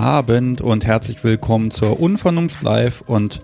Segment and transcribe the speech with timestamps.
[0.00, 3.40] Abend und herzlich willkommen zur Unvernunft Live und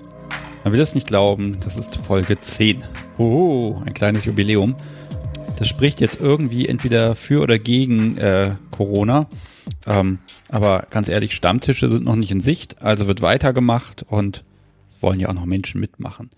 [0.65, 2.83] man will es nicht glauben, das ist Folge 10.
[3.19, 4.75] Oh, ein kleines Jubiläum.
[5.59, 9.29] Das spricht jetzt irgendwie entweder für oder gegen äh, Corona.
[9.87, 14.43] Ähm, aber ganz ehrlich, Stammtische sind noch nicht in Sicht, also wird weitergemacht und
[15.03, 16.31] wollen ja auch noch Menschen mitmachen.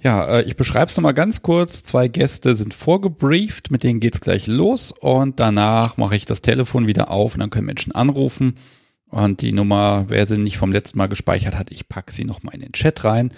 [0.00, 1.84] Ja, äh, ich beschreibe es nochmal ganz kurz.
[1.84, 6.86] Zwei Gäste sind vorgebrieft, mit denen geht's gleich los und danach mache ich das Telefon
[6.86, 8.54] wieder auf und dann können Menschen anrufen.
[9.10, 12.54] Und die Nummer, wer sie nicht vom letzten Mal gespeichert hat, ich packe sie nochmal
[12.54, 13.32] in den Chat rein.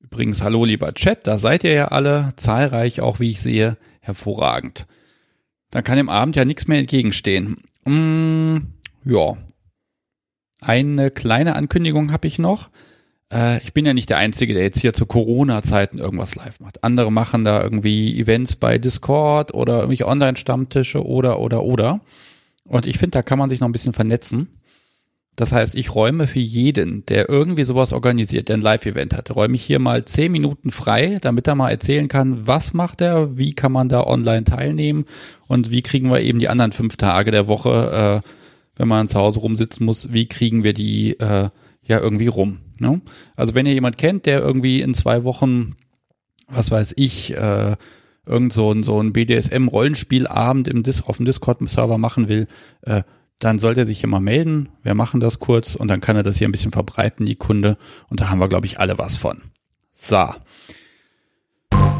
[0.00, 4.86] Übrigens, hallo lieber Chat, da seid ihr ja alle, zahlreich auch, wie ich sehe, hervorragend.
[5.70, 7.56] Dann kann dem Abend ja nichts mehr entgegenstehen.
[7.84, 8.56] Mm,
[9.04, 9.36] ja.
[10.60, 12.70] Eine kleine Ankündigung habe ich noch
[13.32, 16.84] äh, ich bin ja nicht der Einzige, der jetzt hier zu Corona-Zeiten irgendwas live macht.
[16.84, 22.00] Andere machen da irgendwie Events bei Discord oder irgendwelche Online-Stammtische oder, oder, oder.
[22.64, 24.48] Und ich finde, da kann man sich noch ein bisschen vernetzen.
[25.34, 29.54] Das heißt, ich räume für jeden, der irgendwie sowas organisiert, der ein Live-Event hat, räume
[29.54, 33.54] ich hier mal zehn Minuten frei, damit er mal erzählen kann, was macht er, wie
[33.54, 35.06] kann man da online teilnehmen
[35.48, 38.28] und wie kriegen wir eben die anderen fünf Tage der Woche, äh,
[38.76, 41.48] wenn man zu Hause rumsitzen muss, wie kriegen wir die äh,
[41.82, 42.58] ja irgendwie rum.
[42.78, 43.00] Ne?
[43.34, 45.76] Also wenn ihr jemand kennt, der irgendwie in zwei Wochen,
[46.46, 47.76] was weiß ich, äh,
[48.26, 52.46] irgend so ein, so ein BDSM-Rollenspielabend im Dis auf dem Discord-Server machen will,
[52.82, 53.02] äh,
[53.42, 54.68] dann sollte er sich hier mal melden.
[54.84, 57.76] Wir machen das kurz und dann kann er das hier ein bisschen verbreiten, die Kunde.
[58.08, 59.42] Und da haben wir, glaube ich, alle was von.
[59.94, 60.14] So.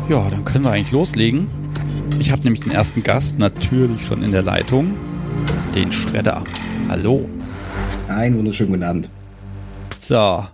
[0.09, 1.49] Ja, dann können wir eigentlich loslegen.
[2.21, 4.97] Ich habe nämlich den ersten Gast natürlich schon in der Leitung.
[5.75, 6.45] Den Schredder.
[6.89, 7.29] Hallo.
[8.07, 9.11] Einen wunderschönen guten Abend.
[9.99, 10.47] So.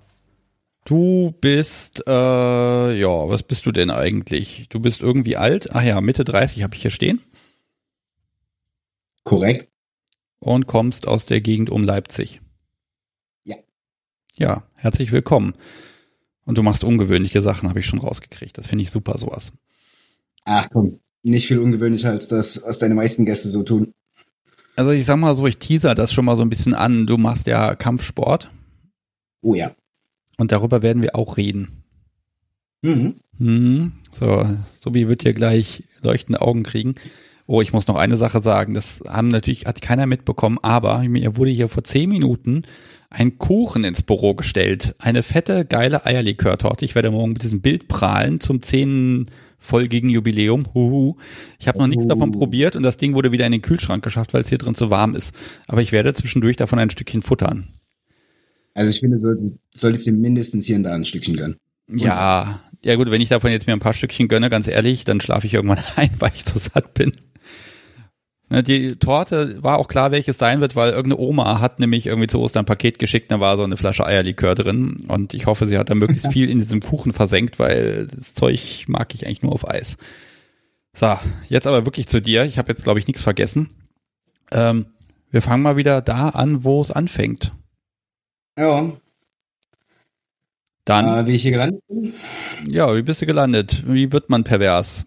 [0.86, 4.68] Du bist, äh, ja, was bist du denn eigentlich?
[4.70, 5.68] Du bist irgendwie alt.
[5.74, 7.20] Ach ja, Mitte 30 habe ich hier stehen.
[9.24, 9.68] Korrekt.
[10.40, 12.40] Und kommst aus der Gegend um Leipzig.
[13.44, 13.56] Ja.
[14.36, 15.54] Ja, herzlich willkommen.
[16.44, 18.56] Und du machst ungewöhnliche Sachen, habe ich schon rausgekriegt.
[18.56, 19.52] Das finde ich super, sowas.
[20.44, 23.92] Ach komm, nicht viel ungewöhnlicher als das, was deine meisten Gäste so tun.
[24.76, 27.06] Also ich sag mal so, ich teaser das schon mal so ein bisschen an.
[27.06, 28.50] Du machst ja Kampfsport.
[29.42, 29.74] Oh ja.
[30.38, 31.82] Und darüber werden wir auch reden.
[32.82, 33.16] Mhm.
[33.38, 33.92] Mhm.
[34.12, 34.46] So,
[34.78, 36.94] Sobi wird hier gleich leuchtende Augen kriegen.
[37.50, 38.74] Oh, ich muss noch eine Sache sagen.
[38.74, 42.64] Das haben natürlich, hat keiner mitbekommen, aber mir wurde hier vor zehn Minuten
[43.08, 44.94] ein Kuchen ins Büro gestellt.
[44.98, 46.84] Eine fette, geile Eierlikörtorte.
[46.84, 50.66] Ich werde morgen mit diesem Bild prahlen zum zehnfolgigen Jubiläum.
[50.74, 51.16] Huhu.
[51.58, 54.34] Ich habe noch nichts davon probiert und das Ding wurde wieder in den Kühlschrank geschafft,
[54.34, 55.34] weil es hier drin zu warm ist.
[55.68, 57.68] Aber ich werde zwischendurch davon ein Stückchen futtern.
[58.74, 61.56] Also ich finde, sollte, sollte ich dir mindestens hier und da ein Stückchen gönnen.
[61.88, 65.04] Und Ja, ja gut, wenn ich davon jetzt mir ein paar Stückchen gönne, ganz ehrlich,
[65.04, 67.12] dann schlafe ich irgendwann ein, weil ich so satt bin.
[68.50, 72.28] Ne, Die Torte war auch klar, welches sein wird, weil irgendeine Oma hat nämlich irgendwie
[72.28, 75.66] zu Ostern ein Paket geschickt, da war so eine Flasche Eierlikör drin und ich hoffe,
[75.66, 79.42] sie hat da möglichst viel in diesem Kuchen versenkt, weil das Zeug mag ich eigentlich
[79.42, 79.96] nur auf Eis.
[80.94, 81.16] So,
[81.48, 82.44] jetzt aber wirklich zu dir.
[82.44, 83.68] Ich habe jetzt, glaube ich, nichts vergessen.
[84.50, 84.86] Ähm,
[85.30, 87.52] wir fangen mal wieder da an, wo es anfängt.
[88.58, 88.90] Ja,
[90.86, 92.12] Dann, äh, wie ich hier gelandet bin.
[92.66, 93.84] ja, wie bist du gelandet?
[93.86, 95.04] Wie wird man pervers?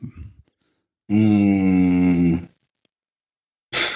[1.11, 2.47] Pff,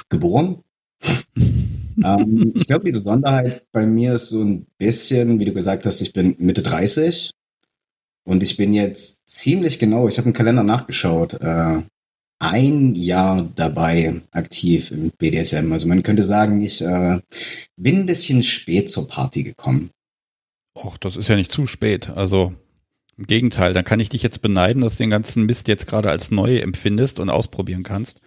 [0.09, 0.63] geboren.
[1.37, 6.01] ähm, ich glaube, die Besonderheit bei mir ist so ein bisschen, wie du gesagt hast,
[6.01, 7.31] ich bin Mitte 30
[8.25, 11.81] und ich bin jetzt ziemlich genau, ich habe im Kalender nachgeschaut, äh,
[12.39, 15.71] ein Jahr dabei aktiv im BDSM.
[15.71, 17.19] Also man könnte sagen, ich äh,
[17.77, 19.89] bin ein bisschen spät zur Party gekommen.
[20.77, 22.09] Och, das ist ja nicht zu spät.
[22.09, 22.53] Also
[23.17, 26.09] im Gegenteil, dann kann ich dich jetzt beneiden, dass du den ganzen Mist jetzt gerade
[26.09, 28.19] als neu empfindest und ausprobieren kannst.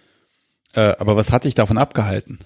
[0.73, 2.39] Äh, aber was hat dich davon abgehalten?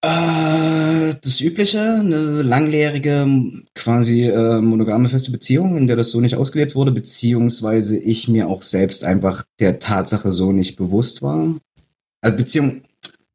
[0.00, 3.26] Äh, das Übliche, eine langjährige,
[3.74, 8.48] quasi äh, monogame feste Beziehung, in der das so nicht ausgelebt wurde, beziehungsweise ich mir
[8.48, 11.56] auch selbst einfach der Tatsache so nicht bewusst war.
[12.20, 12.82] Also Beziehung,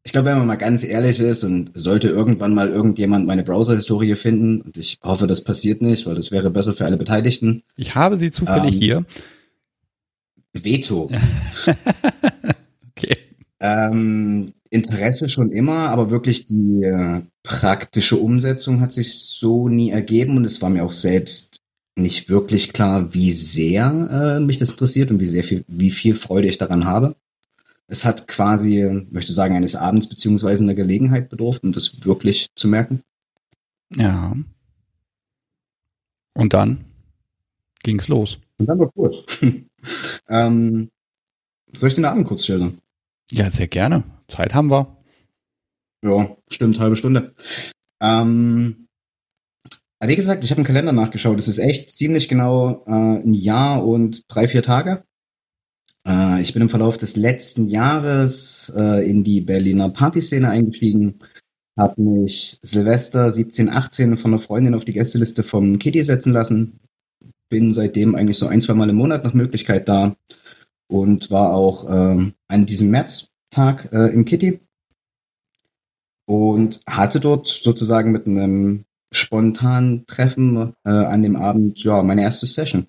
[0.04, 4.16] ich glaube, wenn man mal ganz ehrlich ist und sollte irgendwann mal irgendjemand meine Browser-Historie
[4.16, 7.96] finden, und ich hoffe, das passiert nicht, weil das wäre besser für alle Beteiligten, Ich
[7.96, 8.82] habe sie zufällig Ähm.
[8.82, 9.06] hier.
[10.54, 11.10] Veto.
[13.64, 20.36] Ähm, Interesse schon immer, aber wirklich die äh, praktische Umsetzung hat sich so nie ergeben
[20.36, 21.62] und es war mir auch selbst
[21.96, 26.14] nicht wirklich klar, wie sehr äh, mich das interessiert und wie sehr viel, wie viel
[26.14, 27.16] Freude ich daran habe.
[27.88, 32.68] Es hat quasi, möchte sagen, eines Abends beziehungsweise einer Gelegenheit bedurft, um das wirklich zu
[32.68, 33.02] merken.
[33.96, 34.36] Ja.
[36.34, 36.84] Und dann
[37.84, 38.40] ging's los.
[38.58, 39.40] Und dann war gut.
[40.28, 40.90] ähm,
[41.72, 42.80] soll ich den Abend kurz schildern?
[43.34, 44.04] Ja, sehr gerne.
[44.28, 44.96] Zeit haben wir.
[46.06, 47.34] Ja, stimmt, halbe Stunde.
[48.00, 48.86] Ähm,
[50.00, 51.40] wie gesagt, ich habe einen Kalender nachgeschaut.
[51.40, 55.04] Es ist echt ziemlich genau äh, ein Jahr und drei, vier Tage.
[56.08, 61.16] Äh, ich bin im Verlauf des letzten Jahres äh, in die Berliner Partyszene eingestiegen,
[61.76, 66.82] habe mich Silvester 17, 18 von einer Freundin auf die Gästeliste vom Kitty setzen lassen.
[67.50, 70.16] Bin seitdem eigentlich so ein, zwei Mal im Monat nach Möglichkeit da
[70.88, 74.60] und war auch äh, an diesem Märztag äh, im Kitty
[76.26, 82.46] und hatte dort sozusagen mit einem spontanen Treffen äh, an dem Abend ja meine erste
[82.46, 82.88] Session,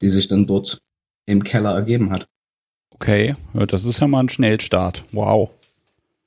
[0.00, 0.80] die sich dann dort
[1.26, 2.26] im Keller ergeben hat.
[2.90, 5.04] Okay, das ist ja mal ein Schnellstart.
[5.12, 5.50] Wow.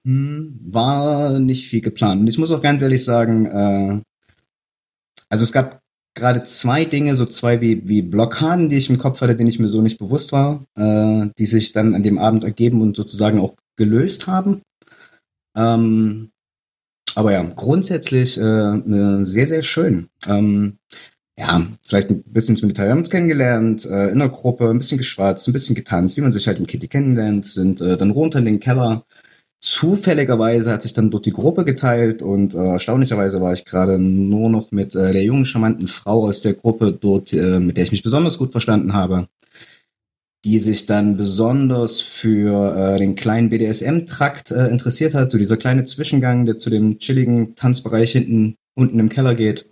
[0.06, 2.22] Hm, war nicht viel geplant.
[2.22, 4.02] Und ich muss auch ganz ehrlich sagen, äh,
[5.30, 5.82] also es gab
[6.20, 9.60] gerade zwei Dinge, so zwei wie, wie Blockaden, die ich im Kopf hatte, denen ich
[9.60, 13.40] mir so nicht bewusst war, äh, die sich dann an dem Abend ergeben und sozusagen
[13.40, 14.62] auch gelöst haben.
[15.56, 16.32] Ähm,
[17.16, 18.82] aber ja, grundsätzlich äh,
[19.26, 20.10] sehr, sehr schön.
[20.28, 20.78] Ähm,
[21.38, 22.86] ja, vielleicht ein bisschen ins Militär.
[22.86, 26.22] Wir haben uns kennengelernt, äh, in der Gruppe, ein bisschen geschwatzt, ein bisschen getanzt, wie
[26.22, 29.06] man sich halt im Kitty kennenlernt, sind äh, dann runter in den Keller.
[29.62, 34.50] Zufälligerweise hat sich dann dort die Gruppe geteilt und äh, erstaunlicherweise war ich gerade nur
[34.50, 37.92] noch mit äh, der jungen, charmanten Frau aus der Gruppe dort, äh, mit der ich
[37.92, 39.28] mich besonders gut verstanden habe
[40.46, 45.84] die sich dann besonders für äh, den kleinen BDSM-Trakt äh, interessiert hat, so dieser kleine
[45.84, 49.70] Zwischengang, der zu dem chilligen Tanzbereich hinten unten im Keller geht,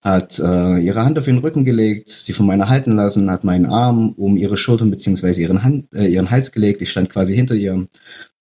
[0.00, 3.66] hat äh, ihre Hand auf den Rücken gelegt, sie von meiner halten lassen, hat meinen
[3.66, 7.54] Arm um ihre Schultern beziehungsweise ihren, Hand, äh, ihren Hals gelegt, ich stand quasi hinter
[7.54, 7.86] ihr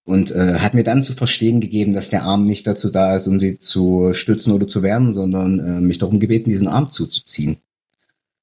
[0.05, 3.27] und äh, hat mir dann zu verstehen gegeben, dass der Arm nicht dazu da ist,
[3.27, 7.57] um sie zu stützen oder zu wärmen, sondern äh, mich darum gebeten, diesen Arm zuzuziehen.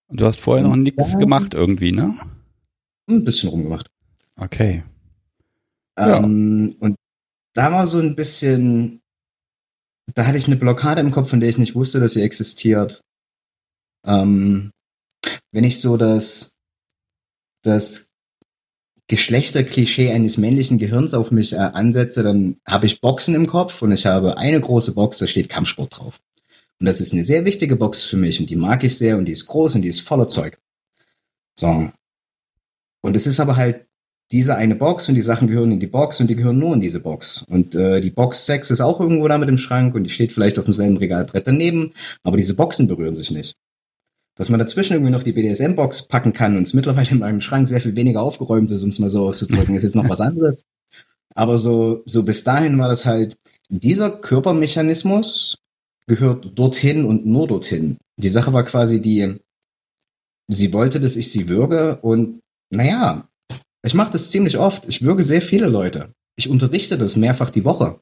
[0.06, 2.16] Und du hast vorher noch nichts gemacht irgendwie, ne?
[3.08, 3.90] ein bisschen rumgemacht.
[4.36, 4.84] Okay.
[5.96, 6.76] Ähm, ja.
[6.80, 6.96] Und
[7.54, 9.00] da war so ein bisschen,
[10.14, 13.00] da hatte ich eine Blockade im Kopf, von der ich nicht wusste, dass sie existiert.
[14.04, 14.70] Ähm,
[15.50, 16.54] wenn ich so das,
[17.62, 18.08] das
[19.08, 23.92] Geschlechterklischee eines männlichen Gehirns auf mich äh, ansetze, dann habe ich Boxen im Kopf und
[23.92, 26.20] ich habe eine große Box, da steht Kampfsport drauf.
[26.78, 29.24] Und das ist eine sehr wichtige Box für mich und die mag ich sehr und
[29.24, 30.58] die ist groß und die ist voller Zeug.
[31.58, 31.90] So,
[33.02, 33.86] und es ist aber halt
[34.30, 36.80] diese eine Box und die Sachen gehören in die Box und die gehören nur in
[36.80, 37.44] diese Box.
[37.48, 40.32] Und äh, die Box 6 ist auch irgendwo da mit dem Schrank und die steht
[40.32, 43.54] vielleicht auf demselben Regalbrett daneben, aber diese Boxen berühren sich nicht.
[44.38, 47.66] Dass man dazwischen irgendwie noch die BDSM-Box packen kann und es mittlerweile in meinem Schrank
[47.66, 50.62] sehr viel weniger aufgeräumt ist, um es mal so auszudrücken, ist jetzt noch was anderes.
[51.34, 53.36] Aber so, so bis dahin war das halt,
[53.68, 55.58] dieser Körpermechanismus
[56.06, 57.98] gehört dorthin und nur dorthin.
[58.16, 59.40] Die Sache war quasi die,
[60.46, 62.38] sie wollte, dass ich sie würge und
[62.70, 63.28] naja,
[63.84, 64.86] ich mache das ziemlich oft.
[64.88, 66.12] Ich würge sehr viele Leute.
[66.36, 67.98] Ich unterrichte das mehrfach die Woche.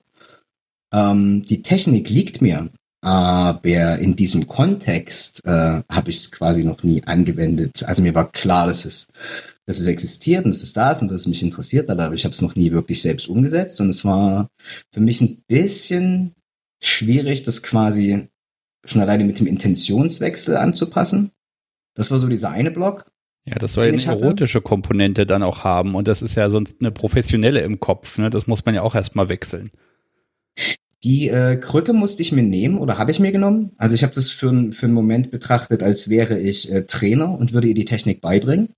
[0.93, 6.83] Ähm, die Technik liegt mir, aber in diesem Kontext äh, habe ich es quasi noch
[6.83, 7.85] nie angewendet.
[7.85, 9.09] Also mir war klar, dass es,
[9.67, 12.15] dass es existiert und dass es da ist und dass es mich interessiert hat, aber
[12.15, 13.81] ich habe es noch nie wirklich selbst umgesetzt.
[13.81, 14.49] Und es war
[14.93, 16.35] für mich ein bisschen
[16.83, 18.29] schwierig, das quasi
[18.85, 21.31] schon alleine mit dem Intentionswechsel anzupassen.
[21.95, 23.07] Das war so dieser eine Block.
[23.45, 26.77] Ja, das soll ja eine erotische Komponente dann auch haben und das ist ja sonst
[26.81, 28.19] eine professionelle im Kopf.
[28.19, 28.29] Ne?
[28.31, 29.71] Das muss man ja auch erstmal wechseln.
[31.05, 33.73] Die äh, Krücke musste ich mir nehmen oder habe ich mir genommen.
[33.77, 37.53] Also ich habe das für, für einen Moment betrachtet, als wäre ich äh, Trainer und
[37.53, 38.71] würde ihr die Technik beibringen.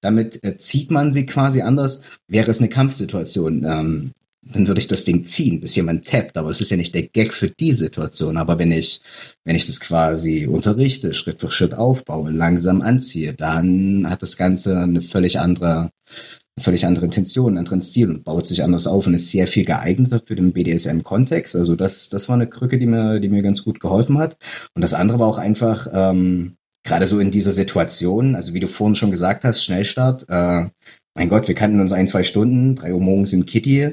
[0.00, 2.02] Damit äh, zieht man sie quasi anders.
[2.28, 4.12] Wäre es eine Kampfsituation, ähm,
[4.42, 6.36] dann würde ich das Ding ziehen, bis jemand tappt.
[6.36, 8.36] Aber das ist ja nicht der Gag für die Situation.
[8.36, 9.00] Aber wenn ich,
[9.44, 14.80] wenn ich das quasi unterrichte, Schritt für Schritt aufbaue, langsam anziehe, dann hat das Ganze
[14.80, 15.90] eine völlig andere,
[16.58, 20.20] völlig andere Intention, anderen Stil und baut sich anders auf und ist sehr viel geeigneter
[20.24, 21.54] für den BDSM-Kontext.
[21.54, 24.38] Also das, das war eine Krücke, die mir, die mir ganz gut geholfen hat.
[24.74, 28.68] Und das andere war auch einfach, ähm, gerade so in dieser Situation, also wie du
[28.68, 30.66] vorhin schon gesagt hast, Schnellstart, äh,
[31.14, 33.92] mein Gott, wir kannten uns ein, zwei Stunden, drei Uhr morgens im Kitty.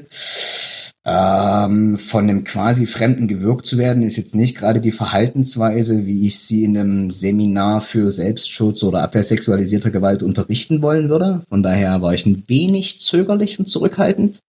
[1.06, 6.26] Ähm, von einem quasi Fremden gewirkt zu werden, ist jetzt nicht gerade die Verhaltensweise, wie
[6.26, 11.42] ich sie in einem Seminar für Selbstschutz oder Abwehr sexualisierter Gewalt unterrichten wollen würde.
[11.50, 14.40] Von daher war ich ein wenig zögerlich und zurückhaltend.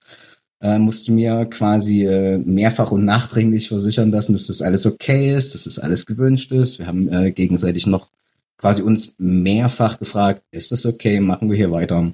[0.61, 5.53] Äh, musste mir quasi äh, mehrfach und nachdringlich versichern lassen, dass das alles okay ist,
[5.53, 6.79] dass das alles gewünscht ist.
[6.79, 8.09] Wir haben äh, gegenseitig noch
[8.57, 12.13] quasi uns mehrfach gefragt, ist das okay, machen wir hier weiter.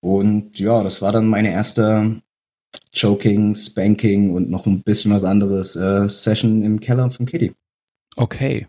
[0.00, 2.20] Und ja, das war dann meine erste
[2.92, 7.52] Choking, Spanking und noch ein bisschen was anderes äh, Session im Keller von Kitty.
[8.16, 8.66] Okay.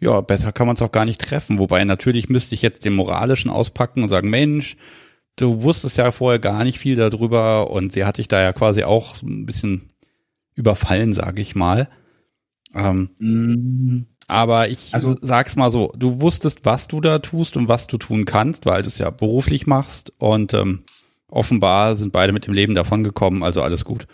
[0.00, 1.58] Ja, besser kann man es auch gar nicht treffen.
[1.58, 4.76] Wobei natürlich müsste ich jetzt den moralischen auspacken und sagen, Mensch,
[5.36, 8.84] du wusstest ja vorher gar nicht viel darüber und sie hatte ich da ja quasi
[8.84, 9.88] auch ein bisschen
[10.54, 11.88] überfallen, sage ich mal.
[12.74, 14.06] Ähm, mm.
[14.26, 17.98] Aber ich also, sag's mal so, du wusstest, was du da tust und was du
[17.98, 20.84] tun kannst, weil du es ja beruflich machst und ähm,
[21.28, 24.06] offenbar sind beide mit dem Leben davon gekommen, also alles gut.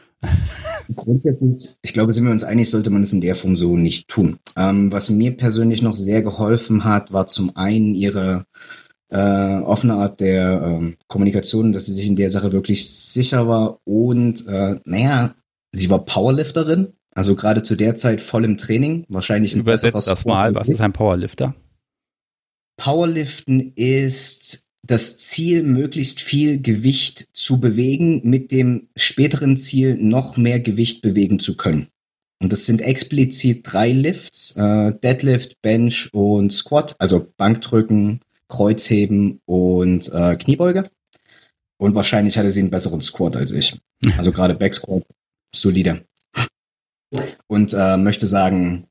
[0.94, 4.08] Grundsätzlich, ich glaube, sind wir uns einig, sollte man es in der Form so nicht
[4.08, 4.38] tun.
[4.56, 8.44] Ähm, was mir persönlich noch sehr geholfen hat, war zum einen ihre
[9.08, 13.80] äh, offene Art der ähm, Kommunikation, dass sie sich in der Sache wirklich sicher war
[13.84, 15.34] und, äh, naja,
[15.72, 20.24] sie war Powerlifterin, also gerade zu der Zeit voll im Training, wahrscheinlich ein Übersetzt das
[20.24, 21.54] mal, was ist ein Powerlifter?
[22.76, 30.58] Powerliften ist das Ziel, möglichst viel Gewicht zu bewegen, mit dem späteren Ziel noch mehr
[30.58, 31.88] Gewicht bewegen zu können.
[32.42, 40.10] Und das sind explizit drei Lifts, äh, Deadlift, Bench und Squat, also Bankdrücken, Kreuzheben und
[40.12, 40.90] äh, Kniebeuge.
[41.78, 43.78] Und wahrscheinlich hatte sie einen besseren Squat als ich.
[44.16, 45.04] Also gerade Backsquat,
[45.54, 46.04] solide.
[47.46, 48.86] Und äh, möchte sagen,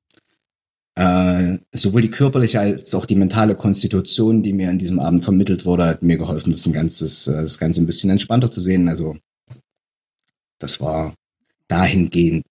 [0.99, 5.65] äh, sowohl die körperliche als auch die mentale Konstitution, die mir an diesem Abend vermittelt
[5.65, 8.89] wurde, hat mir geholfen, das, ein ganzes, äh, das Ganze ein bisschen entspannter zu sehen.
[8.89, 9.15] Also
[10.57, 11.15] das war
[11.69, 12.45] dahingehend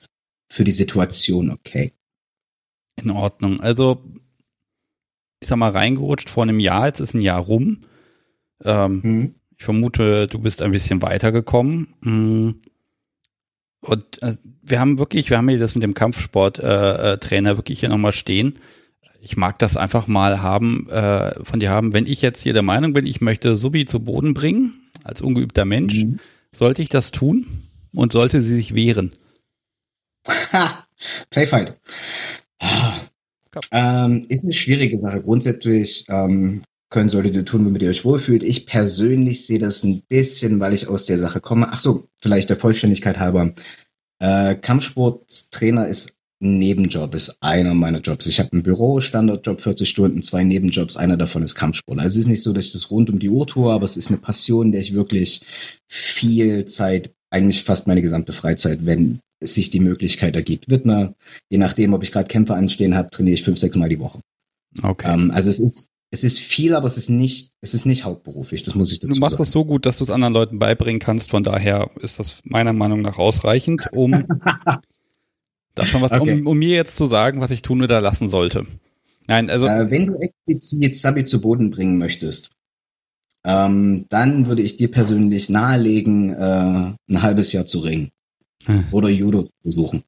[0.50, 1.92] für die Situation okay.
[2.96, 3.60] In Ordnung.
[3.60, 4.02] Also
[5.40, 7.84] ich sag mal reingerutscht vor einem Jahr, jetzt ist ein Jahr rum.
[8.64, 9.34] Ähm, hm.
[9.58, 11.94] Ich vermute, du bist ein bisschen weitergekommen.
[12.02, 12.62] Hm.
[13.80, 17.80] Und äh, wir haben wirklich, wir haben hier das mit dem Kampfsporttrainer äh, äh, wirklich
[17.80, 18.58] hier nochmal stehen.
[19.20, 22.62] Ich mag das einfach mal haben, äh, von dir haben, wenn ich jetzt hier der
[22.62, 26.20] Meinung bin, ich möchte Subi zu Boden bringen, als ungeübter Mensch, mhm.
[26.52, 29.12] sollte ich das tun und sollte sie sich wehren?
[30.52, 30.86] Ha,
[31.30, 31.78] Playfight.
[33.72, 35.22] Ähm, ist eine schwierige Sache.
[35.22, 38.42] Grundsätzlich ähm, können solltet ihr tun, womit ihr euch wohlfühlt.
[38.42, 41.68] Ich persönlich sehe das ein bisschen, weil ich aus der Sache komme.
[41.70, 43.52] Ach so, vielleicht der Vollständigkeit halber.
[44.20, 48.26] Äh, Kampfsporttrainer ist ein Nebenjob, ist einer meiner Jobs.
[48.26, 51.98] Ich habe ein Büro, Standardjob, 40 Stunden, zwei Nebenjobs, einer davon ist Kampfsport.
[51.98, 53.96] Also es ist nicht so, dass ich das rund um die Uhr tue, aber es
[53.96, 55.42] ist eine Passion, der ich wirklich
[55.88, 61.14] viel Zeit, eigentlich fast meine gesamte Freizeit, wenn es sich die Möglichkeit ergibt, widme.
[61.50, 64.20] Je nachdem, ob ich gerade Kämpfe anstehen habe, trainiere ich fünf, sechs Mal die Woche.
[64.82, 65.12] Okay.
[65.12, 68.62] Ähm, also es ist es ist viel, aber es ist nicht, es ist nicht hauptberuflich,
[68.62, 69.14] das muss ich dazu sagen.
[69.14, 69.42] Du machst sagen.
[69.42, 72.72] das so gut, dass du es anderen Leuten beibringen kannst, von daher ist das meiner
[72.72, 74.12] Meinung nach ausreichend, um
[75.74, 76.40] davon was, okay.
[76.40, 78.66] um, um, mir jetzt zu sagen, was ich tun oder lassen sollte.
[79.26, 79.66] Nein, also.
[79.66, 82.52] Äh, wenn du explizit Sabi zu Boden bringen möchtest,
[83.44, 88.10] ähm, dann würde ich dir persönlich nahelegen, äh, ein halbes Jahr zu ringen.
[88.64, 88.84] Hm.
[88.90, 90.02] Oder Judo zu besuchen.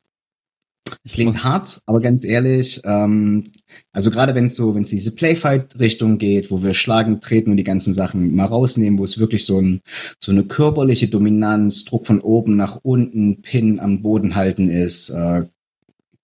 [1.09, 3.45] Klingt hart, aber ganz ehrlich, ähm,
[3.93, 7.57] also gerade wenn es so, wenn es diese Playfight-Richtung geht, wo wir schlagen, treten und
[7.57, 9.81] die ganzen Sachen mal rausnehmen, wo es wirklich so, ein,
[10.19, 15.45] so eine körperliche Dominanz, Druck von oben nach unten, Pin am Boden halten ist, äh,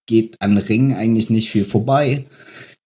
[0.07, 2.27] geht an Ring eigentlich nicht viel vorbei.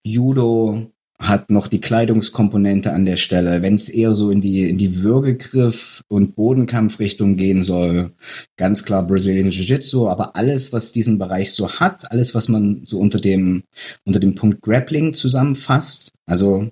[0.03, 0.90] Judo
[1.21, 3.61] hat noch die Kleidungskomponente an der Stelle.
[3.61, 8.11] Wenn es eher so in die, in die Würgegriff- und Bodenkampfrichtung gehen soll,
[8.57, 12.99] ganz klar Brazilian Jiu-Jitsu, aber alles, was diesen Bereich so hat, alles, was man so
[12.99, 13.63] unter dem,
[14.03, 16.71] unter dem Punkt Grappling zusammenfasst, also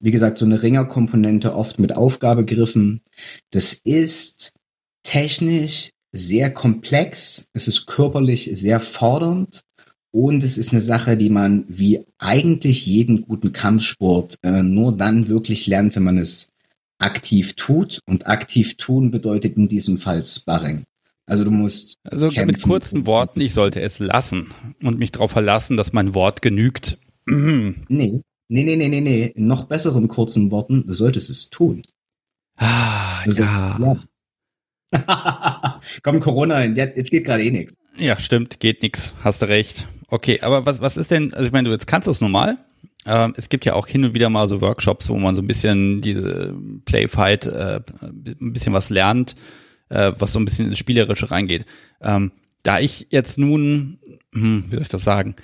[0.00, 3.00] wie gesagt, so eine Ringerkomponente oft mit Aufgabegriffen,
[3.50, 4.52] das ist
[5.02, 9.62] technisch sehr komplex, es ist körperlich sehr fordernd
[10.10, 15.28] und es ist eine Sache, die man wie eigentlich jeden guten Kampfsport äh, nur dann
[15.28, 16.52] wirklich lernt, wenn man es
[16.98, 18.00] aktiv tut.
[18.06, 20.84] Und aktiv tun bedeutet in diesem Fall Sparring.
[21.26, 21.98] Also du musst.
[22.04, 22.46] Also kämpfen.
[22.46, 24.48] mit kurzen Worten, ich sollte es lassen
[24.82, 26.98] und mich darauf verlassen, dass mein Wort genügt.
[27.26, 29.26] nee, nee, nee, nee, nee, nee.
[29.26, 31.82] In noch besseren kurzen Worten, du solltest es tun.
[32.56, 33.78] Ah, also, ja.
[34.90, 35.80] ja.
[36.02, 37.76] Komm, Corona, jetzt, jetzt geht gerade eh nichts.
[37.98, 39.12] Ja, stimmt, geht nichts.
[39.22, 39.86] Hast du recht.
[40.08, 42.56] Okay, aber was, was ist denn, also ich meine, du jetzt kannst es normal.
[43.06, 45.46] Ähm, es gibt ja auch hin und wieder mal so Workshops, wo man so ein
[45.46, 49.36] bisschen diese Playfight, äh, ein bisschen was lernt,
[49.90, 51.66] äh, was so ein bisschen ins Spielerische reingeht.
[52.00, 53.98] Ähm, da ich jetzt nun,
[54.32, 55.36] hm, wie soll ich das sagen,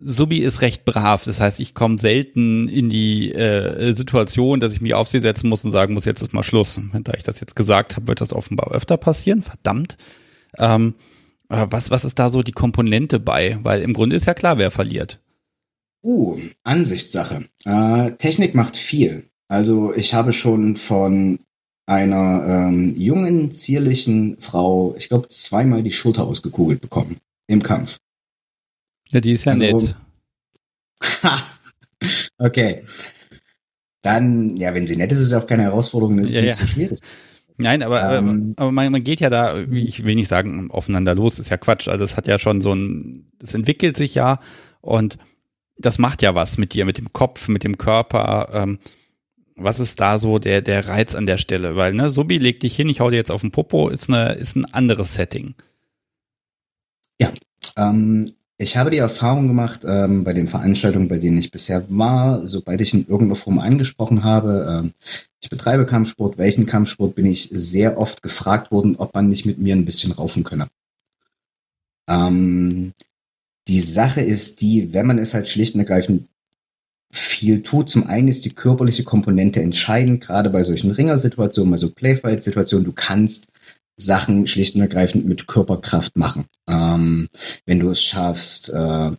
[0.00, 4.80] Subi ist recht brav, das heißt, ich komme selten in die äh, Situation, dass ich
[4.80, 6.80] mich auf sie setzen muss und sagen muss, jetzt ist mal Schluss.
[6.92, 9.96] Da ich das jetzt gesagt habe, wird das offenbar öfter passieren, verdammt.
[10.56, 10.94] Ähm,
[11.48, 13.58] äh, was, was ist da so die Komponente bei?
[13.62, 15.20] Weil im Grunde ist ja klar, wer verliert.
[16.04, 17.44] Uh, Ansichtssache.
[17.64, 19.28] Äh, Technik macht viel.
[19.48, 21.40] Also ich habe schon von
[21.86, 27.98] einer ähm, jungen, zierlichen Frau, ich glaube, zweimal die Schulter ausgekugelt bekommen im Kampf.
[29.10, 29.96] Ja, die ist ja also, nett.
[32.38, 32.84] okay.
[34.02, 36.60] Dann, ja, wenn sie nett ist, ist es auch keine Herausforderung, das ist ja, nicht
[36.60, 36.66] ja.
[36.66, 37.00] so schwierig.
[37.58, 41.40] Nein, aber, ähm, aber man, man geht ja da, ich will nicht sagen, aufeinander los,
[41.40, 41.88] ist ja Quatsch.
[41.88, 44.38] Also es hat ja schon so ein, es entwickelt sich ja
[44.80, 45.18] und
[45.76, 48.48] das macht ja was mit dir, mit dem Kopf, mit dem Körper.
[48.52, 48.78] Ähm,
[49.56, 51.74] was ist da so der, der Reiz an der Stelle?
[51.74, 54.34] Weil, ne, Subi, leg dich hin, ich hau dir jetzt auf den Popo, ist, eine,
[54.34, 55.54] ist ein anderes Setting.
[57.20, 57.32] Ja,
[57.76, 62.46] ähm, ich habe die Erfahrung gemacht ähm, bei den Veranstaltungen, bei denen ich bisher war,
[62.46, 64.92] sobald ich in irgendeiner Form angesprochen habe, ähm,
[65.40, 69.58] ich betreibe Kampfsport, welchen Kampfsport, bin ich sehr oft gefragt worden, ob man nicht mit
[69.58, 70.68] mir ein bisschen raufen könne.
[72.08, 72.92] Ähm,
[73.68, 76.26] die Sache ist die, wenn man es halt schlicht und ergreifend
[77.12, 82.84] viel tut, zum einen ist die körperliche Komponente entscheidend, gerade bei solchen Ringersituationen, also Playfight-Situationen,
[82.84, 83.48] du kannst
[83.98, 86.46] Sachen schlicht und ergreifend mit Körperkraft machen.
[86.68, 87.28] Ähm,
[87.66, 89.10] wenn du es schaffst, äh,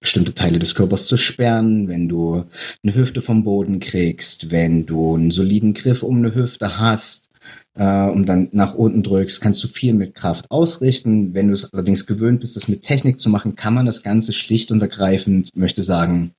[0.00, 2.44] bestimmte Teile des Körpers zu sperren, wenn du
[2.82, 7.28] eine Hüfte vom Boden kriegst, wenn du einen soliden Griff um eine Hüfte hast
[7.74, 11.34] äh, und dann nach unten drückst, kannst du viel mit Kraft ausrichten.
[11.34, 14.32] Wenn du es allerdings gewöhnt bist, das mit Technik zu machen, kann man das Ganze
[14.32, 16.34] schlicht und ergreifend, möchte sagen,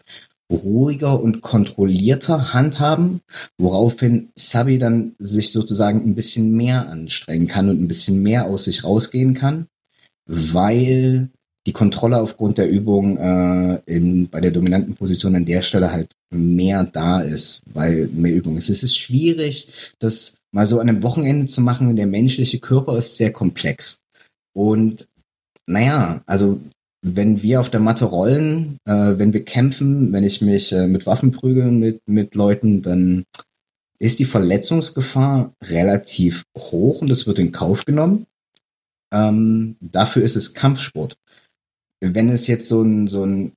[0.51, 3.21] ruhiger und kontrollierter handhaben,
[3.57, 8.65] woraufhin Sabi dann sich sozusagen ein bisschen mehr anstrengen kann und ein bisschen mehr aus
[8.65, 9.67] sich rausgehen kann,
[10.25, 11.29] weil
[11.67, 16.11] die Kontrolle aufgrund der Übung äh, in, bei der dominanten Position an der Stelle halt
[16.31, 18.69] mehr da ist, weil mehr Übung ist.
[18.69, 21.95] Es ist schwierig, das mal so an einem Wochenende zu machen.
[21.95, 23.99] Der menschliche Körper ist sehr komplex.
[24.53, 25.07] Und
[25.67, 26.59] naja, also
[27.01, 31.05] wenn wir auf der Matte rollen, äh, wenn wir kämpfen, wenn ich mich äh, mit
[31.05, 33.25] Waffen prügel mit, mit Leuten, dann
[33.99, 38.25] ist die Verletzungsgefahr relativ hoch und das wird in Kauf genommen.
[39.11, 41.15] Ähm, dafür ist es Kampfsport.
[41.99, 43.53] Wenn es jetzt so ein, so ein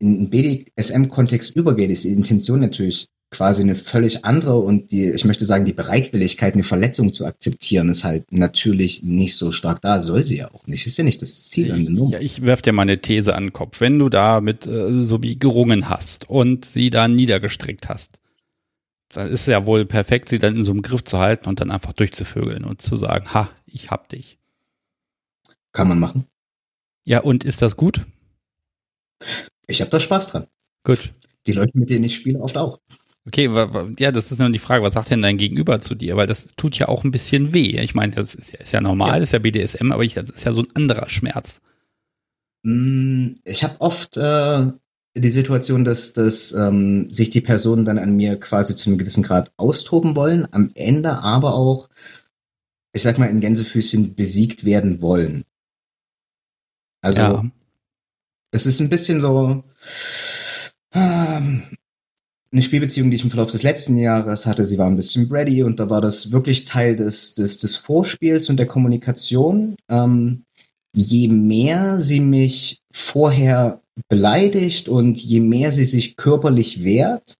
[0.00, 5.44] in BDSM-Kontext übergeht, ist die Intention natürlich quasi eine völlig andere und die, ich möchte
[5.44, 10.00] sagen, die Bereitwilligkeit, eine Verletzung zu akzeptieren, ist halt natürlich nicht so stark da.
[10.00, 10.86] Soll sie ja auch nicht.
[10.86, 12.12] Ist ja nicht das Ziel an der Nummer.
[12.12, 13.80] Ja, ich werf dir mal eine These an den Kopf.
[13.80, 18.18] Wenn du da mit äh, Sobi gerungen hast und sie da niedergestrickt hast,
[19.12, 21.60] dann ist es ja wohl perfekt, sie dann in so einem Griff zu halten und
[21.60, 24.38] dann einfach durchzuvögeln und zu sagen, ha, ich hab dich.
[25.72, 26.26] Kann man machen.
[27.04, 28.06] Ja, und ist das gut?
[29.66, 30.46] Ich habe da Spaß dran.
[30.84, 31.10] Gut.
[31.46, 32.78] Die Leute, mit denen ich spiele, oft auch.
[33.26, 33.46] Okay,
[33.98, 36.16] ja, das ist nur die Frage, was sagt denn dein Gegenüber zu dir?
[36.16, 37.80] Weil das tut ja auch ein bisschen weh.
[37.80, 39.20] Ich meine, das ist ja, ist ja normal, ja.
[39.20, 41.62] das ist ja BDSM, aber ich, das ist ja so ein anderer Schmerz.
[42.64, 44.72] Mm, ich habe oft äh,
[45.16, 49.22] die Situation, dass, dass ähm, sich die Personen dann an mir quasi zu einem gewissen
[49.22, 51.88] Grad austoben wollen, am Ende aber auch,
[52.92, 55.44] ich sag mal, in Gänsefüßchen besiegt werden wollen.
[57.00, 57.44] Also, ja.
[58.50, 59.64] es ist ein bisschen so,
[60.92, 61.62] ähm,
[62.54, 65.64] eine Spielbeziehung, die ich im Verlauf des letzten Jahres hatte, sie war ein bisschen ready
[65.64, 69.74] und da war das wirklich Teil des, des, des Vorspiels und der Kommunikation.
[69.90, 70.44] Ähm,
[70.94, 77.38] je mehr sie mich vorher beleidigt und je mehr sie sich körperlich wehrt,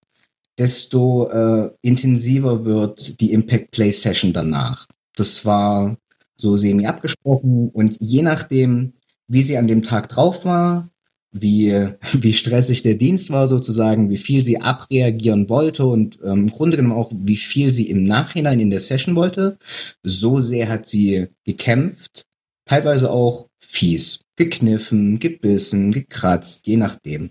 [0.58, 4.88] desto äh, intensiver wird die Impact Play Session danach.
[5.14, 5.96] Das war
[6.36, 8.94] so semi abgesprochen und je nachdem,
[9.28, 10.90] wie sie an dem Tag drauf war,
[11.34, 16.50] wie, wie stressig der Dienst war sozusagen, wie viel sie abreagieren wollte und ähm, im
[16.50, 19.58] Grunde genommen auch, wie viel sie im Nachhinein in der Session wollte.
[20.02, 22.24] So sehr hat sie gekämpft,
[22.64, 27.30] teilweise auch fies, gekniffen, gebissen, gekratzt, je nachdem.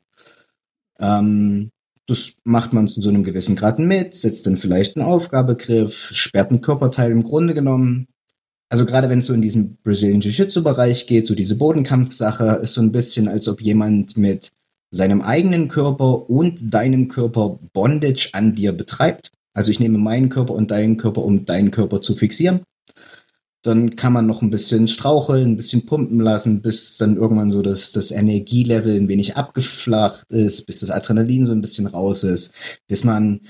[0.99, 1.71] Ähm,
[2.05, 6.49] das macht man zu so einem gewissen Grad mit, setzt dann vielleicht einen Aufgabegriff, sperrt
[6.49, 8.07] einen Körperteil im Grunde genommen
[8.73, 12.81] also gerade wenn es so in diesen Brazilian Jiu-Jitsu-Bereich geht, so diese Bodenkampfsache, ist so
[12.81, 14.49] ein bisschen, als ob jemand mit
[14.89, 19.31] seinem eigenen Körper und deinem Körper Bondage an dir betreibt.
[19.53, 22.63] Also ich nehme meinen Körper und deinen Körper, um deinen Körper zu fixieren.
[23.61, 27.61] Dann kann man noch ein bisschen straucheln, ein bisschen pumpen lassen, bis dann irgendwann so
[27.61, 32.55] das, das Energielevel ein wenig abgeflacht ist, bis das Adrenalin so ein bisschen raus ist,
[32.87, 33.41] bis man,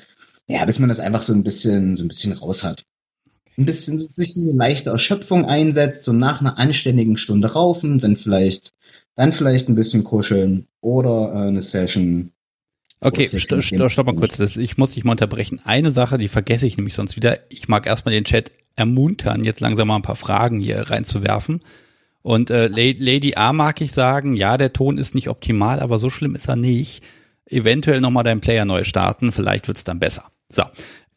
[0.50, 2.84] ja, bis man das einfach so ein bisschen, so ein bisschen raus hat
[3.58, 8.74] ein bisschen sich diese leichte Erschöpfung einsetzt, so nach einer anständigen Stunde raufen, dann vielleicht,
[9.16, 12.32] dann vielleicht ein bisschen kuscheln oder äh, eine Session.
[13.00, 14.38] Okay, st st stopp mal kurz.
[14.38, 15.60] Das, ich muss dich mal unterbrechen.
[15.64, 17.40] Eine Sache, die vergesse ich nämlich sonst wieder.
[17.50, 21.62] Ich mag erstmal den Chat ermuntern, jetzt langsam mal ein paar Fragen hier reinzuwerfen.
[22.22, 26.10] Und äh, Lady A mag ich sagen, ja, der Ton ist nicht optimal, aber so
[26.10, 27.04] schlimm ist er nicht.
[27.46, 30.24] Eventuell nochmal deinen Player neu starten, vielleicht wird's dann besser.
[30.50, 30.64] So.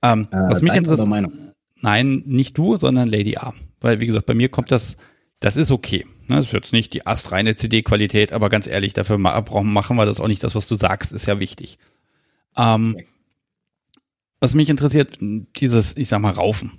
[0.03, 1.46] Ähm, äh, was mich interessiert.
[1.81, 3.55] Nein, nicht du, sondern Lady A.
[3.81, 4.97] Weil, wie gesagt, bei mir kommt das,
[5.41, 6.07] das ist okay.
[6.29, 10.29] Das ist jetzt nicht die astreine CD-Qualität, aber ganz ehrlich, dafür machen wir das auch
[10.29, 10.43] nicht.
[10.43, 11.79] Das, was du sagst, ist ja wichtig.
[12.57, 12.97] Ähm,
[14.41, 16.73] was mich interessiert, dieses, ich sag mal, Raufen.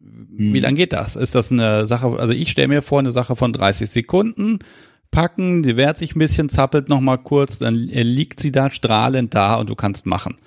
[0.00, 1.14] Wie lange geht das?
[1.14, 4.58] Ist das eine Sache, also ich stelle mir vor, eine Sache von 30 Sekunden,
[5.10, 9.56] packen, sie wehrt sich ein bisschen, zappelt nochmal kurz, dann liegt sie da strahlend da
[9.56, 10.38] und du kannst machen.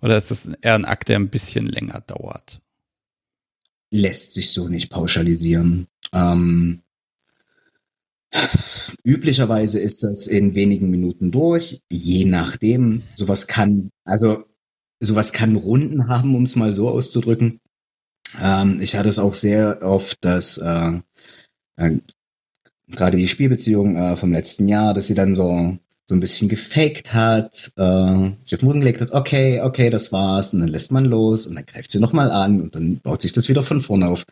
[0.00, 2.61] Oder ist das eher ein Akt, der ein bisschen länger dauert?
[3.94, 5.86] Lässt sich so nicht pauschalisieren.
[6.14, 6.80] Ähm,
[9.04, 13.02] üblicherweise ist das in wenigen Minuten durch, je nachdem.
[13.14, 14.44] Sowas kann, also
[14.98, 17.60] sowas kann Runden haben, um es mal so auszudrücken.
[18.40, 21.00] Ähm, ich hatte es auch sehr oft, dass äh,
[21.76, 21.98] äh,
[22.88, 27.14] gerade die Spielbeziehung äh, vom letzten Jahr, dass sie dann so so ein bisschen gefaked
[27.14, 30.92] hat, äh, sich auf den Boden gelegt hat, okay, okay, das war's, und dann lässt
[30.92, 33.80] man los und dann greift sie nochmal an und dann baut sich das wieder von
[33.80, 34.24] vorne auf.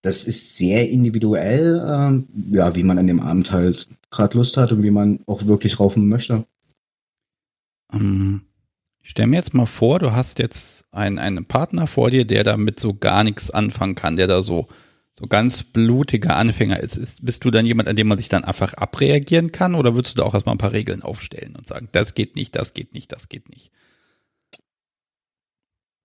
[0.00, 4.70] Das ist sehr individuell, äh, ja, wie man an dem Abend halt gerade Lust hat
[4.70, 6.46] und wie man auch wirklich raufen möchte.
[7.92, 8.42] Um, ähm,
[9.02, 12.44] ich stell mir jetzt mal vor, du hast jetzt einen, einen Partner vor dir, der
[12.44, 14.68] damit so gar nichts anfangen kann, der da so
[15.18, 18.44] so ganz blutiger Anfänger ist, ist, bist du dann jemand, an dem man sich dann
[18.44, 21.88] einfach abreagieren kann oder würdest du da auch erstmal ein paar Regeln aufstellen und sagen,
[21.90, 23.72] das geht nicht, das geht nicht, das geht nicht?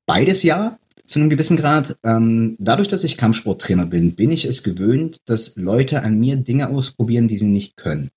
[0.07, 1.95] Beides ja, zu einem gewissen Grad.
[2.03, 6.69] Ähm, dadurch, dass ich Kampfsporttrainer bin, bin ich es gewöhnt, dass Leute an mir Dinge
[6.69, 8.09] ausprobieren, die sie nicht können.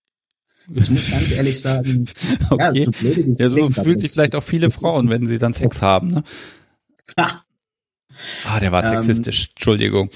[0.74, 2.06] Ich muss ganz ehrlich sagen,
[2.50, 2.78] okay.
[2.78, 5.82] ja, so blöde, ja, so fühlt sich vielleicht auch viele Frauen, wenn sie dann Sex
[5.82, 6.08] haben.
[6.08, 6.24] Ne?
[7.16, 10.10] ah, der war ähm, sexistisch, ähm, Entschuldigung.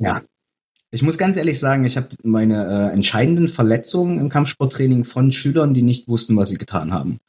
[0.00, 0.22] Ja.
[0.90, 5.72] Ich muss ganz ehrlich sagen, ich habe meine äh, entscheidenden Verletzungen im Kampfsporttraining von Schülern,
[5.72, 7.20] die nicht wussten, was sie getan haben.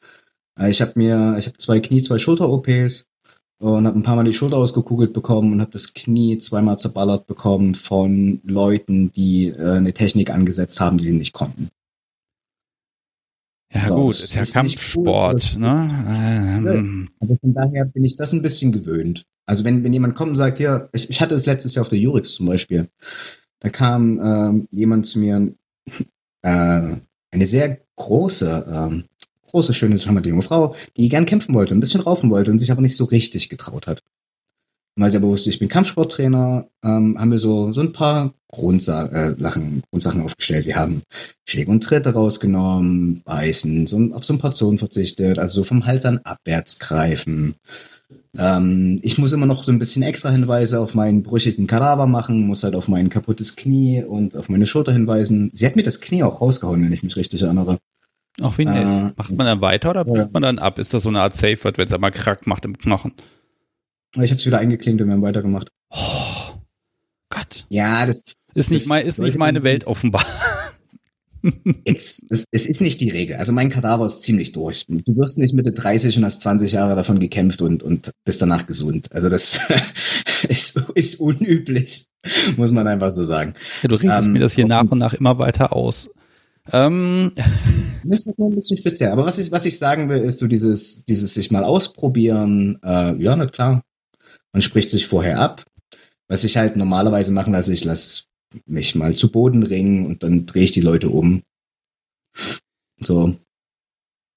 [0.58, 3.06] Äh, ich habe mir, ich habe zwei Knie, zwei Schulter-OPs
[3.60, 7.28] und habe ein paar Mal die Schulter ausgekugelt bekommen und habe das Knie zweimal zerballert
[7.28, 11.68] bekommen von Leuten, die äh, eine Technik angesetzt haben, die sie nicht konnten.
[13.72, 16.64] Ja so, gut, ist ja ist Kampfsport, cool, ne?
[16.70, 17.08] Ähm.
[17.20, 19.24] Aber von daher bin ich das ein bisschen gewöhnt.
[19.46, 21.88] Also wenn, wenn jemand kommt und sagt, ja, ich, ich hatte es letztes Jahr auf
[21.88, 22.88] der Jurix zum Beispiel,
[23.60, 25.54] da kam ähm, jemand zu mir,
[26.42, 26.96] äh,
[27.30, 29.04] eine sehr große, ähm,
[29.46, 32.72] große, schöne, charmante junge Frau, die gern kämpfen wollte, ein bisschen raufen wollte und sich
[32.72, 34.02] aber nicht so richtig getraut hat.
[34.94, 39.14] Weil sie aber wusste, ich bin Kampfsporttrainer, ähm, haben wir so, so ein paar Grundsachen,
[39.14, 40.66] äh, Grundsachen aufgestellt.
[40.66, 41.02] Wir haben
[41.48, 45.86] Schläge und Tritte rausgenommen, beißen, so auf so ein paar Zonen verzichtet, also so vom
[45.86, 47.54] Hals an abwärts greifen,
[48.38, 52.46] ähm, ich muss immer noch so ein bisschen extra Hinweise auf meinen brüchigen Kadaver machen,
[52.46, 55.50] muss halt auf mein kaputtes Knie und auf meine Schulter hinweisen.
[55.52, 57.78] Sie hat mir das Knie auch rausgehauen, wenn ich mich richtig erinnere.
[58.40, 58.86] Auch wie nett.
[58.86, 60.28] Äh, Macht man dann weiter oder bricht ja.
[60.32, 60.78] man dann ab?
[60.78, 63.12] Ist das so eine Art Safe Word, wenn es einmal krack macht im Knochen?
[64.16, 65.68] Ich habe es wieder eingeklinkt und wir haben weitergemacht.
[65.90, 66.60] Oh,
[67.30, 67.66] Gott.
[67.68, 68.22] Ja, das
[68.54, 70.26] ist nicht, mein, ist nicht meine Welt offenbar.
[71.84, 73.36] es, es, es, ist nicht die Regel.
[73.36, 74.86] Also mein Kadaver ist ziemlich durch.
[74.88, 78.66] Du wirst nicht Mitte 30 und hast 20 Jahre davon gekämpft und, und bist danach
[78.66, 79.12] gesund.
[79.12, 79.60] Also das
[80.48, 82.06] ist, ist unüblich,
[82.56, 83.54] muss man einfach so sagen.
[83.82, 86.10] Ja, du redest ähm, mir das hier nach und nach immer weiter aus.
[86.70, 87.32] Ähm.
[88.04, 89.12] Das ist ein bisschen speziell.
[89.12, 92.80] Aber was ich, was ich sagen will, ist so dieses, dieses sich mal ausprobieren.
[92.82, 93.84] Äh, ja, na klar.
[94.52, 95.64] Man spricht sich vorher ab.
[96.28, 98.24] Was ich halt normalerweise machen lasse, ich lasse
[98.66, 101.42] mich mal zu Boden ringen und dann drehe ich die Leute um.
[103.00, 103.34] So.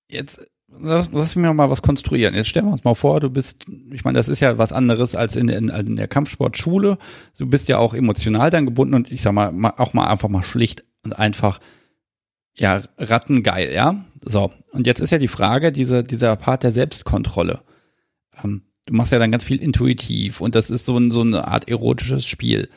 [0.09, 0.39] Jetzt
[0.79, 2.35] lass, lass mir mal was konstruieren.
[2.35, 5.15] Jetzt stellen wir uns mal vor, du bist, ich meine, das ist ja was anderes
[5.15, 6.97] als in, in, in der Kampfsportschule.
[7.37, 10.43] Du bist ja auch emotional dann gebunden und ich sag mal, auch mal einfach mal
[10.43, 11.59] schlicht und einfach,
[12.53, 14.05] ja, rattengeil, ja?
[14.21, 14.51] So.
[14.71, 17.61] Und jetzt ist ja die Frage, diese, dieser Part der Selbstkontrolle.
[18.43, 21.47] Ähm, du machst ja dann ganz viel intuitiv und das ist so, ein, so eine
[21.47, 22.69] Art erotisches Spiel.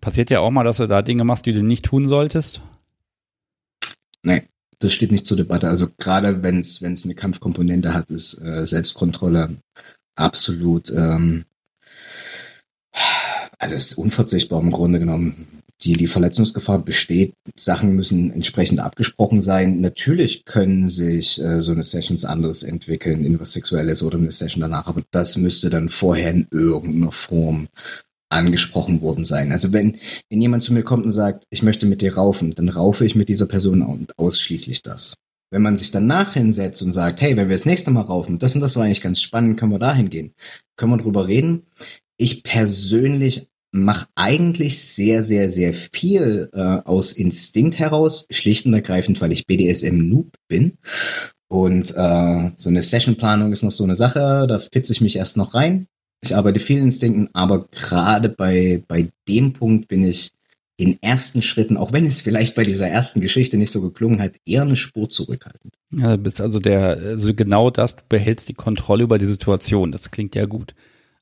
[0.00, 2.62] Passiert ja auch mal, dass du da Dinge machst, die du nicht tun solltest?
[4.22, 5.68] Nee, das steht nicht zur Debatte.
[5.68, 9.56] Also gerade wenn es eine Kampfkomponente hat, ist äh, Selbstkontrolle
[10.14, 11.44] absolut, ähm,
[13.58, 15.62] also ist unverzichtbar im Grunde genommen.
[15.82, 19.80] Die, die Verletzungsgefahr besteht, Sachen müssen entsprechend abgesprochen sein.
[19.80, 24.60] Natürlich können sich äh, so eine Sessions anderes entwickeln, in was Sexuelles oder eine Session
[24.60, 27.68] danach, aber das müsste dann vorher in irgendeiner Form
[28.28, 29.52] angesprochen worden sein.
[29.52, 32.68] Also wenn, wenn jemand zu mir kommt und sagt, ich möchte mit dir raufen, dann
[32.68, 35.14] raufe ich mit dieser Person und ausschließlich das.
[35.50, 38.54] Wenn man sich danach hinsetzt und sagt, hey, wenn wir das nächste Mal raufen, das
[38.54, 40.34] und das war eigentlich ganz spannend, können wir dahin gehen,
[40.76, 41.66] können wir drüber reden.
[42.16, 49.20] Ich persönlich mache eigentlich sehr, sehr, sehr viel äh, aus Instinkt heraus, schlicht und ergreifend,
[49.20, 50.78] weil ich BDSM-Noob bin.
[51.48, 55.36] Und äh, so eine Sessionplanung ist noch so eine Sache, da fitze ich mich erst
[55.36, 55.88] noch rein.
[56.22, 60.30] Ich arbeite viel Instinkten, aber gerade bei, bei dem Punkt bin ich
[60.76, 64.36] in ersten Schritten, auch wenn es vielleicht bei dieser ersten Geschichte nicht so geklungen hat,
[64.46, 65.74] eher eine Spur zurückhaltend.
[65.92, 69.90] Ja, du bist also der, also genau das, du behältst die Kontrolle über die Situation.
[69.90, 70.74] Das klingt ja gut.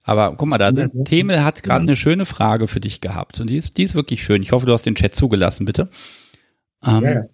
[0.04, 3.56] Aber guck mal, da Themel hat gerade eine schöne Frage für dich gehabt und die
[3.56, 4.42] ist, die ist wirklich schön.
[4.42, 5.88] Ich hoffe, du hast den Chat zugelassen, bitte.
[6.84, 7.24] Ähm, ja.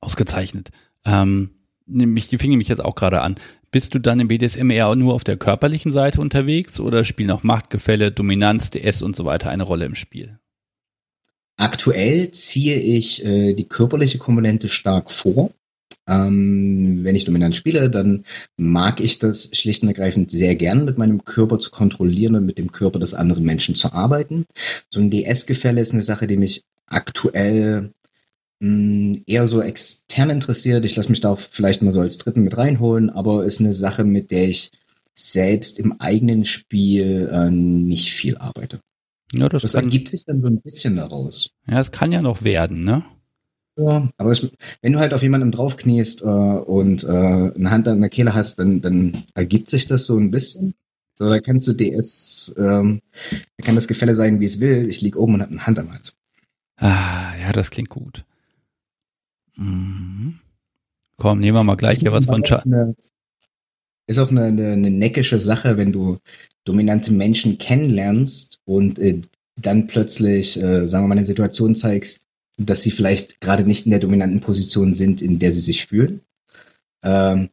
[0.00, 0.70] Ausgezeichnet.
[1.04, 1.50] Ähm,
[1.86, 3.36] nämlich, die fing mich jetzt auch gerade an.
[3.70, 7.42] Bist du dann im BDSM eher nur auf der körperlichen Seite unterwegs oder spielen auch
[7.42, 10.38] Machtgefälle, Dominanz, DS und so weiter eine Rolle im Spiel?
[11.56, 15.50] Aktuell ziehe ich äh, die körperliche Komponente stark vor.
[16.06, 18.24] Ähm, wenn ich dominant spiele, dann
[18.56, 22.58] mag ich das schlicht und ergreifend sehr gern, mit meinem Körper zu kontrollieren und mit
[22.58, 24.44] dem Körper des anderen Menschen zu arbeiten.
[24.90, 27.92] So ein DS-Gefälle ist eine Sache, die mich aktuell
[28.60, 30.84] mh, mm, eher so extern interessiert.
[30.84, 33.72] Ich lasse mich da auch vielleicht mal so als Dritten mit reinholen, aber ist eine
[33.72, 34.70] Sache, mit der ich
[35.14, 38.80] selbst im eigenen Spiel äh, nicht viel arbeite.
[39.32, 41.50] Ja, das, das ergibt sich dann so ein bisschen daraus.
[41.66, 43.04] Ja, es kann ja noch werden, ne?
[43.76, 48.00] Ja, aber ich, wenn du halt auf jemandem draufkniest äh, und äh, eine Hand an
[48.00, 50.74] der Kehle hast, dann, dann ergibt sich das so ein bisschen.
[51.16, 53.00] So, da kannst du DS, ähm,
[53.56, 54.88] da kann das Gefälle sein, wie es will.
[54.88, 56.16] Ich lieg oben und hab eine Hand am Hals.
[56.76, 58.24] Ah, ja, das klingt gut.
[59.56, 60.40] Mhm.
[61.16, 62.64] Komm, nehmen wir mal gleich hier was von Chat.
[64.06, 66.18] Ist auch eine, eine, eine neckische Sache, wenn du
[66.64, 69.20] dominante Menschen kennenlernst und äh,
[69.56, 72.23] dann plötzlich, äh, sagen wir mal, eine Situation zeigst,
[72.56, 76.20] dass sie vielleicht gerade nicht in der dominanten Position sind, in der sie sich fühlen.
[77.02, 77.50] Ähm,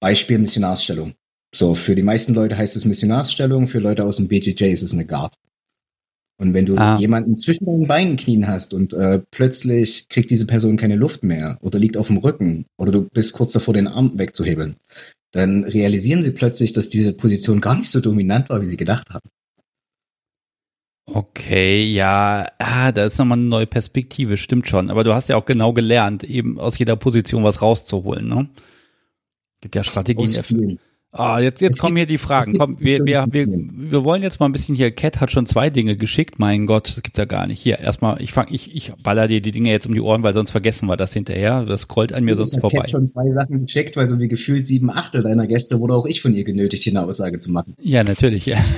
[0.00, 1.14] Beispiel Missionarsstellung.
[1.54, 4.92] So, für die meisten Leute heißt es Missionarsstellung, für Leute aus dem BJJ ist es
[4.92, 5.34] eine Guard.
[6.40, 6.96] Und wenn du ah.
[6.98, 11.58] jemanden zwischen deinen Beinen knien hast und äh, plötzlich kriegt diese Person keine Luft mehr
[11.62, 14.76] oder liegt auf dem Rücken oder du bist kurz davor, den Arm wegzuhebeln,
[15.32, 19.10] dann realisieren sie plötzlich, dass diese Position gar nicht so dominant war, wie sie gedacht
[19.10, 19.28] haben.
[21.10, 24.90] Okay, ja, ah, da ist nochmal eine neue Perspektive, stimmt schon.
[24.90, 28.48] Aber du hast ja auch genau gelernt, eben aus jeder Position was rauszuholen, ne?
[29.60, 30.78] Gibt ja Strategien.
[31.10, 32.58] Ah, jetzt, jetzt kommen hier die Fragen.
[32.58, 34.90] Komm, wir, wir, wir, wir wollen jetzt mal ein bisschen hier.
[34.90, 36.38] Cat hat schon zwei Dinge geschickt.
[36.38, 37.60] Mein Gott, das gibt's ja gar nicht.
[37.60, 40.34] Hier, erstmal, ich fang, ich, ich baller dir die Dinge jetzt um die Ohren, weil
[40.34, 41.64] sonst vergessen wir das hinterher.
[41.64, 42.80] Das scrollt an mir sonst hat vorbei.
[42.80, 46.04] Cat schon zwei Sachen geschickt, weil so wie gefühlt sieben Achtel deiner Gäste wurde auch
[46.04, 47.74] ich von ihr genötigt, hier eine Aussage zu machen.
[47.80, 48.58] Ja, natürlich, ja.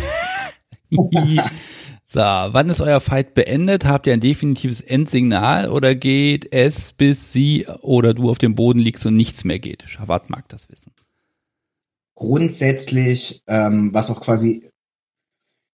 [2.12, 3.85] So, wann ist euer Fight beendet?
[3.85, 8.81] Habt ihr ein definitives Endsignal oder geht es, bis sie oder du auf dem Boden
[8.81, 9.85] liegst und nichts mehr geht?
[9.87, 10.90] Schawat mag das wissen.
[12.16, 14.68] Grundsätzlich, ähm, was auch quasi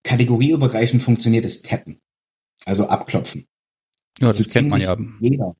[0.03, 2.03] kategorieübergreifend funktioniert, ist Tappen.
[2.66, 3.46] Also abklopfen.
[4.20, 4.94] Ja, das also kennt man ja.
[5.20, 5.57] Jeder,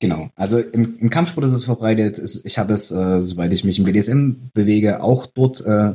[0.00, 0.30] Genau.
[0.36, 2.20] Also im, im Kampfsport ist es verbreitet.
[2.44, 5.94] Ich habe es, äh, soweit ich mich im BDSM bewege, auch dort äh,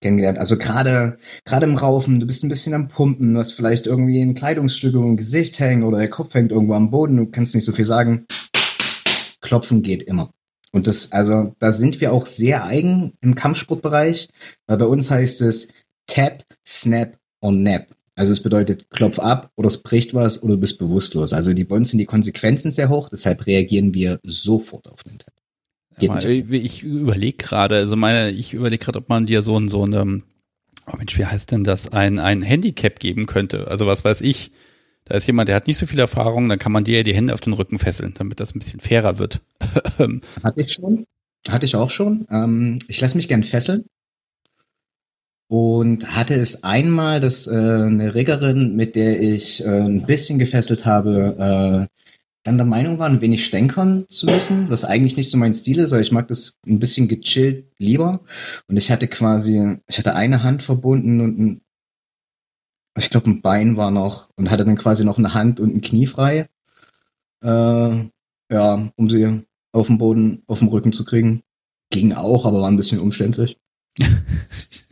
[0.00, 0.38] kennengelernt.
[0.38, 4.20] Also gerade gerade im Raufen, du bist ein bisschen am Pumpen, du hast vielleicht irgendwie
[4.20, 7.64] ein Kleidungsstück im Gesicht hängen oder der Kopf hängt irgendwo am Boden, du kannst nicht
[7.64, 8.26] so viel sagen.
[9.40, 10.32] Klopfen geht immer.
[10.72, 14.28] Und das, also da sind wir auch sehr eigen im Kampfsportbereich,
[14.66, 15.72] weil bei uns heißt es
[16.06, 17.86] Tap, Snap und Nap.
[18.16, 21.34] Also es bedeutet, klopf ab oder es bricht was oder du bist bewusstlos.
[21.34, 25.18] Also die, bei uns sind die Konsequenzen sehr hoch, deshalb reagieren wir sofort auf den
[25.18, 25.34] Tap.
[25.98, 29.84] Ja, ich überlege gerade, also meine, ich überlege gerade, ob man dir so ein, so
[29.84, 30.22] ein,
[30.86, 33.68] oh Mensch, wie heißt denn das, ein, ein Handicap geben könnte.
[33.68, 34.50] Also was weiß ich,
[35.04, 37.34] da ist jemand, der hat nicht so viel Erfahrung, dann kann man dir die Hände
[37.34, 39.42] auf den Rücken fesseln, damit das ein bisschen fairer wird.
[40.42, 41.04] Hatte ich schon.
[41.48, 42.26] Hatte ich auch schon.
[42.30, 43.84] Ähm, ich lasse mich gern fesseln
[45.48, 50.84] und hatte es einmal, dass äh, eine Riggerin, mit der ich äh, ein bisschen gefesselt
[50.86, 51.96] habe, äh,
[52.42, 55.78] dann der Meinung war, ein wenig stänkern zu müssen, was eigentlich nicht so mein Stil
[55.78, 58.20] ist, aber ich mag das ein bisschen gechillt lieber.
[58.68, 61.60] Und ich hatte quasi, ich hatte eine Hand verbunden und ein,
[62.96, 65.80] ich glaube ein Bein war noch und hatte dann quasi noch eine Hand und ein
[65.80, 66.48] Knie frei.
[67.42, 68.08] Äh,
[68.52, 71.42] ja, um sie auf dem Boden, auf dem Rücken zu kriegen.
[71.90, 73.58] Ging auch, aber war ein bisschen umständlich.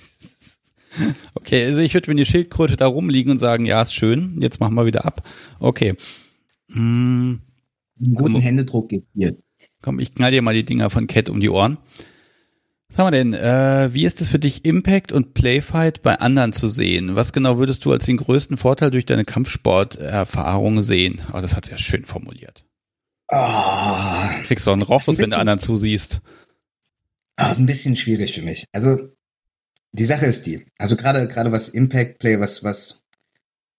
[1.35, 4.61] Okay, also ich würde, wenn die Schildkröte da rumliegen und sagen, ja, ist schön, jetzt
[4.61, 5.27] machen wir wieder ab.
[5.59, 5.95] Okay.
[6.71, 7.41] Hm.
[8.05, 9.37] Einen guten komm, Händedruck gibt hier.
[9.83, 11.79] Komm, ich knall dir mal die Dinger von Cat um die Ohren.
[12.89, 13.35] Was haben wir denn?
[13.35, 17.17] Äh, wie ist es für dich, Impact und Playfight bei anderen zu sehen?
[17.17, 21.21] Was genau würdest du als den größten Vorteil durch deine Kampfsporterfahrung sehen?
[21.33, 22.65] Oh, das hat ja schön formuliert.
[23.29, 23.47] Oh,
[24.45, 26.21] Kriegst du einen Rochus, wenn du anderen zusiehst.
[27.37, 28.67] Ah, ist ein bisschen schwierig für mich.
[28.73, 29.09] Also
[29.97, 33.05] die Sache ist die, also gerade gerade was Impact Play, was was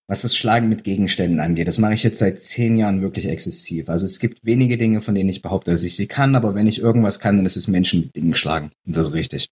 [0.08, 3.89] was das Schlagen mit Gegenständen angeht, das mache ich jetzt seit zehn Jahren wirklich exzessiv.
[3.89, 6.67] Also es gibt wenige Dinge, von denen ich behaupte, dass ich sie kann, aber wenn
[6.67, 8.69] ich irgendwas kann, dann ist es Menschen mit Dingen schlagen.
[8.86, 9.49] Und das ist richtig.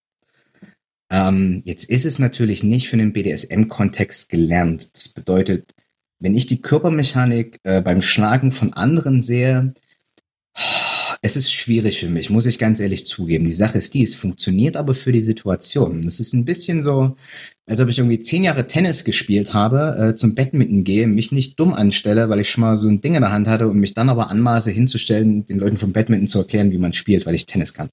[1.10, 4.95] Ähm, jetzt ist es natürlich nicht für den BDSM-Kontext gelernt.
[4.95, 5.73] Das bedeutet,
[6.19, 9.73] wenn ich die Körpermechanik äh, beim Schlagen von anderen sehe,
[11.25, 13.45] Es ist schwierig für mich, muss ich ganz ehrlich zugeben.
[13.45, 16.05] Die Sache ist die, es funktioniert aber für die Situation.
[16.05, 17.15] Es ist ein bisschen so,
[17.65, 21.57] als ob ich irgendwie zehn Jahre Tennis gespielt habe, äh, zum Badminton gehe, mich nicht
[21.57, 23.93] dumm anstelle, weil ich schon mal so ein Ding in der Hand hatte und mich
[23.93, 27.45] dann aber anmaße hinzustellen, den Leuten vom Badminton zu erklären, wie man spielt, weil ich
[27.45, 27.88] Tennis kann.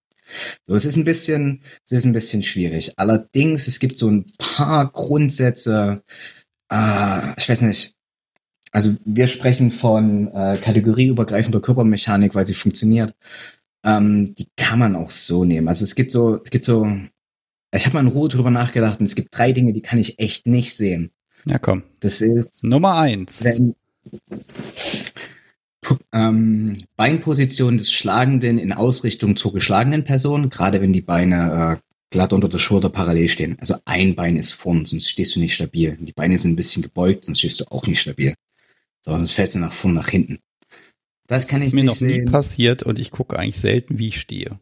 [0.66, 2.94] So, es ist ein bisschen, es ist ein bisschen schwierig.
[2.96, 6.02] Allerdings, es gibt so ein paar Grundsätze,
[6.68, 7.92] äh, ich weiß nicht,
[8.72, 13.14] also wir sprechen von äh, kategorieübergreifender Körpermechanik, weil sie funktioniert.
[13.84, 15.68] Ähm, die kann man auch so nehmen.
[15.68, 16.86] Also es gibt so, es gibt so,
[17.74, 20.18] ich habe mal in Ruhe drüber nachgedacht und es gibt drei Dinge, die kann ich
[20.18, 21.10] echt nicht sehen.
[21.46, 21.82] Ja, komm.
[22.00, 23.44] Das ist Nummer eins.
[23.44, 23.74] Wenn,
[26.12, 32.32] ähm, Beinposition des Schlagenden in Ausrichtung zur geschlagenen Person, gerade wenn die Beine äh, glatt
[32.32, 33.56] unter der Schulter parallel stehen.
[33.60, 35.96] Also ein Bein ist vorn, sonst stehst du nicht stabil.
[36.00, 38.34] Die Beine sind ein bisschen gebeugt, sonst stehst du auch nicht stabil.
[39.04, 40.38] Sonst fällst du nach vorn, nach hinten.
[41.26, 42.24] Das kann das ich mir noch sehen.
[42.24, 44.58] nie passiert und ich gucke eigentlich selten, wie ich stehe.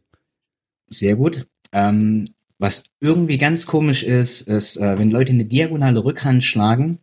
[0.89, 1.47] Sehr gut.
[1.73, 6.99] Ähm, was irgendwie ganz komisch ist, ist, äh, wenn Leute eine diagonale Rückhand schlagen,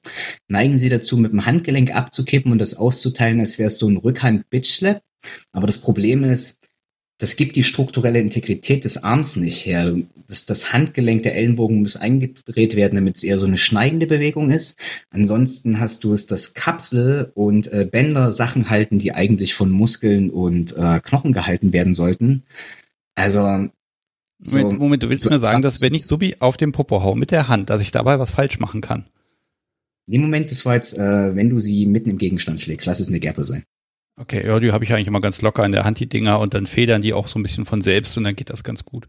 [0.48, 3.98] neigen sie dazu, mit dem Handgelenk abzukippen und das auszuteilen, als wäre es so ein
[3.98, 5.02] Rückhand-Bitch-Slap.
[5.54, 6.60] Aber das Problem ist,
[7.17, 9.95] das gibt die strukturelle Integrität des Arms nicht her.
[10.28, 14.51] Das, das Handgelenk der Ellenbogen muss eingedreht werden, damit es eher so eine schneidende Bewegung
[14.51, 14.78] ist.
[15.12, 20.30] Ansonsten hast du es, dass Kapsel und äh, Bänder Sachen halten, die eigentlich von Muskeln
[20.30, 22.43] und äh, Knochen gehalten werden sollten.
[23.15, 23.69] Also
[24.43, 27.01] so, Moment, Moment, du willst so mir sagen, dass wenn ich wie auf dem Popo
[27.01, 29.06] hau mit der Hand, dass ich dabei was falsch machen kann?
[30.08, 33.08] Im Moment, das war jetzt, äh, wenn du sie mitten im Gegenstand schlägst, lass es
[33.08, 33.63] eine Gerte sein.
[34.17, 36.54] Okay, ja, die habe ich eigentlich immer ganz locker in der Hand, die Dinger, und
[36.54, 39.08] dann federn die auch so ein bisschen von selbst und dann geht das ganz gut.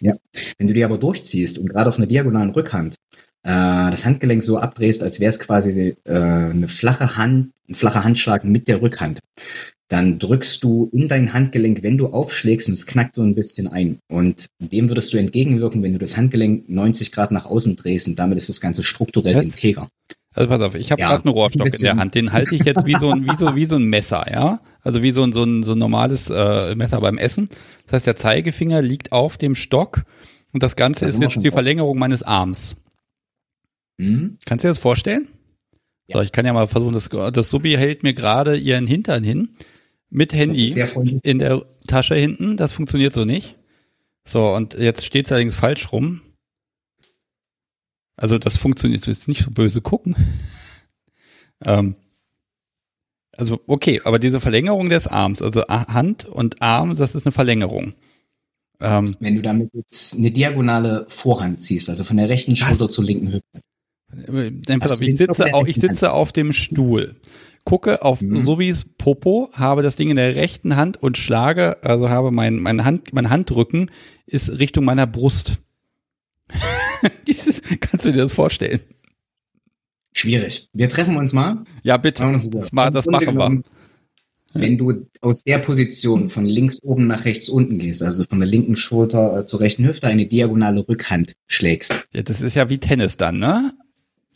[0.00, 0.14] Ja,
[0.58, 2.96] wenn du die aber durchziehst und gerade auf einer diagonalen Rückhand
[3.44, 8.02] äh, das Handgelenk so abdrehst, als wäre es quasi äh, eine flache Hand, ein flacher
[8.02, 9.20] Handschlag mit der Rückhand,
[9.88, 13.68] dann drückst du in dein Handgelenk, wenn du aufschlägst und es knackt so ein bisschen
[13.68, 13.98] ein.
[14.08, 18.18] Und dem würdest du entgegenwirken, wenn du das Handgelenk 90 Grad nach außen drehst und
[18.18, 19.44] damit ist das Ganze strukturell Was?
[19.44, 19.88] integer.
[20.34, 22.56] Also pass auf, ich habe ja, gerade einen Rohrstock ein in der Hand, den halte
[22.56, 24.60] ich jetzt wie so ein wie so wie so ein Messer, ja?
[24.82, 27.48] Also wie so ein so ein, so ein normales äh, Messer beim Essen.
[27.86, 30.02] Das heißt, der Zeigefinger liegt auf dem Stock
[30.52, 32.82] und das Ganze das ist jetzt die Verlängerung meines Arms.
[33.96, 34.38] Mhm.
[34.44, 35.28] Kannst du dir das vorstellen?
[36.08, 36.16] Ja.
[36.16, 39.50] So, ich kann ja mal versuchen, das, das Subi hält mir gerade ihren Hintern hin
[40.10, 40.74] mit Handy
[41.22, 42.56] in der Tasche hinten.
[42.56, 43.56] Das funktioniert so nicht.
[44.26, 46.22] So, und jetzt steht es allerdings falsch rum.
[48.16, 50.14] Also das funktioniert jetzt nicht so böse gucken.
[51.64, 51.96] ähm,
[53.36, 57.94] also okay, aber diese Verlängerung des Arms, also Hand und Arm, das ist eine Verlängerung.
[58.80, 63.04] Ähm, Wenn du damit jetzt eine diagonale Vorhand ziehst, also von der rechten Schulter zur
[63.04, 63.60] linken Hüfte.
[64.66, 67.16] Dann pass auf, ich sitze, auf, ich sitze auf dem Stuhl,
[67.64, 68.44] gucke auf mhm.
[68.44, 72.84] Subis Popo, habe das Ding in der rechten Hand und schlage, also habe mein, mein,
[72.84, 73.90] Hand, mein Handrücken
[74.26, 75.58] ist Richtung meiner Brust.
[77.26, 78.80] Dieses, kannst du dir das vorstellen?
[80.12, 80.68] Schwierig.
[80.72, 81.64] Wir treffen uns mal.
[81.82, 82.22] Ja, bitte.
[82.22, 83.62] Das, das, das machen wir.
[84.56, 88.46] Wenn du aus der Position von links oben nach rechts unten gehst, also von der
[88.46, 92.06] linken Schulter äh, zur rechten Hüfte, eine diagonale Rückhand schlägst.
[92.12, 93.74] Ja, das ist ja wie Tennis dann, ne?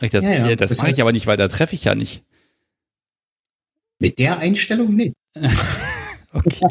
[0.00, 0.56] Das, ja, ja.
[0.56, 2.24] das, das mache ich aber nicht, weil da treffe ich ja nicht.
[4.00, 5.14] Mit der Einstellung nicht.
[6.32, 6.66] okay.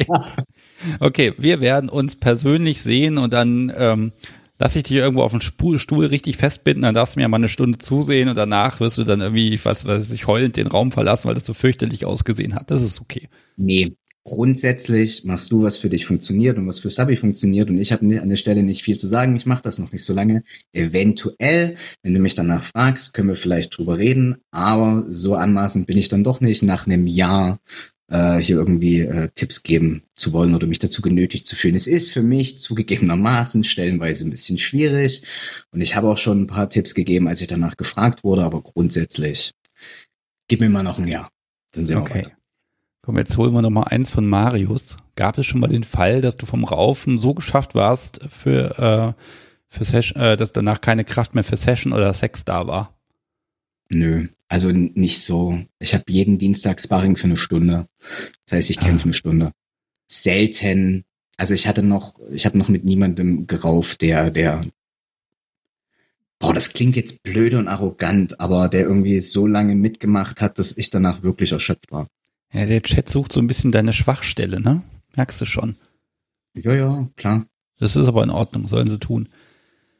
[1.00, 4.12] okay, wir werden uns persönlich sehen und dann ähm,
[4.58, 7.48] lass ich dich irgendwo auf Stuhl, Stuhl richtig festbinden, dann darfst du mir mal eine
[7.48, 11.28] Stunde zusehen und danach wirst du dann irgendwie, was weiß ich, heulend den Raum verlassen,
[11.28, 12.70] weil das so fürchterlich ausgesehen hat.
[12.70, 13.28] Das ist okay.
[13.56, 13.92] Nee,
[14.24, 18.04] grundsätzlich machst du, was für dich funktioniert und was für Sabi funktioniert und ich habe
[18.20, 19.36] an der Stelle nicht viel zu sagen.
[19.36, 20.42] Ich mache das noch nicht so lange.
[20.72, 25.98] Eventuell, wenn du mich danach fragst, können wir vielleicht drüber reden, aber so anmaßend bin
[25.98, 27.58] ich dann doch nicht nach einem Jahr
[28.10, 31.74] äh, hier irgendwie äh, Tipps geben zu wollen oder mich dazu genötigt zu fühlen.
[31.74, 35.22] Es ist für mich zugegebenermaßen stellenweise ein bisschen schwierig
[35.70, 38.62] und ich habe auch schon ein paar Tipps gegeben, als ich danach gefragt wurde, aber
[38.62, 39.52] grundsätzlich
[40.48, 41.30] gib mir mal noch ein Jahr.
[41.72, 42.14] Dann sehen okay.
[42.14, 42.32] wir weiter.
[43.02, 44.98] Komm, jetzt holen wir noch mal eins von Marius.
[45.16, 49.22] Gab es schon mal den Fall, dass du vom Raufen so geschafft warst für, äh,
[49.68, 52.98] für Session, äh, dass danach keine Kraft mehr für Session oder Sex da war?
[53.90, 55.58] Nö, also nicht so.
[55.78, 57.86] Ich habe jeden Dienstag Sparring für eine Stunde.
[58.46, 59.06] Das heißt, ich kämpfe ah.
[59.06, 59.52] eine Stunde.
[60.06, 61.04] Selten.
[61.36, 64.62] Also ich hatte noch, ich habe noch mit niemandem gerauft, der, der,
[66.38, 70.76] boah, das klingt jetzt blöde und arrogant, aber der irgendwie so lange mitgemacht hat, dass
[70.76, 72.08] ich danach wirklich erschöpft war.
[72.52, 74.82] Ja, der Chat sucht so ein bisschen deine Schwachstelle, ne?
[75.14, 75.76] Merkst du schon?
[76.54, 77.46] Ja, ja, klar.
[77.78, 79.28] Das ist aber in Ordnung, sollen sie tun.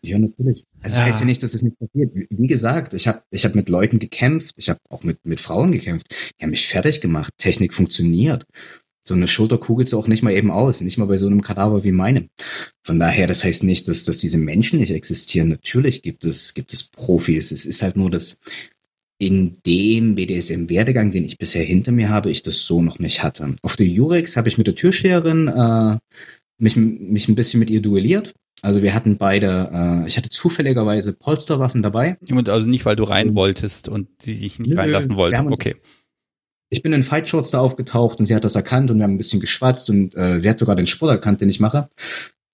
[0.03, 0.65] Ja, natürlich.
[0.81, 1.01] Also ja.
[1.01, 2.13] das heißt ja nicht, dass es nicht passiert.
[2.15, 5.73] Wie gesagt, ich habe ich hab mit Leuten gekämpft, ich habe auch mit, mit Frauen
[5.73, 6.07] gekämpft.
[6.39, 7.33] Die haben mich fertig gemacht.
[7.39, 8.47] Technik funktioniert.
[9.09, 11.83] So eine Schulter kugelt auch nicht mal eben aus, nicht mal bei so einem Kadaver
[11.83, 12.29] wie meinem.
[12.85, 15.49] Von daher, das heißt nicht, dass, dass diese Menschen nicht existieren.
[15.49, 17.51] Natürlich gibt es, gibt es Profis.
[17.51, 18.39] Es ist halt nur das,
[19.19, 23.57] in dem BDSM-Werdegang, den ich bisher hinter mir habe, ich das so noch nicht hatte.
[23.63, 25.99] Auf der Jurex habe ich mit der Türsteherin äh,
[26.59, 28.35] mich, mich ein bisschen mit ihr duelliert.
[28.63, 32.19] Also wir hatten beide, äh, ich hatte zufälligerweise Polsterwaffen dabei.
[32.47, 35.53] Also nicht, weil du rein wolltest und die dich nicht Nö, reinlassen wollten.
[35.53, 35.77] Okay.
[36.71, 39.15] Ich bin in Fight Shorts da aufgetaucht und sie hat das erkannt und wir haben
[39.15, 41.89] ein bisschen geschwatzt und äh, sie hat sogar den Sport erkannt, den ich mache.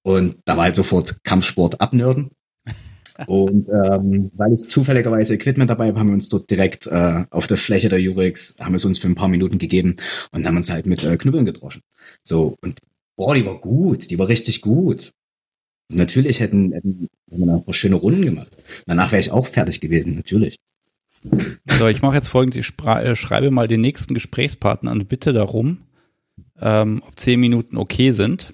[0.03, 2.31] Und da war halt sofort Kampfsport abnörden.
[3.27, 7.47] Und ähm, weil ich zufälligerweise Equipment dabei habe, haben wir uns dort direkt äh, auf
[7.47, 9.95] der Fläche der Jurex, haben es uns für ein paar Minuten gegeben
[10.33, 11.83] und haben uns halt mit äh, Knüppeln gedroschen.
[12.25, 12.81] So, und
[13.17, 15.13] boah, die war gut, die war richtig gut.
[15.91, 18.51] Natürlich hätten, hätten wir noch schöne Runden gemacht.
[18.87, 20.59] Danach wäre ich auch fertig gewesen, natürlich.
[21.78, 25.78] So, ich mache jetzt folgendes, ich äh, schreibe mal den nächsten Gesprächspartner und bitte darum,
[26.61, 28.53] ähm, ob zehn Minuten okay sind.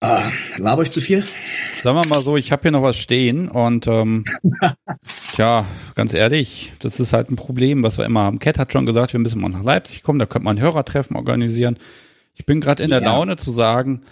[0.00, 0.22] Ah,
[0.58, 1.24] laber ich zu viel?
[1.82, 4.24] Sagen wir mal so, ich habe hier noch was stehen und ähm,
[5.34, 8.38] tja, ganz ehrlich, das ist halt ein Problem, was wir immer haben.
[8.38, 11.16] Cat hat schon gesagt, wir müssen mal nach Leipzig kommen, da könnte man ein Hörertreffen
[11.16, 11.78] organisieren.
[12.34, 13.12] Ich bin gerade in der ja.
[13.12, 14.02] Laune zu sagen,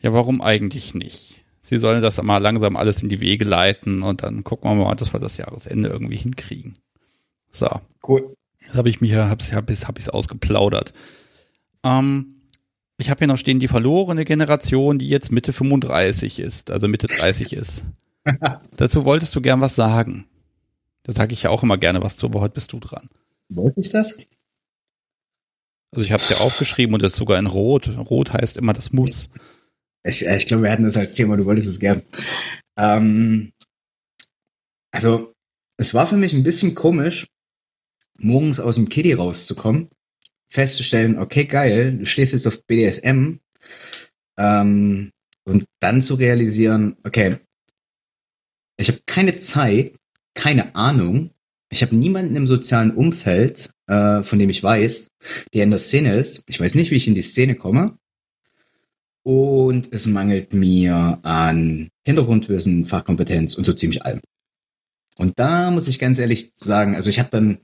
[0.00, 1.44] ja, warum eigentlich nicht?
[1.60, 4.94] Sie sollen das mal langsam alles in die Wege leiten und dann gucken wir mal,
[4.94, 6.74] dass wir das Jahresende irgendwie hinkriegen.
[7.52, 7.68] So.
[8.06, 8.34] Cool.
[8.60, 10.92] Jetzt habe ich mich ja, habe hab, hab ich's ausgeplaudert.
[11.84, 12.42] Ähm,
[12.98, 17.06] ich habe hier noch stehen die verlorene Generation, die jetzt Mitte 35 ist, also Mitte
[17.06, 17.84] 30 ist.
[18.76, 20.26] Dazu wolltest du gern was sagen.
[21.04, 23.08] Da sage ich ja auch immer gerne was zu, aber heute bist du dran.
[23.48, 24.26] Wollte ich das?
[25.92, 27.88] Also ich habe es ja aufgeschrieben und das ist sogar in Rot.
[27.96, 29.30] Rot heißt immer, das muss.
[30.02, 32.02] Ich, ich glaube, wir hatten das als Thema, du wolltest es gern.
[32.78, 33.52] Ähm,
[34.92, 35.34] also,
[35.76, 37.26] es war für mich ein bisschen komisch,
[38.18, 39.90] morgens aus dem Kiddie rauszukommen
[40.50, 43.38] festzustellen, okay, geil, du stehst jetzt auf BDSM
[44.36, 45.12] ähm,
[45.44, 47.36] und dann zu realisieren, okay,
[48.76, 49.94] ich habe keine Zeit,
[50.34, 51.30] keine Ahnung,
[51.70, 55.08] ich habe niemanden im sozialen Umfeld, äh, von dem ich weiß,
[55.54, 56.42] der in der Szene ist.
[56.48, 57.96] Ich weiß nicht, wie ich in die Szene komme.
[59.22, 64.20] Und es mangelt mir an Hintergrundwissen, Fachkompetenz und so ziemlich allem.
[65.18, 67.58] Und da muss ich ganz ehrlich sagen, also ich habe dann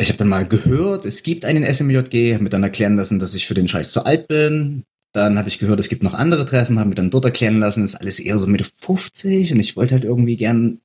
[0.00, 3.34] ich habe dann mal gehört, es gibt einen SMJG, habe mir dann erklären lassen, dass
[3.34, 4.84] ich für den Scheiß zu alt bin.
[5.12, 7.82] Dann habe ich gehört, es gibt noch andere Treffen, habe mir dann dort erklären lassen,
[7.82, 10.80] ist alles eher so Mitte 50 und ich wollte halt irgendwie gern,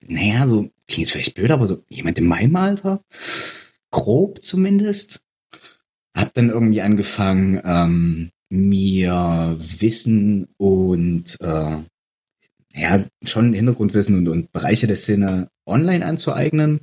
[0.00, 3.00] naja, so, klingt jetzt vielleicht blöd, aber so jemand in meinem Alter,
[3.92, 5.20] grob zumindest.
[6.16, 11.76] Hab dann irgendwie angefangen, ähm, mir Wissen und äh,
[12.74, 16.80] ja, schon Hintergrundwissen und, und Bereiche der Szene online anzueignen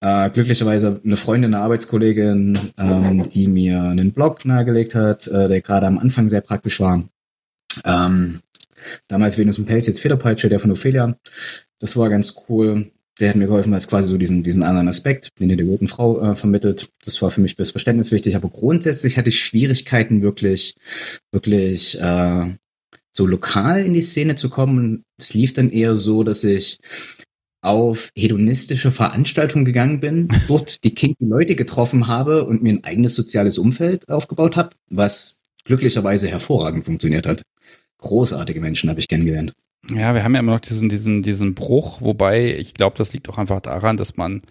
[0.00, 5.60] äh, glücklicherweise eine Freundin, eine Arbeitskollegin, ähm, die mir einen Blog nahegelegt hat, äh, der
[5.60, 7.04] gerade am Anfang sehr praktisch war.
[7.84, 8.40] Ähm,
[9.08, 11.16] damals Venus und Pelz, jetzt Federpeitsche, der von Ophelia.
[11.78, 12.90] Das war ganz cool.
[13.20, 16.20] Der hat mir geholfen, als quasi so diesen, diesen anderen Aspekt, den der guten Frau
[16.20, 16.88] äh, vermittelt.
[17.04, 18.34] Das war für mich fürs Verständnis wichtig.
[18.34, 20.74] Aber grundsätzlich hatte ich Schwierigkeiten, wirklich,
[21.30, 22.46] wirklich äh,
[23.12, 25.04] so lokal in die Szene zu kommen.
[25.18, 26.78] Es lief dann eher so, dass ich
[27.62, 33.14] auf hedonistische Veranstaltungen gegangen bin, dort die kinky Leute getroffen habe und mir ein eigenes
[33.14, 37.42] soziales Umfeld aufgebaut habe, was glücklicherweise hervorragend funktioniert hat.
[37.98, 39.52] Großartige Menschen habe ich kennengelernt.
[39.96, 43.28] Ja, wir haben ja immer noch diesen, diesen, diesen Bruch, wobei ich glaube, das liegt
[43.28, 44.42] auch einfach daran, dass man,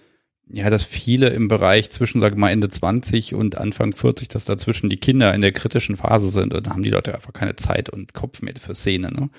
[0.48, 4.90] ja, dass viele im Bereich zwischen, sag mal, Ende 20 und Anfang 40, dass dazwischen
[4.90, 7.90] die Kinder in der kritischen Phase sind und da haben die Leute einfach keine Zeit
[7.90, 9.30] und Kopf mehr für Szene, ne?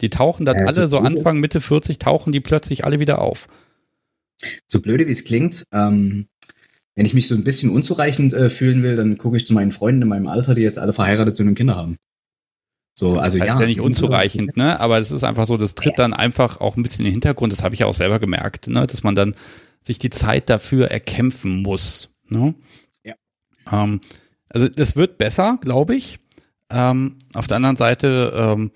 [0.00, 3.48] Die tauchen dann also alle so Anfang, Mitte 40, tauchen die plötzlich alle wieder auf.
[4.66, 6.26] So blöde wie es klingt, ähm,
[6.94, 9.72] wenn ich mich so ein bisschen unzureichend äh, fühlen will, dann gucke ich zu meinen
[9.72, 11.96] Freunden in meinem Alter, die jetzt alle verheiratet sind und Kinder haben.
[13.00, 13.62] So, also das heißt ja.
[13.62, 14.78] ja nicht unzureichend, ne?
[14.78, 17.50] Aber das ist einfach so, das tritt dann einfach auch ein bisschen in den Hintergrund.
[17.50, 18.86] Das habe ich ja auch selber gemerkt, ne?
[18.86, 19.34] Dass man dann
[19.82, 22.10] sich die Zeit dafür erkämpfen muss.
[22.28, 22.54] Ne?
[23.02, 23.14] Ja.
[23.72, 24.02] Ähm,
[24.50, 26.18] also das wird besser, glaube ich.
[26.68, 28.70] Ähm, auf der anderen Seite ähm,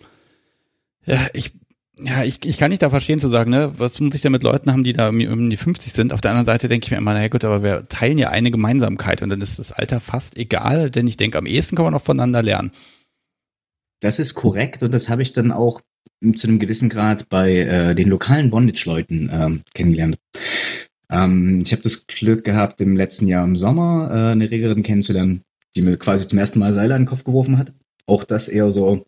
[1.05, 1.53] ja, ich,
[2.01, 4.43] ja, ich, ich kann nicht da verstehen zu sagen, ne, was muss ich da mit
[4.43, 6.15] Leuten haben, die da um die 50 sind.
[6.15, 8.51] Auf der anderen Seite denke ich mir immer, na gut, aber wir teilen ja eine
[8.51, 11.95] Gemeinsamkeit und dann ist das Alter fast egal, denn ich denke, am ehesten kann man
[11.95, 12.73] auch voneinander lernen.
[14.05, 15.81] Das ist korrekt und das habe ich dann auch
[16.35, 20.19] zu einem gewissen Grad bei äh, den lokalen Bondage-Leuten ähm, kennengelernt.
[21.11, 25.41] Ähm, ich habe das Glück gehabt, im letzten Jahr im Sommer äh, eine Regerin kennenzulernen,
[25.75, 27.73] die mir quasi zum ersten Mal Seile an den Kopf geworfen hat.
[28.05, 29.07] Auch das eher so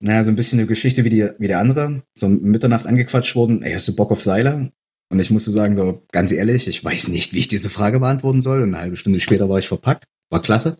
[0.00, 2.02] naja, so ein bisschen eine Geschichte wie die, wie der andere.
[2.14, 4.70] So Mitternacht angequatscht worden, ey, hast du Bock auf Seile?
[5.08, 8.42] Und ich musste sagen, so ganz ehrlich, ich weiß nicht, wie ich diese Frage beantworten
[8.42, 8.60] soll.
[8.62, 10.04] Und eine halbe Stunde später war ich verpackt.
[10.28, 10.76] War klasse.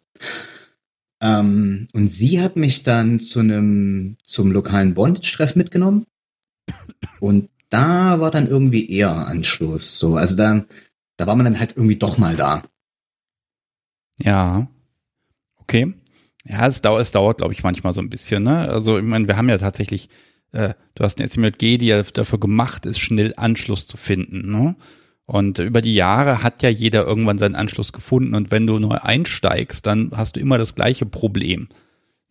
[1.22, 6.04] Ähm, und sie hat mich dann zu einem, zum lokalen Bondage-Treff mitgenommen.
[7.20, 9.98] Und da war dann irgendwie eher Anschluss.
[10.00, 10.64] So, also da,
[11.16, 12.62] da war man dann halt irgendwie doch mal da.
[14.18, 14.66] Ja.
[15.58, 15.94] Okay.
[16.44, 18.68] Ja, es dauert, es dauert, glaube ich, manchmal so ein bisschen, ne?
[18.68, 20.08] Also, ich meine, wir haben ja tatsächlich,
[20.50, 24.74] äh, du hast eine SMJG, die ja dafür gemacht ist, schnell Anschluss zu finden, ne?
[25.32, 28.98] Und über die Jahre hat ja jeder irgendwann seinen Anschluss gefunden und wenn du neu
[29.00, 31.68] einsteigst, dann hast du immer das gleiche Problem.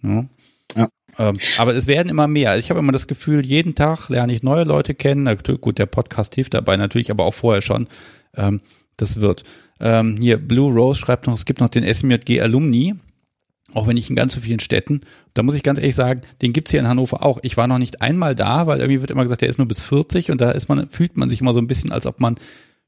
[0.02, 0.30] Ne?
[0.76, 0.88] Ja.
[1.18, 2.60] Ähm, aber es werden immer mehr.
[2.60, 5.24] Ich habe immer das Gefühl, jeden Tag lerne ich neue Leute kennen.
[5.24, 7.88] Natürlich, gut, der Podcast hilft dabei natürlich, aber auch vorher schon.
[8.36, 8.62] Ähm,
[8.98, 9.46] das wird.
[9.80, 12.94] Ähm, hier, Blue Rose schreibt noch, es gibt noch den SMJG Alumni,
[13.74, 15.00] auch wenn nicht in ganz so vielen Städten.
[15.34, 17.40] Da muss ich ganz ehrlich sagen, den gibt's hier in Hannover auch.
[17.42, 19.82] Ich war noch nicht einmal da, weil irgendwie wird immer gesagt, der ist nur bis
[19.82, 22.36] 40 und da ist man, fühlt man sich immer so ein bisschen, als ob man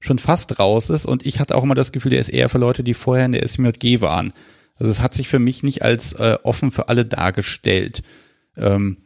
[0.03, 1.05] schon fast raus ist.
[1.05, 3.31] Und ich hatte auch immer das Gefühl, der ist eher für Leute, die vorher in
[3.31, 4.33] der SMJG waren.
[4.75, 8.03] Also es hat sich für mich nicht als äh, offen für alle dargestellt.
[8.57, 8.97] Ähm,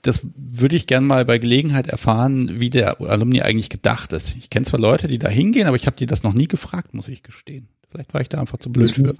[0.00, 4.36] das würde ich gern mal bei Gelegenheit erfahren, wie der Alumni eigentlich gedacht ist.
[4.36, 6.94] Ich kenne zwar Leute, die da hingehen, aber ich habe die das noch nie gefragt,
[6.94, 7.68] muss ich gestehen.
[7.90, 9.12] Vielleicht war ich da einfach zu blöd für.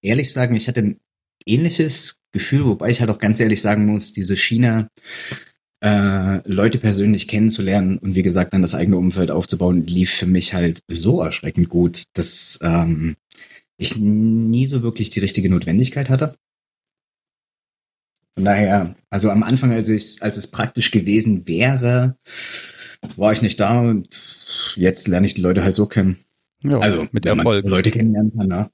[0.00, 1.00] Ehrlich sagen, ich hatte ein
[1.44, 4.88] ähnliches Gefühl, wobei ich halt auch ganz ehrlich sagen muss, diese China,
[5.80, 10.54] äh, Leute persönlich kennenzulernen und wie gesagt dann das eigene Umfeld aufzubauen, lief für mich
[10.54, 13.16] halt so erschreckend gut, dass ähm,
[13.76, 16.36] ich nie so wirklich die richtige Notwendigkeit hatte.
[18.34, 22.16] Von daher, also am Anfang, als ich, als es praktisch gewesen wäre,
[23.16, 24.08] war ich nicht da und
[24.76, 26.18] jetzt lerne ich die Leute halt so kennen.
[26.62, 27.66] Ja, also mit Erfolg.
[27.66, 28.70] Leute kennenlernen kann, ne?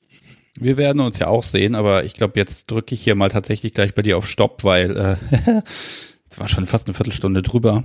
[0.58, 3.72] Wir werden uns ja auch sehen, aber ich glaube, jetzt drücke ich hier mal tatsächlich
[3.72, 5.62] gleich bei dir auf Stopp, weil äh,
[6.30, 7.84] es war schon fast eine Viertelstunde drüber.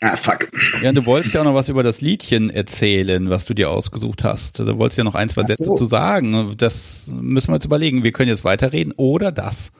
[0.00, 0.48] Ah, fuck.
[0.82, 4.22] Ja, du wolltest ja auch noch was über das Liedchen erzählen, was du dir ausgesucht
[4.22, 4.60] hast.
[4.60, 5.74] Du wolltest ja noch ein, zwei Sätze so.
[5.74, 6.54] zu sagen.
[6.56, 8.04] Das müssen wir jetzt überlegen.
[8.04, 9.72] Wir können jetzt weiterreden oder das.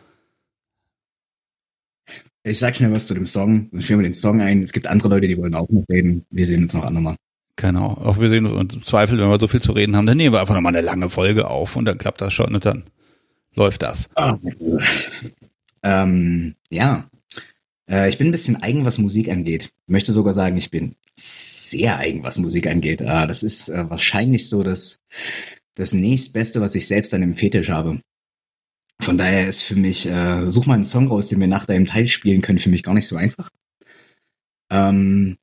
[2.42, 3.68] Ich sag schnell was zu dem Song.
[3.70, 4.62] Dann führen wir den Song ein.
[4.62, 6.24] Es gibt andere Leute, die wollen auch noch reden.
[6.30, 7.16] Wir sehen uns noch andermal.
[7.56, 7.98] Genau.
[8.02, 10.32] Auch wir sehen uns und Zweifel, wenn wir so viel zu reden haben, dann nehmen
[10.32, 12.84] wir einfach nochmal eine lange Folge auf und dann klappt das schon und dann
[13.54, 14.08] läuft das.
[14.16, 14.34] Oh.
[15.82, 17.04] Ähm, ja.
[17.88, 19.64] Äh, ich bin ein bisschen eigen, was Musik angeht.
[19.86, 23.02] Ich möchte sogar sagen, ich bin sehr eigen, was Musik angeht.
[23.02, 25.00] Ah, das ist äh, wahrscheinlich so das,
[25.74, 28.00] das nächstbeste, was ich selbst an dem Fetisch habe.
[29.00, 31.84] Von daher ist für mich, äh, such mal einen Song raus, den wir nach deinem
[31.84, 33.48] Teil spielen können, für mich gar nicht so einfach.
[34.70, 35.38] Ähm,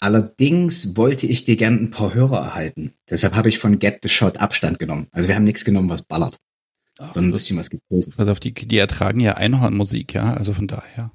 [0.00, 2.92] allerdings wollte ich dir gern ein paar Hörer erhalten.
[3.08, 5.06] Deshalb habe ich von Get the Shot Abstand genommen.
[5.12, 6.38] Also wir haben nichts genommen, was ballert.
[6.98, 8.20] Ach, sondern ein bisschen was gepult ist.
[8.20, 11.12] Also auf die, die ertragen ja Einhornmusik, ja, also von daher.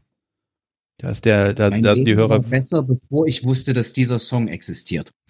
[0.97, 2.39] Da ist der, da, da sind die Hörer.
[2.39, 5.11] besser, bevor ich wusste, dass dieser Song existiert.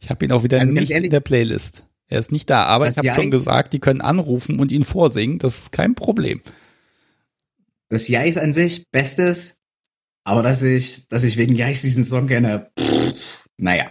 [0.00, 1.84] ich habe ihn auch wieder also nicht ehrlich, in der Playlist.
[2.08, 5.38] Er ist nicht da, aber ich habe schon gesagt, die können anrufen und ihn vorsingen.
[5.38, 6.42] Das ist kein Problem.
[7.88, 9.60] Das Jais an sich, bestes,
[10.24, 13.90] aber dass ich, dass ich wegen Jais diesen Song kenne, pff, naja.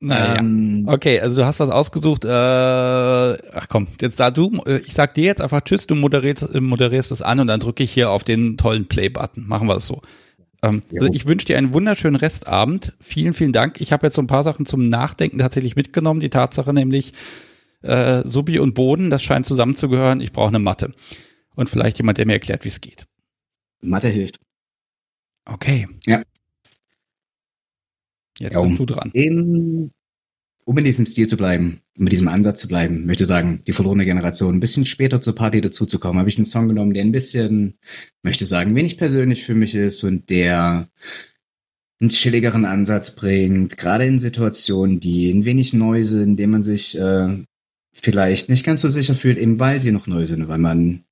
[0.00, 0.38] Naja.
[0.38, 2.24] Ähm, okay, also du hast was ausgesucht.
[2.24, 7.10] Äh, ach komm, jetzt da du, ich sag dir jetzt einfach Tschüss, du moderierst, moderierst
[7.10, 9.48] es an und dann drücke ich hier auf den tollen Play-Button.
[9.48, 10.00] Machen wir das so.
[10.62, 12.94] Ähm, also ich wünsche dir einen wunderschönen Restabend.
[13.00, 13.80] Vielen, vielen Dank.
[13.80, 16.20] Ich habe jetzt so ein paar Sachen zum Nachdenken tatsächlich mitgenommen.
[16.20, 17.12] Die Tatsache nämlich,
[17.82, 20.20] äh, Subi und Boden, das scheint zusammenzugehören.
[20.20, 20.92] Ich brauche eine Matte.
[21.54, 23.06] Und vielleicht jemand, der mir erklärt, wie es geht.
[23.80, 24.38] Mathe hilft.
[25.44, 25.88] Okay.
[26.06, 26.22] Ja.
[28.38, 29.10] Jetzt ja, um, bist du dran.
[29.12, 29.90] In,
[30.64, 33.72] um in diesem Stil zu bleiben, um mit diesem Ansatz zu bleiben, möchte sagen, die
[33.72, 37.12] verlorene Generation ein bisschen später zur Party dazuzukommen, habe ich einen Song genommen, der ein
[37.12, 37.78] bisschen,
[38.22, 40.88] möchte sagen, wenig persönlich für mich ist und der
[42.00, 46.62] einen chilligeren Ansatz bringt, gerade in Situationen, die ein wenig neu sind, in denen man
[46.62, 47.42] sich äh,
[47.92, 51.04] vielleicht nicht ganz so sicher fühlt, eben weil sie noch neu sind, weil man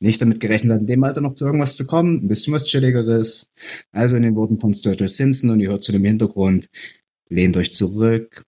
[0.00, 2.66] nicht damit gerechnet hat, in dem Alter noch zu irgendwas zu kommen, ein bisschen was
[2.66, 3.48] Chilligeres.
[3.92, 6.68] Also in den Worten von Sturgill Simpson und ihr hört zu dem Hintergrund,
[7.28, 8.44] lehnt euch zurück,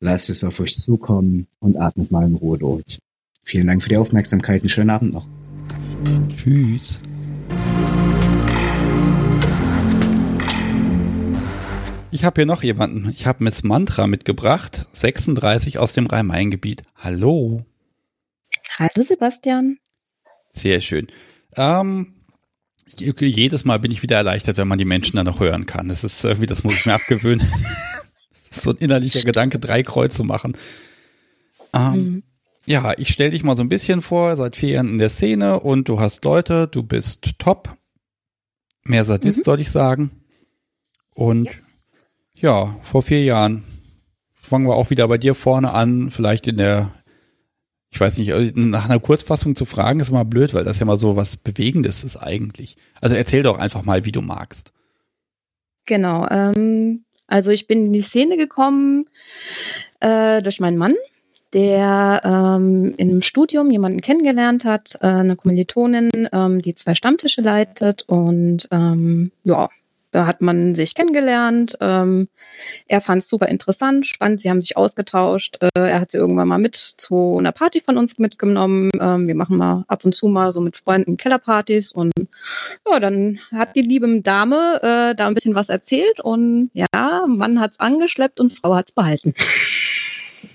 [0.00, 2.98] lasst es auf euch zukommen und atmet mal in Ruhe durch.
[3.42, 5.28] Vielen Dank für die Aufmerksamkeit, einen schönen Abend noch.
[6.28, 6.98] Tschüss.
[12.10, 13.10] Ich habe hier noch jemanden.
[13.14, 16.82] Ich habe Miss Mantra mitgebracht, 36 aus dem Rhein-Main-Gebiet.
[16.96, 17.64] Hallo.
[18.78, 19.78] Hallo Sebastian.
[20.58, 21.06] Sehr schön.
[21.56, 22.14] Ähm,
[22.86, 25.88] jedes Mal bin ich wieder erleichtert, wenn man die Menschen dann noch hören kann.
[25.88, 27.46] Das ist irgendwie, das muss ich mir abgewöhnen.
[28.30, 30.56] das ist so ein innerlicher Gedanke, drei Kreuz zu machen.
[31.72, 32.22] Ähm, mhm.
[32.66, 35.60] Ja, ich stelle dich mal so ein bisschen vor, seit vier Jahren in der Szene
[35.60, 37.70] und du hast Leute, du bist top.
[38.84, 39.42] Mehr Sadist, mhm.
[39.44, 40.10] soll ich sagen.
[41.14, 41.46] Und
[42.34, 42.64] ja.
[42.66, 43.64] ja, vor vier Jahren
[44.40, 46.92] fangen wir auch wieder bei dir vorne an, vielleicht in der,
[47.90, 50.98] ich weiß nicht, nach einer Kurzfassung zu fragen, ist immer blöd, weil das ja mal
[50.98, 52.76] so was Bewegendes ist eigentlich.
[53.00, 54.72] Also erzähl doch einfach mal, wie du magst.
[55.86, 56.26] Genau.
[56.30, 59.06] Ähm, also ich bin in die Szene gekommen
[60.00, 60.94] äh, durch meinen Mann,
[61.54, 68.02] der ähm, im Studium jemanden kennengelernt hat, äh, eine Kommilitonin, ähm, die zwei Stammtische leitet
[68.02, 69.70] und ähm, ja,
[70.10, 71.76] da hat man sich kennengelernt.
[71.80, 72.28] Ähm,
[72.86, 74.40] er fand es super interessant, spannend.
[74.40, 75.58] Sie haben sich ausgetauscht.
[75.60, 78.90] Äh, er hat sie irgendwann mal mit zu einer Party von uns mitgenommen.
[79.00, 81.92] Ähm, wir machen mal ab und zu mal so mit Freunden Kellerpartys.
[81.92, 82.12] Und
[82.90, 86.20] ja, dann hat die liebe Dame äh, da ein bisschen was erzählt.
[86.20, 86.88] Und ja,
[87.26, 89.34] Mann hat's angeschleppt und Frau hat's behalten.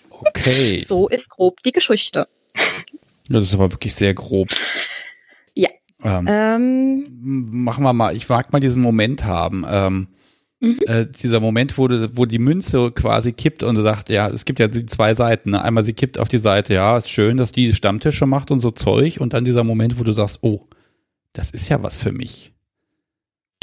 [0.09, 0.79] Okay.
[0.83, 2.27] so ist grob die Geschichte.
[3.29, 4.49] Das ist aber wirklich sehr grob.
[6.03, 9.65] Ähm, ähm, machen wir mal, ich mag mal diesen Moment haben.
[9.67, 10.07] Ähm,
[10.59, 10.77] mhm.
[10.85, 14.45] äh, dieser Moment, wo, du, wo die Münze quasi kippt und du sagst, ja, es
[14.45, 15.51] gibt ja die zwei Seiten.
[15.51, 15.61] Ne?
[15.61, 18.71] Einmal sie kippt auf die Seite, ja, ist schön, dass die Stammtische macht und so
[18.71, 19.19] Zeug.
[19.19, 20.67] Und dann dieser Moment, wo du sagst, oh,
[21.33, 22.52] das ist ja was für mich.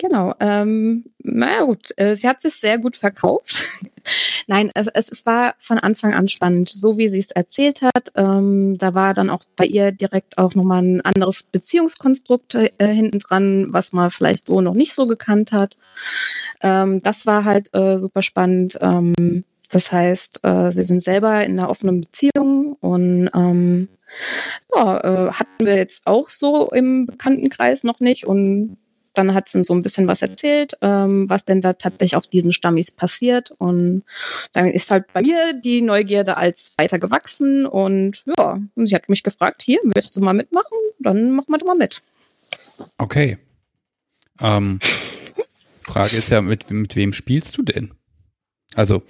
[0.00, 0.32] Genau.
[0.40, 3.66] Ähm, naja gut, äh, sie hat sich sehr gut verkauft.
[4.46, 8.10] Nein, es, es, war von Anfang an spannend, so wie sie es erzählt hat.
[8.14, 13.18] Ähm, da war dann auch bei ihr direkt auch nochmal ein anderes Beziehungskonstrukt äh, hinten
[13.18, 15.76] dran, was man vielleicht so noch nicht so gekannt hat.
[16.62, 18.78] Ähm, das war halt äh, super spannend.
[18.80, 23.88] Ähm, das heißt, äh, sie sind selber in einer offenen Beziehung und ähm,
[24.74, 28.78] ja, äh, hatten wir jetzt auch so im Bekanntenkreis noch nicht und
[29.20, 32.52] dann hat sie so ein bisschen was erzählt, ähm, was denn da tatsächlich auf diesen
[32.52, 33.50] Stammis passiert.
[33.58, 34.02] Und
[34.52, 37.66] dann ist halt bei mir die Neugierde als weiter gewachsen.
[37.66, 40.76] Und ja, sie hat mich gefragt, hier, willst du mal mitmachen?
[40.98, 42.02] Dann machen wir doch mal mit.
[42.96, 43.38] Okay.
[44.40, 44.78] Ähm,
[45.82, 47.92] Frage ist ja, mit, mit wem spielst du denn?
[48.74, 49.02] Also.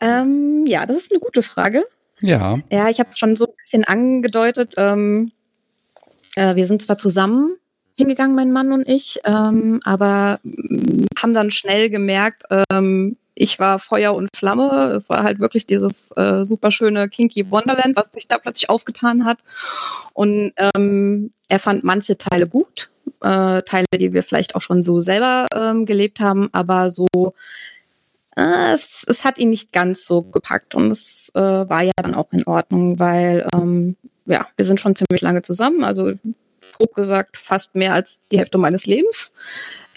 [0.00, 1.84] Ähm, ja, das ist eine gute Frage.
[2.20, 2.58] Ja.
[2.70, 4.74] Ja, ich habe es schon so ein bisschen angedeutet.
[4.76, 5.32] Ähm,
[6.34, 7.56] äh, wir sind zwar zusammen,
[7.96, 13.78] hingegangen, mein Mann und ich, ähm, aber mm, haben dann schnell gemerkt, ähm, ich war
[13.78, 14.92] Feuer und Flamme.
[14.96, 19.26] Es war halt wirklich dieses äh, super schöne Kinky Wonderland, was sich da plötzlich aufgetan
[19.26, 19.38] hat.
[20.14, 22.90] Und ähm, er fand manche Teile gut,
[23.20, 27.06] äh, Teile, die wir vielleicht auch schon so selber ähm, gelebt haben, aber so
[28.36, 32.14] äh, es, es hat ihn nicht ganz so gepackt und es äh, war ja dann
[32.14, 35.84] auch in Ordnung, weil ähm, ja, wir sind schon ziemlich lange zusammen.
[35.84, 36.12] Also
[36.72, 39.32] grob gesagt fast mehr als die Hälfte meines Lebens.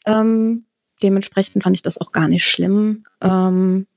[0.06, 0.66] Ähm,
[1.02, 3.06] dementsprechend fand ich das auch gar nicht schlimm.
[3.22, 3.88] Ähm,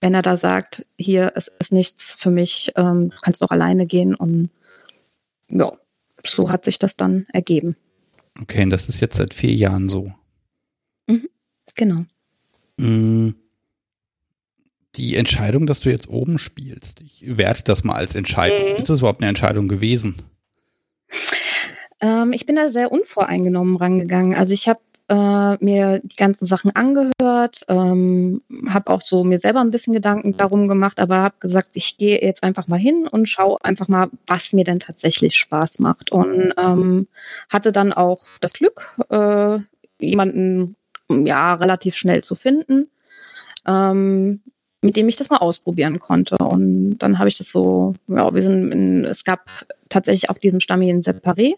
[0.00, 3.86] wenn er da sagt, hier, es ist nichts für mich, ähm, du kannst doch alleine
[3.86, 4.50] gehen und
[5.48, 5.72] ja,
[6.24, 7.76] so hat sich das dann ergeben.
[8.40, 10.12] Okay, und das ist jetzt seit vier Jahren so.
[11.06, 11.28] Mhm,
[11.74, 12.00] genau.
[12.78, 13.30] Mm,
[14.96, 18.72] die Entscheidung, dass du jetzt oben spielst, ich werte das mal als Entscheidung.
[18.72, 18.78] Mhm.
[18.78, 20.16] Ist das überhaupt eine Entscheidung gewesen?
[22.02, 24.34] Ähm, ich bin da sehr unvoreingenommen rangegangen.
[24.34, 29.60] Also ich habe äh, mir die ganzen Sachen angehört, ähm, habe auch so mir selber
[29.60, 33.28] ein bisschen Gedanken darum gemacht, aber habe gesagt, ich gehe jetzt einfach mal hin und
[33.28, 36.12] schaue einfach mal, was mir denn tatsächlich Spaß macht.
[36.12, 37.06] Und ähm,
[37.48, 39.58] hatte dann auch das Glück, äh,
[39.98, 40.76] jemanden
[41.08, 42.88] ja relativ schnell zu finden,
[43.66, 44.40] ähm,
[44.80, 46.38] mit dem ich das mal ausprobieren konnte.
[46.38, 49.48] Und dann habe ich das so, ja, wir sind in, es gab
[49.88, 51.54] tatsächlich auf diesem Stamm hier ein Separé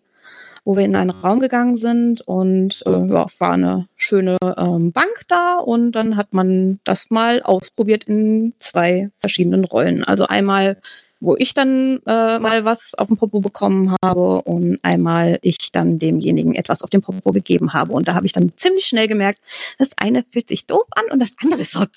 [0.65, 5.23] wo wir in einen Raum gegangen sind und äh, ja, war eine schöne ähm, Bank
[5.29, 10.05] da und dann hat man das mal ausprobiert in zwei verschiedenen Rollen.
[10.05, 10.79] Also einmal
[11.21, 15.99] wo ich dann äh, mal was auf dem Popo bekommen habe und einmal ich dann
[15.99, 17.93] demjenigen etwas auf dem Popo gegeben habe.
[17.93, 19.41] Und da habe ich dann ziemlich schnell gemerkt,
[19.79, 21.89] das eine fühlt sich doof an und das andere ist total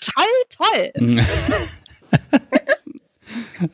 [0.50, 0.92] toll.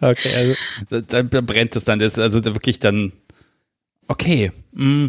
[0.01, 0.55] okay,
[0.89, 3.11] also da, da brennt es dann, das ist also wirklich dann
[4.07, 4.51] Okay.
[4.74, 5.07] Mm.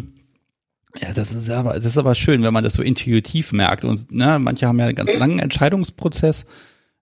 [1.01, 3.83] Ja, das ist aber, das ist aber schön, wenn man das so intuitiv merkt.
[3.83, 6.45] Und ne, manche haben ja einen ganz langen Entscheidungsprozess.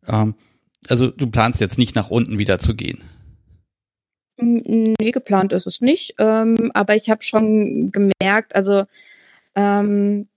[0.07, 0.33] Ähm,
[0.89, 3.03] also du planst jetzt nicht nach unten wieder zu gehen.
[4.37, 6.15] Nee, geplant ist es nicht.
[6.17, 8.85] Ähm, aber ich habe schon gemerkt, also
[9.55, 10.27] ähm,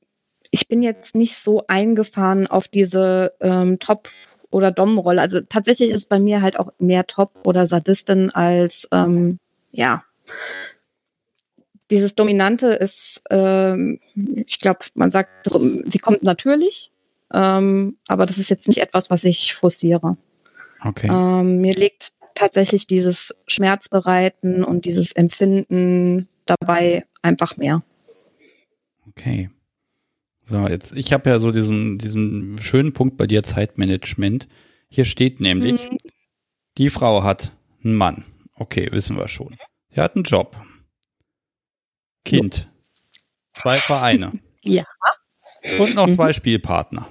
[0.51, 4.11] ich bin jetzt nicht so eingefahren auf diese ähm, Top-
[4.51, 5.21] oder Dom-Rolle.
[5.21, 9.39] Also tatsächlich ist bei mir halt auch mehr Top oder Sadistin als ähm,
[9.73, 10.05] ja
[11.91, 14.01] dieses Dominante ist, ähm,
[14.47, 16.91] ich glaube, man sagt, das, sie kommt natürlich,
[17.33, 20.17] ähm, aber das ist jetzt nicht etwas, was ich forciere.
[20.83, 21.09] Okay.
[21.09, 27.83] Ähm, mir liegt tatsächlich dieses Schmerzbereiten und dieses Empfinden dabei einfach mehr.
[29.09, 29.51] Okay.
[30.45, 34.47] So, jetzt, ich habe ja so diesen, diesen schönen Punkt bei dir Zeitmanagement.
[34.89, 35.97] Hier steht nämlich, mhm.
[36.79, 38.25] die Frau hat einen Mann.
[38.55, 39.57] Okay, wissen wir schon.
[39.93, 40.57] Sie hat einen Job.
[42.27, 42.71] Kind.
[43.55, 44.33] Zwei Vereine.
[44.63, 44.85] ja.
[45.79, 46.33] Und noch zwei mhm.
[46.33, 47.09] Spielpartner.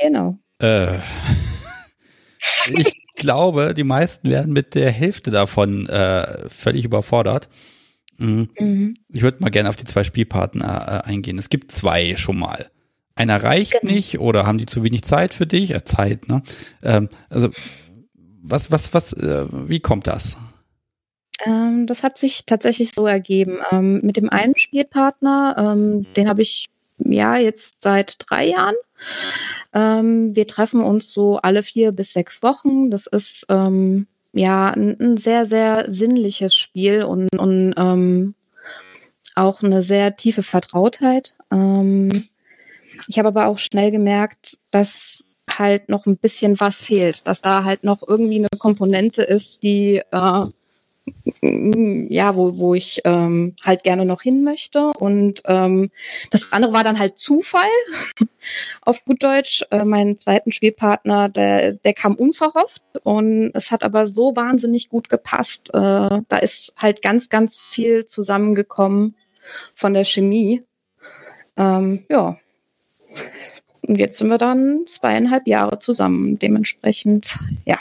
[0.00, 0.38] Genau.
[0.58, 0.98] Äh,
[2.74, 7.48] ich glaube, die meisten werden mit der Hälfte davon äh, völlig überfordert.
[8.18, 8.48] Mhm.
[8.58, 8.94] Mhm.
[9.08, 11.38] Ich würde mal gerne auf die zwei Spielpartner äh, eingehen.
[11.38, 12.70] Es gibt zwei schon mal.
[13.14, 13.94] Einer reicht genau.
[13.94, 15.72] nicht oder haben die zu wenig Zeit für dich?
[15.72, 16.42] Äh, Zeit, ne?
[16.82, 17.50] Ähm, also
[18.42, 20.36] was, was, was, äh, wie kommt das?
[21.44, 23.58] Ähm, das hat sich tatsächlich so ergeben.
[23.70, 26.68] Ähm, mit dem einen Spielpartner, ähm, den habe ich
[26.98, 28.74] ja jetzt seit drei Jahren.
[29.74, 32.90] Ähm, wir treffen uns so alle vier bis sechs Wochen.
[32.90, 38.34] Das ist ähm, ja ein, ein, sehr, sehr sinnliches Spiel und, und
[39.34, 41.34] auch eine sehr tiefe Vertrautheit.
[41.52, 47.64] ich habe aber auch schnell gemerkt, dass halt noch ein bisschen was fehlt, dass da
[47.64, 50.46] halt noch irgendwie eine Komponente ist, die äh,
[51.42, 54.92] ja, wo, wo ich ähm, halt gerne noch hin möchte.
[54.98, 55.90] Und ähm,
[56.30, 57.68] das andere war dann halt Zufall,
[58.82, 59.64] auf gut Deutsch.
[59.70, 65.08] Äh, meinen zweiten Spielpartner, der, der kam unverhofft und es hat aber so wahnsinnig gut
[65.08, 65.70] gepasst.
[65.74, 69.14] Äh, da ist halt ganz, ganz viel zusammengekommen
[69.74, 70.62] von der Chemie.
[71.56, 72.36] Ähm, ja.
[73.82, 76.38] Und jetzt sind wir dann zweieinhalb Jahre zusammen.
[76.38, 77.78] Dementsprechend, ja.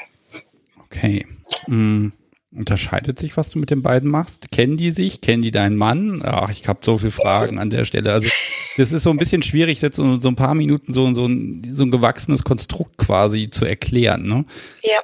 [0.85, 1.25] Okay.
[1.67, 2.09] Mm.
[2.55, 4.51] Unterscheidet sich, was du mit den beiden machst?
[4.51, 5.21] Kennen die sich?
[5.21, 6.21] Kennen die deinen Mann?
[6.23, 8.13] Ach, ich habe so viele Fragen an der Stelle.
[8.13, 8.29] Also
[8.77, 11.67] das ist so ein bisschen schwierig, jetzt so, so ein paar Minuten so, so, ein,
[11.73, 14.23] so ein gewachsenes Konstrukt quasi zu erklären.
[14.27, 14.45] Ne?
[14.83, 15.01] Ja,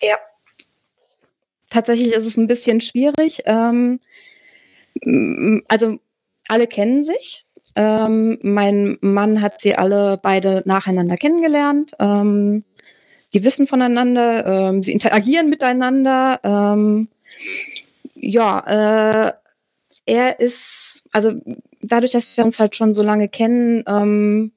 [0.00, 0.16] ja.
[1.70, 3.42] Tatsächlich ist es ein bisschen schwierig.
[3.44, 4.00] Ähm,
[5.68, 5.98] also
[6.48, 7.44] alle kennen sich.
[7.76, 11.92] Ähm, mein Mann hat sie alle beide nacheinander kennengelernt.
[12.00, 12.64] Ähm,
[13.30, 16.40] die wissen voneinander, ähm, sie interagieren miteinander.
[16.42, 17.08] Ähm,
[18.14, 19.32] ja, äh,
[20.06, 21.32] er ist, also
[21.82, 24.52] dadurch, dass wir uns halt schon so lange kennen, ähm,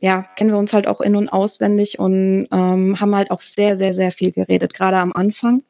[0.00, 3.76] ja, kennen wir uns halt auch in- und auswendig und ähm, haben halt auch sehr,
[3.76, 5.62] sehr, sehr viel geredet, gerade am Anfang.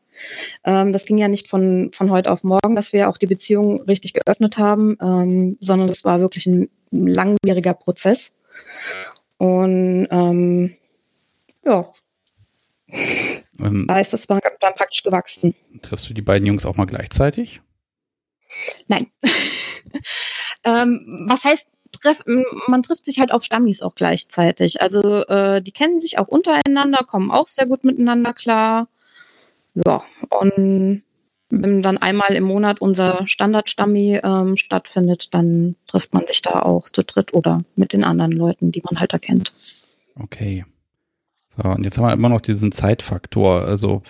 [0.64, 3.82] Ähm, das ging ja nicht von, von heute auf morgen, dass wir auch die Beziehung
[3.82, 8.36] richtig geöffnet haben, ähm, sondern das war wirklich ein langwieriger Prozess.
[9.38, 10.76] Und ähm,
[11.64, 11.90] ja,
[12.90, 14.40] ähm, da ist das dann
[14.74, 15.54] praktisch gewachsen.
[15.82, 17.60] Triffst du die beiden Jungs auch mal gleichzeitig?
[18.86, 19.06] Nein.
[20.64, 21.68] ähm, was heißt,
[22.00, 22.22] treff,
[22.66, 24.80] man trifft sich halt auf Stammis auch gleichzeitig.
[24.82, 28.88] Also äh, die kennen sich auch untereinander, kommen auch sehr gut miteinander klar.
[29.74, 31.02] Ja, und
[31.50, 36.90] wenn dann einmal im Monat unser Standard-Stammi ähm, stattfindet, dann trifft man sich da auch
[36.90, 39.52] zu dritt oder mit den anderen Leuten, die man halt erkennt.
[40.20, 40.64] Okay.
[41.60, 43.64] So, und jetzt haben wir immer noch diesen Zeitfaktor.
[43.64, 44.02] Also,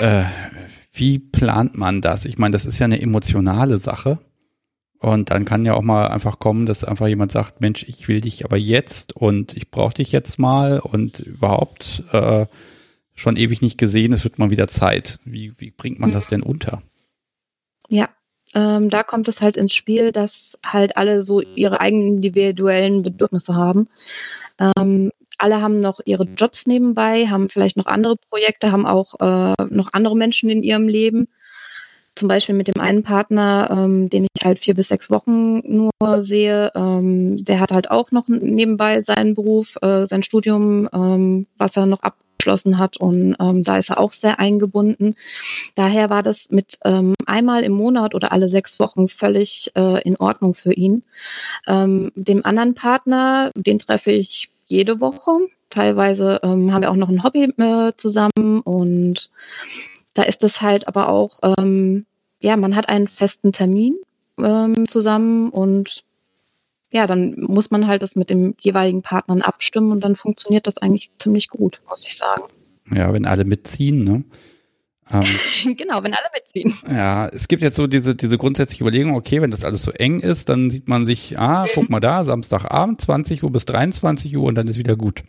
[0.00, 0.24] äh,
[0.92, 2.24] wie plant man das?
[2.24, 4.18] Ich meine, das ist ja eine emotionale Sache.
[4.98, 8.20] Und dann kann ja auch mal einfach kommen, dass einfach jemand sagt, Mensch, ich will
[8.20, 12.44] dich aber jetzt und ich brauche dich jetzt mal und überhaupt äh,
[13.14, 15.18] schon ewig nicht gesehen, es wird mal wieder Zeit.
[15.24, 16.82] Wie, wie bringt man das denn unter?
[17.88, 18.06] Ja,
[18.54, 23.54] ähm, da kommt es halt ins Spiel, dass halt alle so ihre eigenen individuellen Bedürfnisse
[23.54, 23.88] haben.
[24.58, 29.54] Ähm, alle haben noch ihre Jobs nebenbei, haben vielleicht noch andere Projekte, haben auch äh,
[29.70, 31.28] noch andere Menschen in ihrem Leben.
[32.14, 36.22] Zum Beispiel mit dem einen Partner, ähm, den ich halt vier bis sechs Wochen nur
[36.22, 41.76] sehe, ähm, der hat halt auch noch nebenbei seinen Beruf, äh, sein Studium, ähm, was
[41.76, 45.14] er noch abgeschlossen hat und ähm, da ist er auch sehr eingebunden.
[45.76, 50.16] Daher war das mit ähm, einmal im Monat oder alle sechs Wochen völlig äh, in
[50.16, 51.04] Ordnung für ihn.
[51.68, 55.48] Ähm, dem anderen Partner, den treffe ich jede Woche.
[55.68, 59.30] Teilweise ähm, haben wir auch noch ein Hobby äh, zusammen und
[60.14, 62.06] da ist es halt aber auch, ähm,
[62.40, 63.96] ja, man hat einen festen Termin
[64.38, 66.04] ähm, zusammen und
[66.92, 70.78] ja, dann muss man halt das mit dem jeweiligen Partnern abstimmen und dann funktioniert das
[70.78, 72.42] eigentlich ziemlich gut, muss ich sagen.
[72.90, 74.24] Ja, wenn alle mitziehen, ne?
[75.12, 76.74] Ähm, genau, wenn alle mitziehen.
[76.88, 80.20] Ja, es gibt jetzt so diese, diese grundsätzliche Überlegung, okay, wenn das alles so eng
[80.20, 84.44] ist, dann sieht man sich, ah, guck mal da, Samstagabend, 20 Uhr bis 23 Uhr
[84.44, 85.22] und dann ist wieder gut.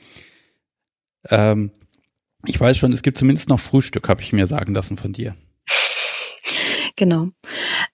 [1.29, 1.71] Ähm,
[2.45, 5.35] ich weiß schon, es gibt zumindest noch Frühstück, habe ich mir sagen lassen von dir.
[6.95, 7.29] Genau.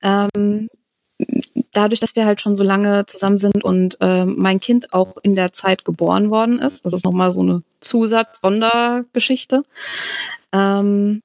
[0.03, 0.69] Ähm,
[1.71, 5.33] dadurch, dass wir halt schon so lange zusammen sind und äh, mein Kind auch in
[5.33, 9.63] der Zeit geboren worden ist, das ist nochmal so eine Zusatz-Sondergeschichte,
[10.53, 11.21] ähm,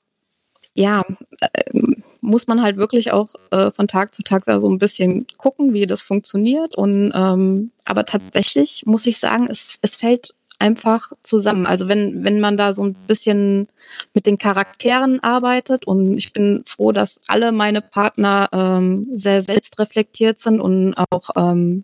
[0.75, 1.05] ja,
[1.41, 1.81] äh,
[2.21, 5.75] muss man halt wirklich auch äh, von Tag zu Tag da so ein bisschen gucken,
[5.75, 6.77] wie das funktioniert.
[6.77, 11.67] Und ähm, aber tatsächlich muss ich sagen, es, es fällt einfach zusammen.
[11.67, 13.67] Also wenn, wenn man da so ein bisschen
[14.15, 20.39] mit den Charakteren arbeitet und ich bin froh, dass alle meine Partner ähm, sehr selbstreflektiert
[20.39, 21.83] sind und auch ähm,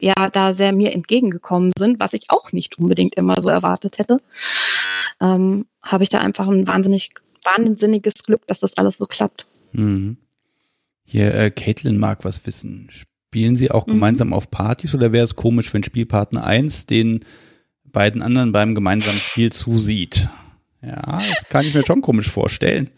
[0.00, 4.18] ja da sehr mir entgegengekommen sind, was ich auch nicht unbedingt immer so erwartet hätte,
[5.20, 7.10] ähm, habe ich da einfach ein wahnsinnig,
[7.44, 9.46] wahnsinniges Glück, dass das alles so klappt.
[9.72, 10.16] Mhm.
[11.04, 12.88] Hier, äh, Caitlin mag was wissen.
[12.90, 13.92] Spielen Sie auch mhm.
[13.92, 17.24] gemeinsam auf Partys oder wäre es komisch, wenn Spielpartner 1 den
[17.84, 20.28] beiden anderen beim gemeinsamen Spiel zusieht.
[20.82, 22.90] Ja, das kann ich mir schon komisch vorstellen.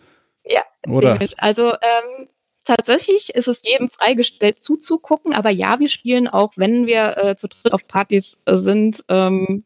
[0.45, 1.19] Ja, oder?
[1.39, 2.29] Also ähm,
[2.65, 7.49] tatsächlich ist es jedem freigestellt zuzugucken, aber ja, wir spielen auch, wenn wir äh, zu
[7.49, 9.05] dritt auf Partys äh, sind.
[9.09, 9.65] Ähm,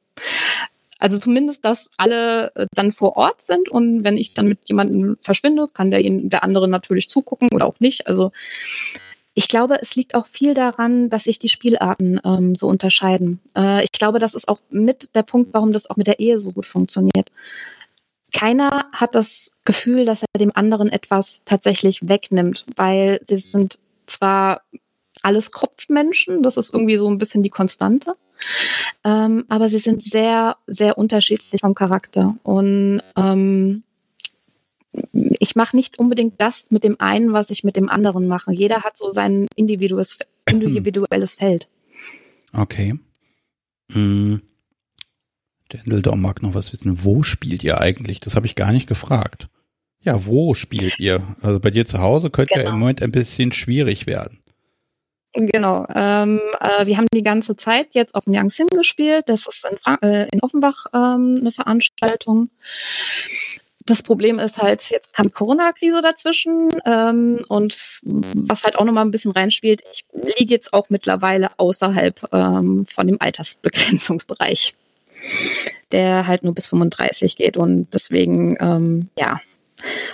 [0.99, 5.16] also zumindest, dass alle äh, dann vor Ort sind und wenn ich dann mit jemandem
[5.20, 8.09] verschwinde, kann der, der andere natürlich zugucken oder auch nicht.
[8.09, 8.32] Also
[9.34, 13.40] ich glaube, es liegt auch viel daran, dass sich die Spielarten ähm, so unterscheiden.
[13.55, 16.40] Äh, ich glaube, das ist auch mit der Punkt, warum das auch mit der Ehe
[16.40, 17.30] so gut funktioniert.
[18.32, 24.62] Keiner hat das Gefühl, dass er dem anderen etwas tatsächlich wegnimmt, weil sie sind zwar
[25.27, 28.14] alles Kopfmenschen, das ist irgendwie so ein bisschen die Konstante,
[29.05, 32.37] ähm, aber sie sind sehr, sehr unterschiedlich vom Charakter.
[32.45, 33.83] Und ähm,
[35.12, 38.53] ich mache nicht unbedingt das mit dem einen, was ich mit dem anderen mache.
[38.53, 40.18] Jeder hat so sein individuelles,
[40.49, 41.68] individuelles Feld.
[42.53, 42.95] Okay.
[43.91, 44.43] Hm.
[45.72, 47.03] Dendledor mag noch was wissen.
[47.03, 48.20] Wo spielt ihr eigentlich?
[48.20, 49.49] Das habe ich gar nicht gefragt.
[50.01, 51.20] Ja, wo spielt ihr?
[51.43, 52.66] Also bei dir zu Hause könnte genau.
[52.66, 54.39] ja im Moment ein bisschen schwierig werden.
[55.37, 55.87] Genau.
[55.95, 59.24] Ähm, äh, wir haben die ganze Zeit jetzt auf dem Yangtze gespielt.
[59.28, 62.51] Das ist in, Frank äh, in Offenbach ähm, eine Veranstaltung
[63.87, 69.12] das Problem ist halt, jetzt kam Corona-Krise dazwischen ähm, und was halt auch nochmal ein
[69.12, 74.74] bisschen reinspielt, ich liege jetzt auch mittlerweile außerhalb ähm, von dem Altersbegrenzungsbereich,
[75.93, 79.41] der halt nur bis 35 geht und deswegen, ähm, ja,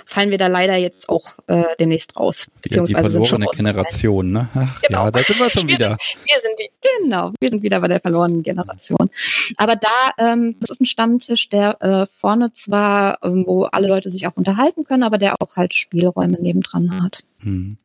[0.05, 2.47] fallen wir da leider jetzt auch äh, demnächst raus.
[2.61, 4.49] Beziehungsweise die verlorene Generation, ne?
[4.53, 5.05] Ach, genau.
[5.05, 5.91] Ja, da sind wir schon wieder.
[5.91, 6.69] Wir sind, wir sind die,
[7.03, 9.09] genau, wir sind wieder bei der verlorenen Generation.
[9.57, 14.09] Aber da, ähm, das ist ein Stammtisch, der äh, vorne zwar, ähm, wo alle Leute
[14.09, 17.23] sich auch unterhalten können, aber der auch halt Spielräume nebendran hat.
[17.39, 17.77] Hm.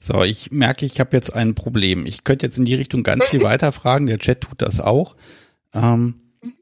[0.00, 2.06] So, ich merke, ich habe jetzt ein Problem.
[2.06, 4.06] Ich könnte jetzt in die Richtung ganz viel weiter fragen.
[4.06, 5.16] Der Chat tut das auch.
[5.74, 6.54] Ähm, mhm.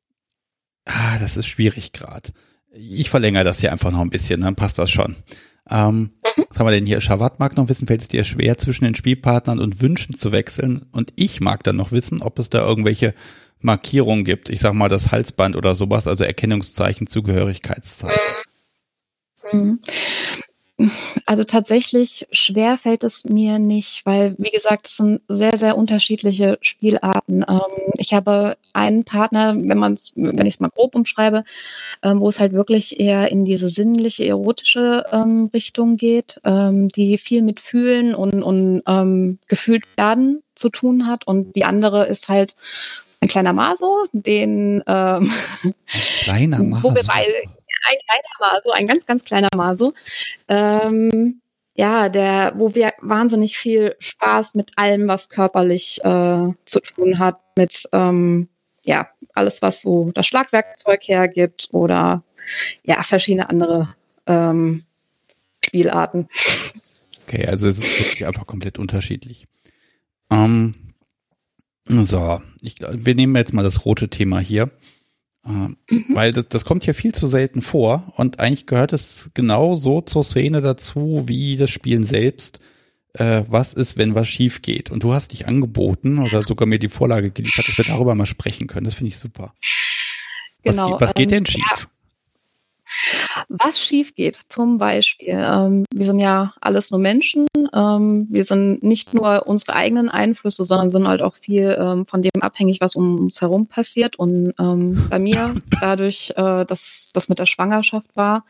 [0.87, 2.31] ah, das ist schwierig gerade.
[2.79, 5.17] Ich verlängere das hier einfach noch ein bisschen, dann passt das schon.
[5.69, 6.45] Ähm, mhm.
[6.49, 7.01] Was haben wir denn hier?
[7.01, 10.87] Shawat mag noch wissen, fällt es dir schwer, zwischen den Spielpartnern und Wünschen zu wechseln?
[10.93, 13.15] Und ich mag dann noch wissen, ob es da irgendwelche
[13.61, 14.49] Markierungen gibt.
[14.49, 18.21] Ich sag mal das Halsband oder sowas, also Erkennungszeichen, Zugehörigkeitszeichen.
[19.53, 19.81] Mhm.
[21.27, 26.57] Also tatsächlich schwer fällt es mir nicht, weil, wie gesagt, es sind sehr, sehr unterschiedliche
[26.61, 27.45] Spielarten.
[27.49, 31.43] Ähm, ich habe einen Partner, wenn man es, wenn ich es mal grob umschreibe,
[32.05, 37.19] ähm, wo es halt wirklich eher in diese sinnliche, erotische ähm, Richtung geht, ähm, die
[37.19, 41.27] viel mit Fühlen und, und ähm, gefühlt werden zu tun hat.
[41.27, 42.55] Und die andere ist halt
[43.21, 45.33] ein kleiner Maso, den ähm,
[46.23, 46.83] kleiner Maso.
[46.89, 47.33] wo wir beide
[47.85, 49.95] ein kleiner Maso, ein ganz, ganz kleiner Maso.
[50.49, 51.41] Ähm,
[51.75, 57.39] ja, der, wo wir wahnsinnig viel Spaß mit allem, was körperlich äh, zu tun hat,
[57.57, 58.49] mit ähm,
[58.85, 62.23] ja, alles, was so das Schlagwerkzeug hergibt oder
[62.83, 63.95] ja, verschiedene andere
[64.27, 64.85] ähm,
[65.65, 66.29] Spielarten.
[67.27, 69.47] Okay, also es ist wirklich einfach komplett unterschiedlich.
[70.31, 70.75] Ähm,
[71.89, 74.71] so, ich, wir nehmen jetzt mal das rote Thema hier.
[75.47, 75.77] Mhm.
[76.11, 80.01] Weil das, das kommt ja viel zu selten vor und eigentlich gehört es genau so
[80.01, 82.61] zur Szene dazu wie das Spielen selbst.
[83.13, 84.91] Äh, was ist, wenn was schief geht?
[84.91, 88.27] Und du hast dich angeboten oder sogar mir die Vorlage geliefert, dass wir darüber mal
[88.27, 88.85] sprechen können.
[88.85, 89.55] Das finde ich super.
[90.63, 90.93] Genau.
[90.93, 91.63] Was, was geht ähm, denn schief?
[91.65, 91.96] Ja.
[93.49, 98.83] Was schief geht, zum Beispiel, ähm, wir sind ja alles nur Menschen, ähm, wir sind
[98.83, 102.97] nicht nur unsere eigenen Einflüsse, sondern sind halt auch viel ähm, von dem abhängig, was
[102.97, 104.17] um uns herum passiert.
[104.17, 108.45] Und ähm, bei mir, dadurch, äh, dass das mit der Schwangerschaft war,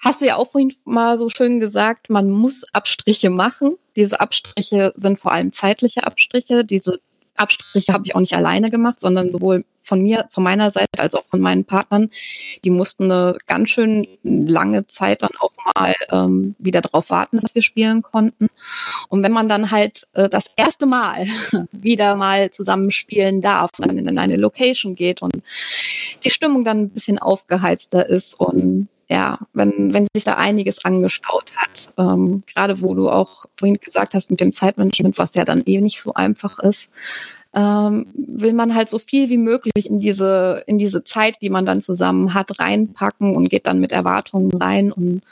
[0.00, 3.76] hast du ja auch vorhin mal so schön gesagt, man muss Abstriche machen.
[3.94, 6.64] Diese Abstriche sind vor allem zeitliche Abstriche.
[6.64, 7.00] Diese
[7.38, 11.14] Abstriche habe ich auch nicht alleine gemacht, sondern sowohl von mir, von meiner Seite als
[11.14, 12.10] auch von meinen Partnern.
[12.64, 17.54] Die mussten eine ganz schön lange Zeit dann auch mal ähm, wieder darauf warten, dass
[17.54, 18.48] wir spielen konnten.
[19.08, 21.26] Und wenn man dann halt äh, das erste Mal
[21.72, 25.36] wieder mal zusammen spielen darf, dann in eine Location geht und
[26.24, 31.52] die Stimmung dann ein bisschen aufgeheizter ist und ja, wenn, wenn sich da einiges angestaut
[31.56, 35.62] hat, ähm, gerade wo du auch vorhin gesagt hast mit dem Zeitmanagement, was ja dann
[35.64, 36.90] eh nicht so einfach ist,
[37.54, 41.64] ähm, will man halt so viel wie möglich in diese, in diese Zeit, die man
[41.64, 44.92] dann zusammen hat, reinpacken und geht dann mit Erwartungen rein.
[44.92, 45.22] Und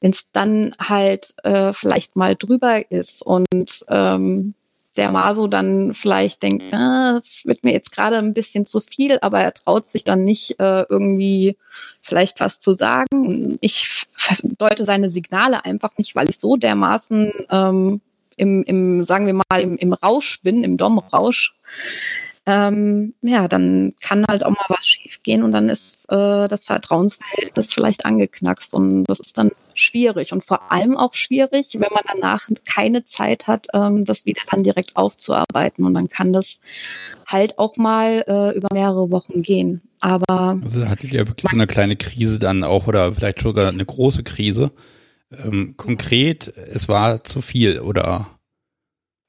[0.00, 4.54] wenn es dann halt äh, vielleicht mal drüber ist und ähm,
[4.96, 9.18] der Maso dann vielleicht denkt, ah, das wird mir jetzt gerade ein bisschen zu viel,
[9.20, 11.56] aber er traut sich dann nicht äh, irgendwie
[12.00, 13.58] vielleicht was zu sagen.
[13.60, 14.06] Ich
[14.58, 18.00] deute seine Signale einfach nicht, weil ich so dermaßen ähm,
[18.36, 21.54] im, im, sagen wir mal, im, im Rausch bin, im Dom-Rausch,
[22.44, 27.72] ähm, ja, dann kann halt auch mal was schiefgehen und dann ist äh, das Vertrauensverhältnis
[27.72, 32.48] vielleicht angeknackst und das ist dann schwierig und vor allem auch schwierig, wenn man danach
[32.64, 36.60] keine Zeit hat, ähm, das wieder dann direkt aufzuarbeiten und dann kann das
[37.26, 39.80] halt auch mal äh, über mehrere Wochen gehen.
[40.00, 43.86] Aber also hattet ihr wirklich so eine kleine Krise dann auch oder vielleicht sogar eine
[43.86, 44.72] große Krise?
[45.30, 48.40] Ähm, konkret, es war zu viel oder?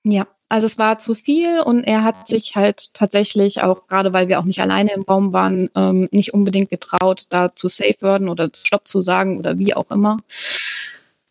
[0.03, 4.28] Ja, also es war zu viel und er hat sich halt tatsächlich auch, gerade weil
[4.28, 8.30] wir auch nicht alleine im Raum waren, ähm, nicht unbedingt getraut, da zu safe werden
[8.30, 10.18] oder Stopp zu sagen oder wie auch immer.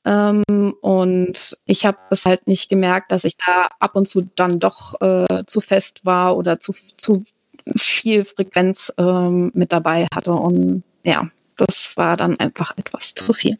[0.05, 4.59] Ähm, und ich habe es halt nicht gemerkt, dass ich da ab und zu dann
[4.59, 7.23] doch äh, zu fest war oder zu, zu
[7.77, 10.33] viel Frequenz ähm, mit dabei hatte.
[10.33, 13.57] Und ja, das war dann einfach etwas zu viel.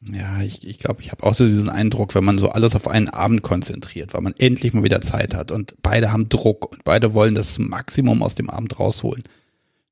[0.00, 2.76] Ja, ich glaube, ich, glaub, ich habe auch so diesen Eindruck, wenn man so alles
[2.76, 6.70] auf einen Abend konzentriert, weil man endlich mal wieder Zeit hat und beide haben Druck
[6.70, 9.24] und beide wollen das Maximum aus dem Abend rausholen.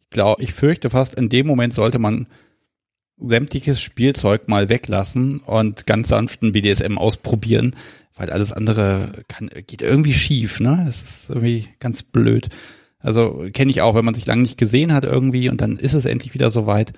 [0.03, 2.29] Ich glaube, ich fürchte fast, in dem Moment sollte man
[3.19, 7.75] sämtliches Spielzeug mal weglassen und ganz sanften BDSM ausprobieren,
[8.15, 10.83] weil alles andere kann, geht irgendwie schief, ne?
[10.87, 12.49] Das ist irgendwie ganz blöd.
[13.01, 15.95] Also kenne ich auch, wenn man sich lange nicht gesehen hat irgendwie und dann ist
[15.95, 16.93] es endlich wieder soweit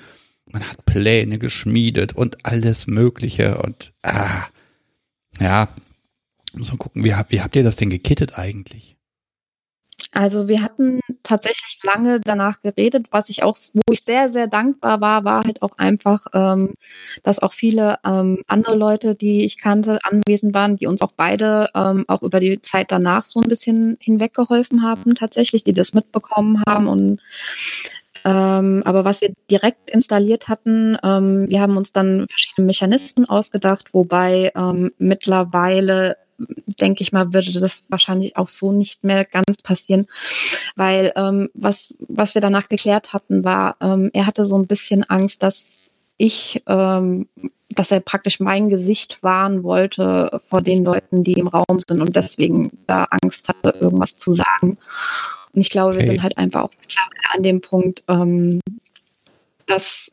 [0.53, 4.47] man hat Pläne geschmiedet und alles Mögliche und ah,
[5.41, 5.69] ja,
[6.55, 8.99] muss man gucken, wie, wie habt ihr das denn gekittet eigentlich?
[10.13, 15.01] Also wir hatten tatsächlich lange danach geredet, was ich auch, wo ich sehr, sehr dankbar
[15.01, 16.75] war, war halt auch einfach, ähm,
[17.23, 21.67] dass auch viele ähm, andere Leute, die ich kannte, anwesend waren, die uns auch beide
[21.75, 26.63] ähm, auch über die Zeit danach so ein bisschen hinweggeholfen haben, tatsächlich, die das mitbekommen
[26.67, 27.21] haben und
[28.29, 33.95] ähm, aber was wir direkt installiert hatten, ähm, wir haben uns dann verschiedene Mechanismen ausgedacht,
[33.95, 36.19] wobei ähm, mittlerweile
[36.67, 40.07] denke ich mal, würde das wahrscheinlich auch so nicht mehr ganz passieren,
[40.77, 45.05] weil ähm, was, was wir danach geklärt hatten, war, ähm, er hatte so ein bisschen
[45.05, 47.29] Angst, dass ich, ähm,
[47.71, 52.15] dass er praktisch mein Gesicht wahren wollte vor den Leuten, die im Raum sind und
[52.15, 54.77] deswegen da Angst hatte, irgendwas zu sagen.
[55.59, 56.03] Und ich glaube, okay.
[56.03, 56.71] wir sind halt einfach auch
[57.33, 58.61] an dem Punkt, ähm,
[59.67, 60.13] dass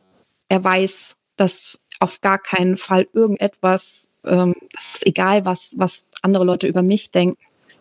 [0.49, 6.45] er weiß, dass auf gar keinen Fall irgendetwas, ähm, das ist egal, was, was andere
[6.45, 7.37] Leute über mich denken.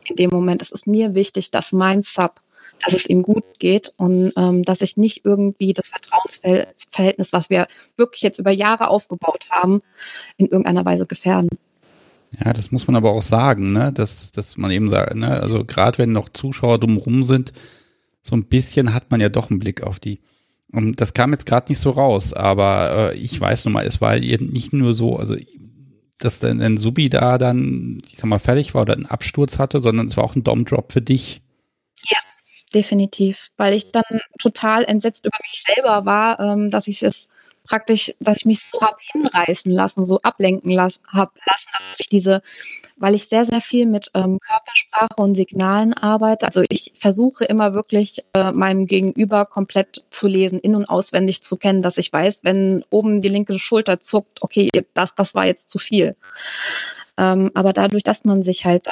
[0.07, 2.43] In dem Moment es ist mir wichtig, dass mein Sub,
[2.85, 7.67] dass es ihm gut geht und ähm, dass ich nicht irgendwie das Vertrauensverhältnis, was wir
[7.97, 9.81] wirklich jetzt über Jahre aufgebaut haben,
[10.37, 11.49] in irgendeiner Weise gefährden.
[12.43, 13.93] Ja, das muss man aber auch sagen, ne?
[13.93, 15.41] dass, dass man eben sagt, ne?
[15.41, 17.53] also gerade wenn noch Zuschauer drumherum sind,
[18.22, 20.20] so ein bisschen hat man ja doch einen Blick auf die.
[20.72, 24.01] Und das kam jetzt gerade nicht so raus, aber äh, ich weiß nun mal, es
[24.01, 25.37] war nicht nur so, also
[26.18, 29.80] dass dann ein Subi da dann, ich sag mal, fertig war oder einen Absturz hatte,
[29.80, 31.43] sondern es war auch ein Dom-Drop für dich.
[32.09, 32.18] Ja,
[32.72, 34.03] definitiv, weil ich dann
[34.39, 37.28] total entsetzt über mich selber war, ähm, dass ich es
[37.65, 42.09] praktisch, dass ich mich so hab hinreißen lassen, so ablenken las hab lassen, dass ich
[42.09, 42.43] diese,
[42.97, 46.47] weil ich sehr, sehr viel mit ähm, Körpersprache und Signalen arbeite.
[46.47, 51.57] Also ich versuche immer wirklich äh, meinem Gegenüber komplett zu lesen, in- und auswendig zu
[51.57, 55.69] kennen, dass ich weiß, wenn oben die linke Schulter zuckt, okay, das, das war jetzt
[55.69, 56.17] zu viel.
[57.17, 58.91] Ähm, aber dadurch, dass man sich halt äh,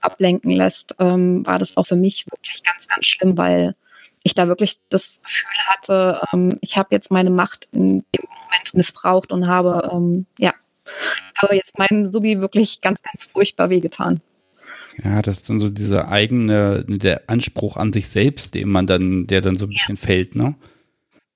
[0.00, 3.74] ablenken lässt, ähm, war das auch für mich wirklich ganz, ganz schlimm, weil
[4.24, 8.74] ich da wirklich das Gefühl hatte, ähm, ich habe jetzt meine Macht in dem Moment
[8.74, 10.50] missbraucht und habe, ähm, ja,
[11.40, 14.20] habe jetzt meinem Subi wirklich ganz, ganz furchtbar wehgetan.
[15.02, 19.26] Ja, das ist dann so dieser eigene, der Anspruch an sich selbst, den man dann,
[19.26, 20.02] der dann so ein bisschen ja.
[20.02, 20.54] fällt, ne?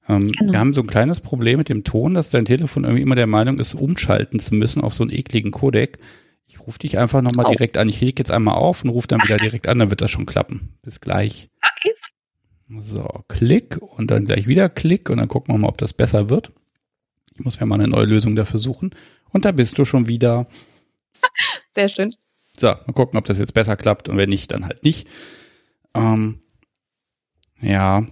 [0.09, 0.53] Ähm, genau.
[0.53, 3.26] Wir haben so ein kleines Problem mit dem Ton, dass dein Telefon irgendwie immer der
[3.26, 5.99] Meinung ist, umschalten zu müssen auf so einen ekligen Codec.
[6.47, 7.91] Ich rufe dich einfach nochmal direkt an.
[7.91, 10.24] Ich lege jetzt einmal auf und rufe dann wieder direkt an, dann wird das schon
[10.24, 10.78] klappen.
[10.82, 11.51] Bis gleich.
[11.61, 11.93] Okay,
[12.68, 16.28] so, Klick und dann gleich wieder Klick und dann gucken wir mal, ob das besser
[16.28, 16.52] wird.
[17.34, 18.94] Ich muss mir mal eine neue Lösung dafür suchen.
[19.30, 20.48] Und da bist du schon wieder.
[21.70, 22.10] Sehr schön.
[22.58, 25.08] So, mal gucken, ob das jetzt besser klappt und wenn nicht, dann halt nicht.
[25.94, 26.40] Ähm,
[27.60, 28.06] ja.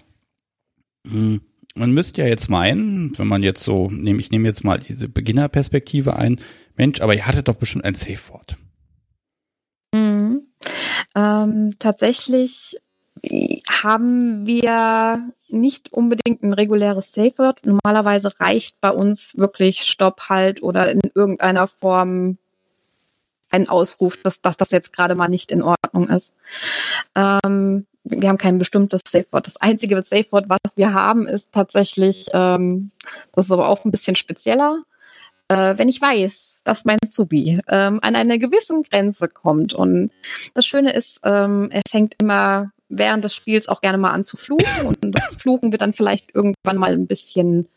[1.07, 1.41] Hm.
[1.77, 5.09] man müsste ja jetzt meinen, wenn man jetzt so, nehme ich nehme jetzt mal diese
[5.09, 6.41] Beginnerperspektive ein,
[6.77, 8.57] Mensch, aber ihr hattet doch bestimmt ein Safe Word.
[9.95, 10.43] Mhm.
[11.15, 12.77] Ähm, tatsächlich
[13.83, 17.65] haben wir nicht unbedingt ein reguläres Safe Word.
[17.65, 22.39] Normalerweise reicht bei uns wirklich Stopp, Halt oder in irgendeiner Form
[23.51, 26.37] ein Ausruf, dass, dass das jetzt gerade mal nicht in Ordnung ist.
[27.15, 29.47] Ähm, wir haben kein bestimmtes Safe Word.
[29.47, 32.91] Das einzige Safe Word, was wir haben, ist tatsächlich, ähm,
[33.33, 34.83] das ist aber auch ein bisschen spezieller.
[35.49, 39.75] Äh, wenn ich weiß, dass mein Zubi ähm, an eine gewisse Grenze kommt.
[39.75, 40.11] Und
[40.55, 44.37] das Schöne ist, ähm, er fängt immer während des Spiels auch gerne mal an zu
[44.37, 47.69] fluchen und das Fluchen wird dann vielleicht irgendwann mal ein bisschen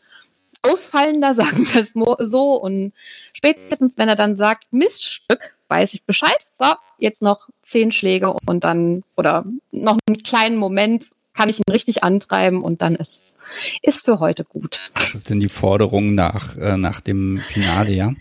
[0.62, 1.94] ausfallender, sagen wir es
[2.30, 2.60] so.
[2.60, 2.92] Und
[3.32, 6.44] spätestens, wenn er dann sagt, Missstück, weiß ich Bescheid.
[6.46, 6.66] So,
[6.98, 12.02] jetzt noch zehn Schläge und dann, oder noch einen kleinen Moment kann ich ihn richtig
[12.02, 13.38] antreiben und dann ist,
[13.82, 14.90] ist für heute gut.
[14.94, 18.12] Was ist denn die Forderung nach, äh, nach dem Finale, ja?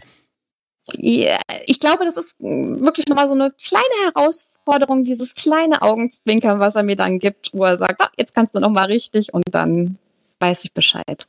[0.93, 6.83] Ich glaube, das ist wirklich nochmal so eine kleine Herausforderung, dieses kleine Augenzwinkern, was er
[6.83, 9.97] mir dann gibt, wo er sagt, ah, jetzt kannst du nochmal richtig und dann
[10.39, 11.27] weiß ich Bescheid.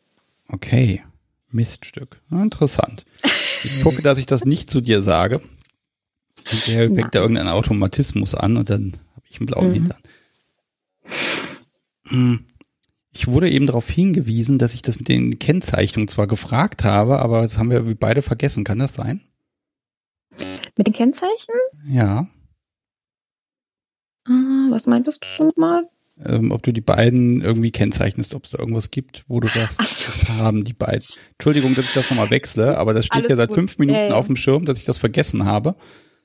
[0.49, 1.03] Okay,
[1.51, 2.21] Miststück.
[2.31, 3.05] Interessant.
[3.65, 5.41] Ich gucke, dass ich das nicht zu dir sage.
[6.47, 9.75] Hinterher fängt da irgendein Automatismus an und dann habe ich einen blauen mhm.
[9.75, 10.03] Hintern.
[12.09, 12.47] Hm.
[13.13, 17.43] Ich wurde eben darauf hingewiesen, dass ich das mit den Kennzeichnungen zwar gefragt habe, aber
[17.43, 18.65] das haben wir beide vergessen.
[18.65, 19.21] Kann das sein?
[20.81, 21.53] Mit den Kennzeichen?
[21.85, 22.27] Ja.
[24.27, 25.85] Ah, was meintest du nochmal?
[26.25, 29.77] Ähm, ob du die beiden irgendwie kennzeichnest, ob es da irgendwas gibt, wo du sagst,
[29.77, 30.11] so.
[30.11, 31.05] das haben die beiden.
[31.33, 33.57] Entschuldigung, dass ich das nochmal wechsle, aber das steht alles ja seit gut.
[33.57, 34.15] fünf Minuten ja, ja.
[34.15, 35.75] auf dem Schirm, dass ich das vergessen habe.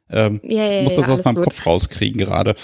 [0.10, 1.44] Ähm, ja, ja, muss das aus meinem gut.
[1.44, 2.56] Kopf rauskriegen gerade.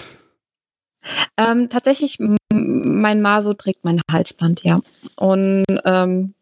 [1.35, 2.19] Ähm, tatsächlich,
[2.53, 4.79] mein Maso trägt mein Halsband, ja.
[5.17, 6.35] Und ähm,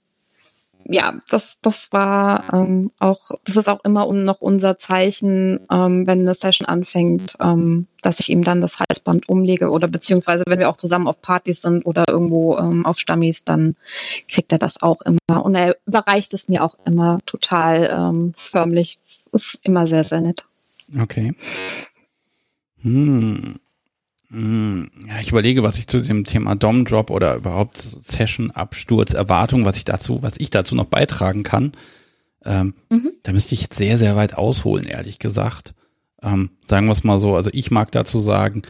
[0.91, 6.21] ja, das, das war ähm, auch, das ist auch immer noch unser Zeichen, ähm, wenn
[6.21, 10.67] eine Session anfängt, ähm, dass ich ihm dann das Halsband umlege oder beziehungsweise wenn wir
[10.67, 13.75] auch zusammen auf Partys sind oder irgendwo ähm, auf Stammis, dann
[14.27, 15.45] kriegt er das auch immer.
[15.45, 18.97] Und er überreicht es mir auch immer total ähm, förmlich.
[18.97, 20.45] Das ist immer sehr, sehr nett.
[20.99, 21.35] Okay.
[22.81, 23.59] Hm.
[24.31, 29.13] Hm, ja, ich überlege, was ich zu dem Thema Dom Drop oder überhaupt Session Absturz
[29.13, 31.71] Erwartung, was ich dazu, was ich dazu noch beitragen kann.
[32.45, 33.11] Ähm, mhm.
[33.23, 35.73] Da müsste ich jetzt sehr, sehr weit ausholen, ehrlich gesagt.
[36.21, 37.35] Ähm, sagen wir es mal so.
[37.35, 38.61] Also ich mag dazu sagen,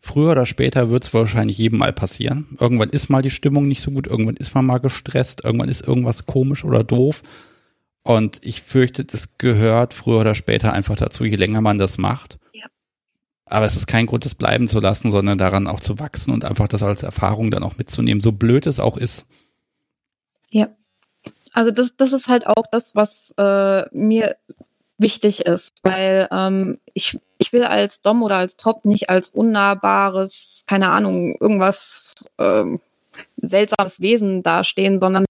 [0.00, 2.46] früher oder später wird es wahrscheinlich jedem mal passieren.
[2.60, 5.86] Irgendwann ist mal die Stimmung nicht so gut, irgendwann ist man mal gestresst, irgendwann ist
[5.86, 7.22] irgendwas komisch oder doof.
[8.02, 12.38] Und ich fürchte, das gehört früher oder später einfach dazu, je länger man das macht.
[13.50, 16.44] Aber es ist kein Grund, das bleiben zu lassen, sondern daran auch zu wachsen und
[16.44, 19.26] einfach das als Erfahrung dann auch mitzunehmen, so blöd es auch ist.
[20.50, 20.68] Ja.
[21.52, 24.36] Also das, das ist halt auch das, was äh, mir
[24.98, 30.64] wichtig ist, weil ähm, ich, ich will als Dom oder als Top nicht als unnahbares,
[30.66, 32.80] keine Ahnung, irgendwas ähm,
[33.36, 35.24] seltsames Wesen dastehen, sondern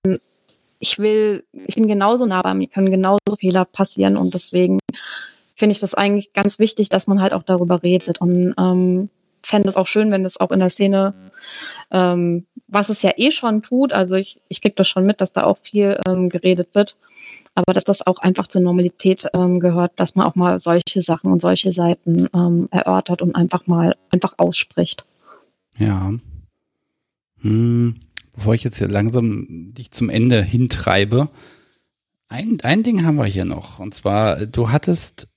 [0.81, 4.79] ich will, ich bin genauso nahbar, mir können genauso Fehler passieren und deswegen
[5.59, 8.21] finde ich das eigentlich ganz wichtig, dass man halt auch darüber redet.
[8.21, 9.11] Und ähm,
[9.43, 11.15] fände es auch schön, wenn es auch in der Szene,
[11.91, 15.33] ähm, was es ja eh schon tut, also ich, ich kriege das schon mit, dass
[15.33, 16.97] da auch viel ähm, geredet wird,
[17.55, 21.33] aber dass das auch einfach zur Normalität ähm, gehört, dass man auch mal solche Sachen
[21.33, 25.07] und solche Seiten ähm, erörtert und einfach mal einfach ausspricht.
[25.77, 26.13] Ja.
[27.41, 27.97] Hm,
[28.33, 31.31] bevor ich jetzt hier langsam dich zum Ende hintreibe,
[32.29, 33.79] ein, ein Ding haben wir hier noch.
[33.79, 35.29] Und zwar, du hattest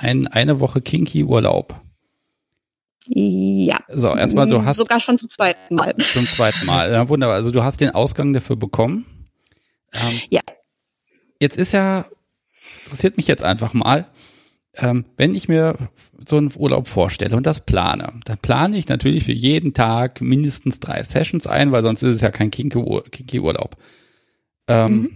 [0.00, 1.80] ein, eine Woche Kinky Urlaub.
[3.06, 3.78] Ja.
[3.88, 4.78] So, erstmal, du hast.
[4.78, 5.96] Sogar schon zum zweiten Mal.
[5.96, 6.92] Zum zweiten Mal.
[6.92, 7.36] Ja, wunderbar.
[7.36, 9.06] Also du hast den Ausgang dafür bekommen.
[9.92, 10.40] Ähm, ja.
[11.40, 12.06] Jetzt ist ja,
[12.84, 14.06] interessiert mich jetzt einfach mal,
[14.76, 15.76] ähm, wenn ich mir
[16.26, 20.80] so einen Urlaub vorstelle und das plane, dann plane ich natürlich für jeden Tag mindestens
[20.80, 23.76] drei Sessions ein, weil sonst ist es ja kein Kinky-Urlaub.
[24.68, 25.10] Ähm, mhm.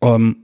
[0.00, 0.36] um,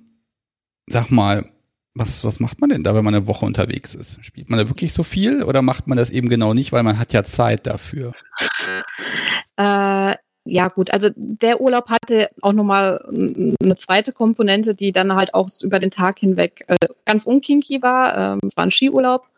[0.86, 1.53] sag mal,
[1.94, 4.24] was, was macht man denn da, wenn man eine Woche unterwegs ist?
[4.24, 6.98] Spielt man da wirklich so viel oder macht man das eben genau nicht, weil man
[6.98, 8.12] hat ja Zeit dafür?
[9.56, 10.14] Äh,
[10.44, 15.48] ja gut, also der Urlaub hatte auch nochmal eine zweite Komponente, die dann halt auch
[15.62, 18.16] über den Tag hinweg äh, ganz unkinky war.
[18.16, 19.28] Ähm, es war ein Skiurlaub.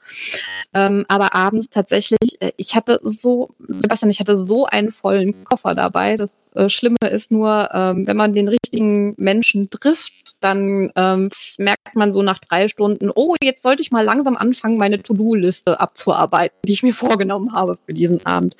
[0.72, 5.74] Ähm, aber abends tatsächlich, äh, ich hatte so, Sebastian, ich hatte so einen vollen Koffer
[5.74, 6.16] dabei.
[6.16, 10.12] Das äh, Schlimme ist nur, ähm, wenn man den richtigen Menschen trifft,
[10.44, 14.76] dann ähm, merkt man so nach drei Stunden, oh, jetzt sollte ich mal langsam anfangen,
[14.76, 18.56] meine To-Do-Liste abzuarbeiten, die ich mir vorgenommen habe für diesen Abend.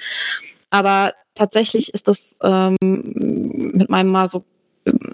[0.71, 4.45] Aber tatsächlich ist das ähm, mit meinem mal so,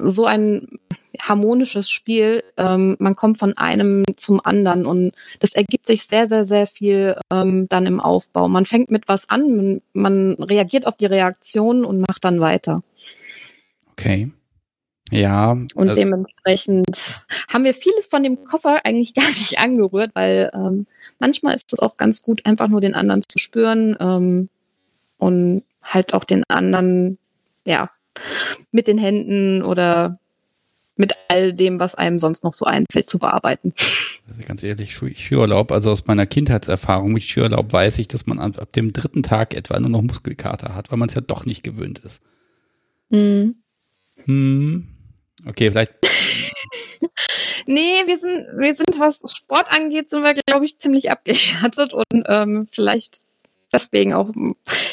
[0.03, 0.79] so ein
[1.21, 2.45] harmonisches Spiel.
[2.57, 7.17] Ähm, man kommt von einem zum anderen und das ergibt sich sehr, sehr, sehr viel
[7.33, 8.49] ähm, dann im Aufbau.
[8.49, 12.83] Man fängt mit was an, man, man reagiert auf die Reaktion und macht dann weiter.
[13.93, 14.31] Okay.
[15.11, 15.53] Ja.
[15.53, 20.87] Und also dementsprechend haben wir vieles von dem Koffer eigentlich gar nicht angerührt, weil ähm,
[21.19, 24.49] manchmal ist es auch ganz gut, einfach nur den anderen zu spüren ähm,
[25.19, 27.19] und halt auch den anderen,
[27.65, 27.91] ja,
[28.71, 30.19] mit den Händen oder
[30.97, 33.73] mit all dem, was einem sonst noch so einfällt, zu bearbeiten.
[34.29, 38.73] Also ganz ehrlich, Skiurlaub, also aus meiner Kindheitserfahrung mit Skiurlaub weiß ich, dass man ab
[38.73, 42.01] dem dritten Tag etwa nur noch Muskelkater hat, weil man es ja doch nicht gewöhnt
[42.01, 42.23] ist.
[43.11, 43.57] Hm.
[44.27, 44.89] Hm.
[45.47, 45.93] Okay, vielleicht.
[47.67, 52.25] nee, wir sind, wir sind, was Sport angeht, sind wir, glaube ich, ziemlich abgehärtet und
[52.27, 53.23] ähm, vielleicht
[53.73, 54.31] deswegen auch,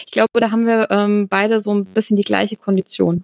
[0.06, 3.24] ich glaube, da haben wir ähm, beide so ein bisschen die gleiche Kondition.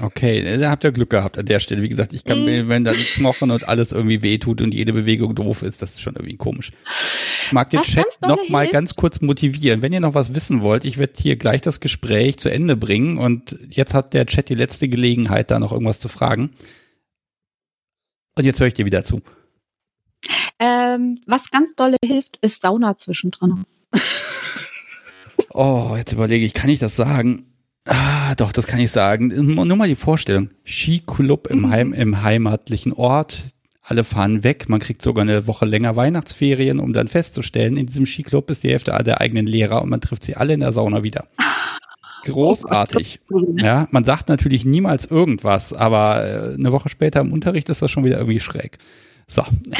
[0.00, 1.82] Okay, da habt ihr Glück gehabt an der Stelle.
[1.82, 2.44] Wie gesagt, ich kann mm.
[2.44, 5.92] mir, wenn da die Knochen und alles irgendwie wehtut und jede Bewegung doof ist, das
[5.92, 6.72] ist schon irgendwie komisch.
[7.46, 9.82] Ich mag den was Chat noch mal ganz kurz motivieren.
[9.82, 13.18] Wenn ihr noch was wissen wollt, ich werde hier gleich das Gespräch zu Ende bringen
[13.18, 16.50] und jetzt hat der Chat die letzte Gelegenheit, da noch irgendwas zu fragen.
[18.36, 19.22] Und jetzt höre ich dir wieder zu.
[20.58, 23.64] Ähm, was ganz dolle hilft, ist Sauna zwischendrin.
[25.50, 27.53] oh, jetzt überlege ich, kann ich das sagen?
[27.86, 29.28] Ah, doch, das kann ich sagen.
[29.28, 30.50] Nur mal die Vorstellung.
[30.64, 31.70] Skiclub im, mhm.
[31.70, 33.42] Heim, im heimatlichen Ort.
[33.82, 34.68] Alle fahren weg.
[34.68, 38.70] Man kriegt sogar eine Woche länger Weihnachtsferien, um dann festzustellen, in diesem Skiclub ist die
[38.70, 41.28] Hälfte der eigenen Lehrer und man trifft sie alle in der Sauna wieder.
[42.24, 43.20] Großartig.
[43.56, 47.90] Ja, man sagt natürlich niemals irgendwas, aber äh, eine Woche später im Unterricht ist das
[47.90, 48.78] schon wieder irgendwie schräg.
[49.26, 49.42] So.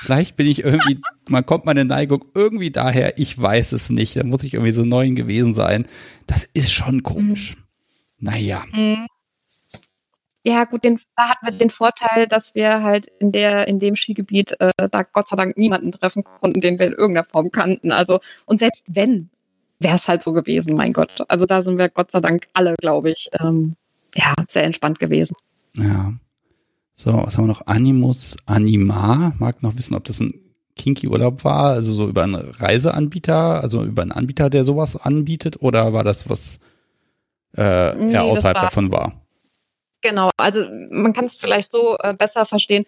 [0.00, 0.98] Vielleicht bin ich irgendwie,
[1.28, 4.16] man kommt meine Neigung irgendwie daher, ich weiß es nicht.
[4.16, 5.86] Da muss ich irgendwie so neun gewesen sein.
[6.26, 7.56] Das ist schon komisch.
[7.56, 7.62] Mhm.
[8.18, 8.64] Naja.
[8.72, 9.06] Mhm.
[10.42, 13.94] Ja, gut, den, da hatten wir den Vorteil, dass wir halt in der, in dem
[13.94, 17.92] Skigebiet äh, da Gott sei Dank niemanden treffen konnten, den wir in irgendeiner Form kannten.
[17.92, 19.28] Also, und selbst wenn,
[19.80, 21.24] wäre es halt so gewesen, mein Gott.
[21.28, 23.76] Also da sind wir Gott sei Dank alle, glaube ich, ähm,
[24.14, 25.36] ja, sehr entspannt gewesen.
[25.74, 26.14] Ja.
[27.02, 27.66] So, was haben wir noch?
[27.66, 29.32] Animus Anima.
[29.38, 30.34] Mag noch wissen, ob das ein
[30.76, 35.62] kinky Urlaub war, also so über einen Reiseanbieter, also über einen Anbieter, der sowas anbietet,
[35.62, 36.60] oder war das was
[37.56, 39.14] äh, nee, eher außerhalb war, davon war?
[40.02, 42.84] Genau, also man kann es vielleicht so äh, besser verstehen.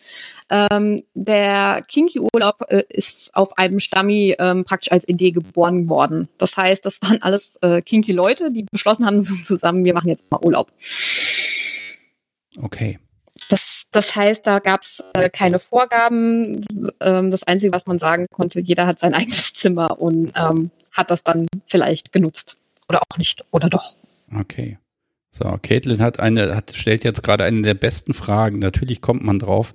[0.51, 6.29] Ähm, der Kinky-Urlaub äh, ist auf einem Stammi ähm, praktisch als Idee geboren worden.
[6.37, 10.31] Das heißt, das waren alles äh, Kinky-Leute, die beschlossen haben so zusammen, wir machen jetzt
[10.31, 10.71] mal Urlaub.
[12.59, 12.99] Okay.
[13.53, 16.65] Das, das heißt, da gab es äh, keine Vorgaben.
[17.01, 21.11] Ähm, das Einzige, was man sagen konnte, jeder hat sein eigenes Zimmer und ähm, hat
[21.11, 22.57] das dann vielleicht genutzt.
[22.89, 23.45] Oder auch nicht.
[23.51, 23.95] Oder doch.
[24.35, 24.79] Okay.
[25.33, 28.59] So, Caitlin hat eine, hat, stellt jetzt gerade eine der besten Fragen.
[28.59, 29.75] Natürlich kommt man drauf.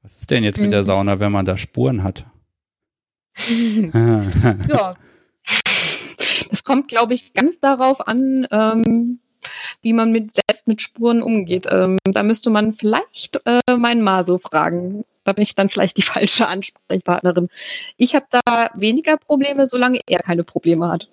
[0.00, 0.72] Was ist denn jetzt mit mhm.
[0.72, 2.24] der Sauna, wenn man da Spuren hat?
[3.50, 4.96] ja.
[6.50, 9.20] Es kommt, glaube ich, ganz darauf an, ähm,
[9.82, 11.66] wie man mit, selbst mit Spuren umgeht.
[11.70, 15.04] Ähm, da müsste man vielleicht äh, meinen Maso fragen.
[15.24, 17.48] Da bin ich dann vielleicht die falsche Ansprechpartnerin.
[17.96, 21.08] Ich habe da weniger Probleme, solange er keine Probleme hat.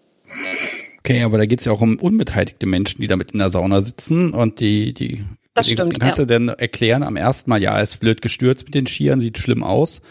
[0.99, 3.81] Okay, aber da geht es ja auch um unbeteiligte Menschen, die damit in der Sauna
[3.81, 5.23] sitzen und die, die
[5.53, 6.25] das stimmt, kannst ja.
[6.25, 9.63] du denn erklären am ersten Mal, ja, ist blöd gestürzt mit den Skiern, sieht schlimm
[9.63, 10.01] aus.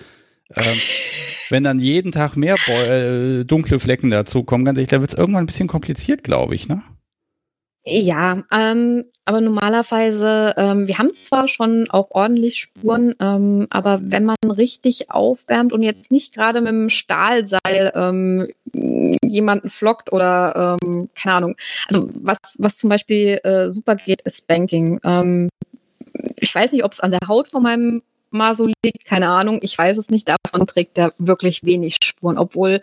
[0.54, 0.64] Ähm,
[1.50, 5.44] wenn dann jeden Tag mehr äh, dunkle Flecken dazukommen, ganz ehrlich, da wird es irgendwann
[5.44, 6.82] ein bisschen kompliziert, glaube ich, ne?
[7.86, 14.24] Ja, ähm, aber normalerweise, ähm, wir haben zwar schon auch ordentlich Spuren, ähm, aber wenn
[14.24, 18.48] man richtig aufwärmt und jetzt nicht gerade mit dem Stahlseil ähm,
[19.22, 21.56] jemanden flockt oder ähm, keine Ahnung,
[21.88, 24.98] also was, was zum Beispiel äh, super geht, ist Banking.
[25.04, 25.50] Ähm,
[26.36, 29.76] ich weiß nicht, ob es an der Haut von meinem Maso liegt, keine Ahnung, ich
[29.76, 32.80] weiß es nicht, davon trägt er wirklich wenig Spuren, obwohl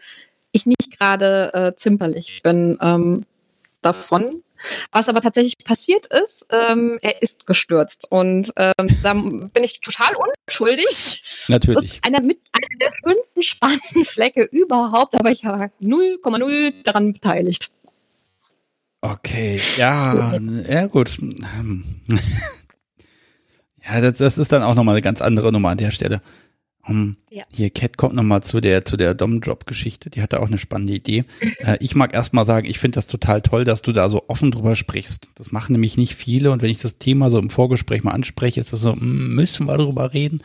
[0.52, 3.26] ich nicht gerade äh, zimperlich bin ähm,
[3.82, 4.44] davon.
[4.92, 8.08] Was aber tatsächlich passiert ist, ähm, er ist gestürzt.
[8.10, 11.46] Und ähm, da bin ich total unschuldig.
[11.48, 11.76] Natürlich.
[11.76, 17.14] Das ist einer, mit, einer der schönsten schwarzen Flecke überhaupt, aber ich war 0,0 daran
[17.14, 17.72] beteiligt.
[19.02, 20.38] Okay, ja,
[20.70, 21.18] ja gut.
[23.84, 26.22] ja, das, das ist dann auch nochmal eine ganz andere Nummer an der Stelle.
[26.88, 27.44] Um, ja.
[27.54, 30.10] Hier, Cat kommt nochmal zu der, zu der Dom-Drop-Geschichte.
[30.10, 31.26] Die hatte auch eine spannende Idee.
[31.60, 34.52] Äh, ich mag erstmal sagen, ich finde das total toll, dass du da so offen
[34.52, 35.28] drüber sprichst.
[35.36, 36.52] Das machen nämlich nicht viele.
[36.52, 39.68] Und wenn ich das Thema so im Vorgespräch mal anspreche, ist das so, hm, müssen
[39.68, 40.42] wir darüber reden?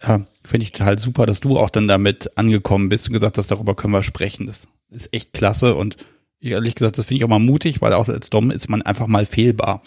[0.00, 3.50] Äh, finde ich total super, dass du auch dann damit angekommen bist und gesagt hast,
[3.50, 4.46] darüber können wir sprechen.
[4.46, 5.96] Das ist echt klasse und
[6.40, 9.06] ehrlich gesagt, das finde ich auch mal mutig, weil auch als Dom ist man einfach
[9.06, 9.82] mal fehlbar.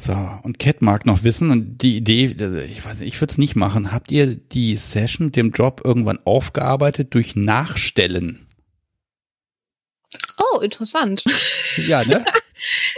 [0.00, 2.24] So, und Cat mag noch wissen, und die Idee,
[2.68, 3.92] ich weiß nicht, ich würde es nicht machen.
[3.92, 8.46] Habt ihr die Session mit dem Job irgendwann aufgearbeitet durch Nachstellen?
[10.38, 11.22] Oh, interessant.
[11.86, 12.24] Ja, ne?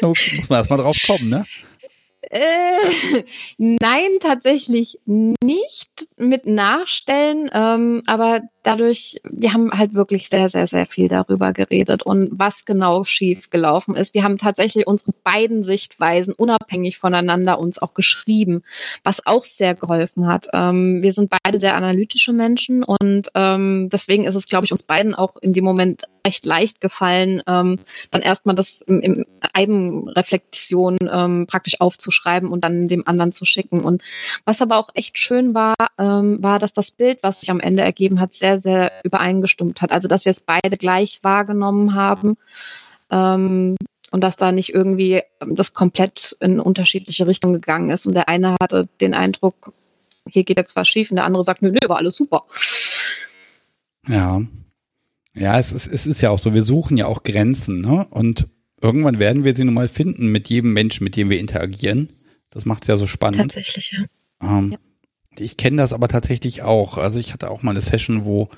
[0.01, 1.45] Da muss man erstmal drauf kommen, ne?
[2.31, 3.23] Äh,
[3.59, 10.87] nein, tatsächlich nicht mit Nachstellen, ähm, aber dadurch, wir haben halt wirklich sehr, sehr, sehr
[10.87, 14.15] viel darüber geredet und was genau schief gelaufen ist.
[14.15, 18.63] Wir haben tatsächlich unsere beiden Sichtweisen unabhängig voneinander uns auch geschrieben,
[19.05, 20.47] was auch sehr geholfen hat.
[20.53, 24.83] Ähm, wir sind beide sehr analytische Menschen und ähm, deswegen ist es, glaube ich, uns
[24.83, 27.79] beiden auch in dem Moment recht leicht gefallen, ähm,
[28.11, 33.81] dann erstmal das im, im Eigenreflexion ähm, praktisch aufzuschreiben und dann dem anderen zu schicken.
[33.81, 34.03] Und
[34.45, 37.83] was aber auch echt schön war, ähm, war, dass das Bild, was sich am Ende
[37.83, 39.93] ergeben hat, sehr, sehr übereingestimmt hat.
[39.93, 42.37] Also dass wir es beide gleich wahrgenommen haben.
[43.11, 43.77] Ähm,
[44.13, 48.07] und dass da nicht irgendwie das komplett in unterschiedliche Richtungen gegangen ist.
[48.07, 49.73] Und der eine hatte den Eindruck,
[50.29, 52.45] hier geht jetzt was schief, und der andere sagt, nö, nö, war alles super.
[54.07, 54.43] Ja.
[55.35, 58.07] Ja, es ist, es ist ja auch so, wir suchen ja auch Grenzen, ne?
[58.11, 58.49] Und
[58.83, 62.11] irgendwann werden wir sie nun mal finden mit jedem Menschen, mit dem wir interagieren.
[62.51, 63.41] Das macht es ja so spannend.
[63.41, 64.05] Tatsächlich, ja.
[64.43, 64.79] Ähm, ja.
[65.39, 66.99] Ich kenne das aber tatsächlich auch.
[66.99, 68.49] Also ich hatte auch mal eine Session, wo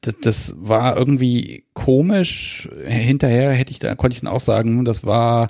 [0.00, 2.68] das, das war irgendwie komisch.
[2.84, 5.48] Hinterher hätte ich da, konnte ich dann auch sagen, das war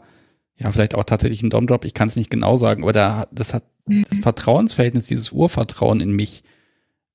[0.58, 1.84] ja vielleicht auch tatsächlich ein Domdrop.
[1.84, 4.04] Ich kann es nicht genau sagen, aber da, das hat mhm.
[4.08, 6.42] das Vertrauensverhältnis, dieses Urvertrauen in mich.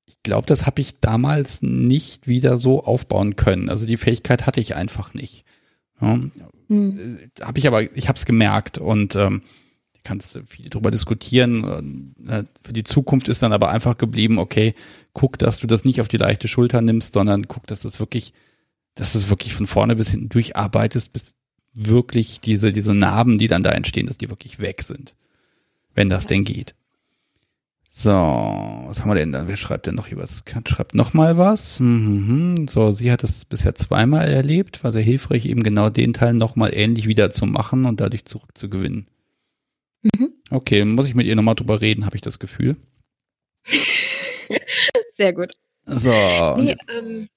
[0.05, 3.69] Ich glaube, das habe ich damals nicht wieder so aufbauen können.
[3.69, 5.45] Also die Fähigkeit hatte ich einfach nicht.
[6.01, 6.19] Ja,
[6.67, 7.19] mhm.
[7.41, 9.41] Habe ich aber, ich habe es gemerkt und ähm,
[10.05, 12.15] kannst viel drüber diskutieren.
[12.25, 14.73] Äh, für die Zukunft ist dann aber einfach geblieben, okay,
[15.11, 18.33] guck, dass du das nicht auf die leichte Schulter nimmst, sondern guck, dass es wirklich,
[18.93, 21.35] dass es wirklich von vorne bis hinten durcharbeitest, bis
[21.73, 25.15] wirklich diese, diese Narben, die dann da entstehen, dass die wirklich weg sind.
[25.93, 26.75] Wenn das denn geht.
[27.97, 29.47] So, was haben wir denn dann?
[29.47, 30.43] Wer schreibt denn noch hier was?
[30.67, 31.79] Schreibt noch mal was.
[31.79, 32.67] Mhm.
[32.67, 36.57] So, sie hat es bisher zweimal erlebt, war sehr hilfreich, eben genau den Teil noch
[36.57, 39.07] mal ähnlich wieder zu machen und dadurch zurückzugewinnen.
[40.13, 40.33] Mhm.
[40.51, 42.77] Okay, muss ich mit ihr nochmal drüber reden, habe ich das Gefühl.
[45.11, 45.51] Sehr gut.
[45.85, 46.11] So.
[46.57, 47.27] Nee, ähm,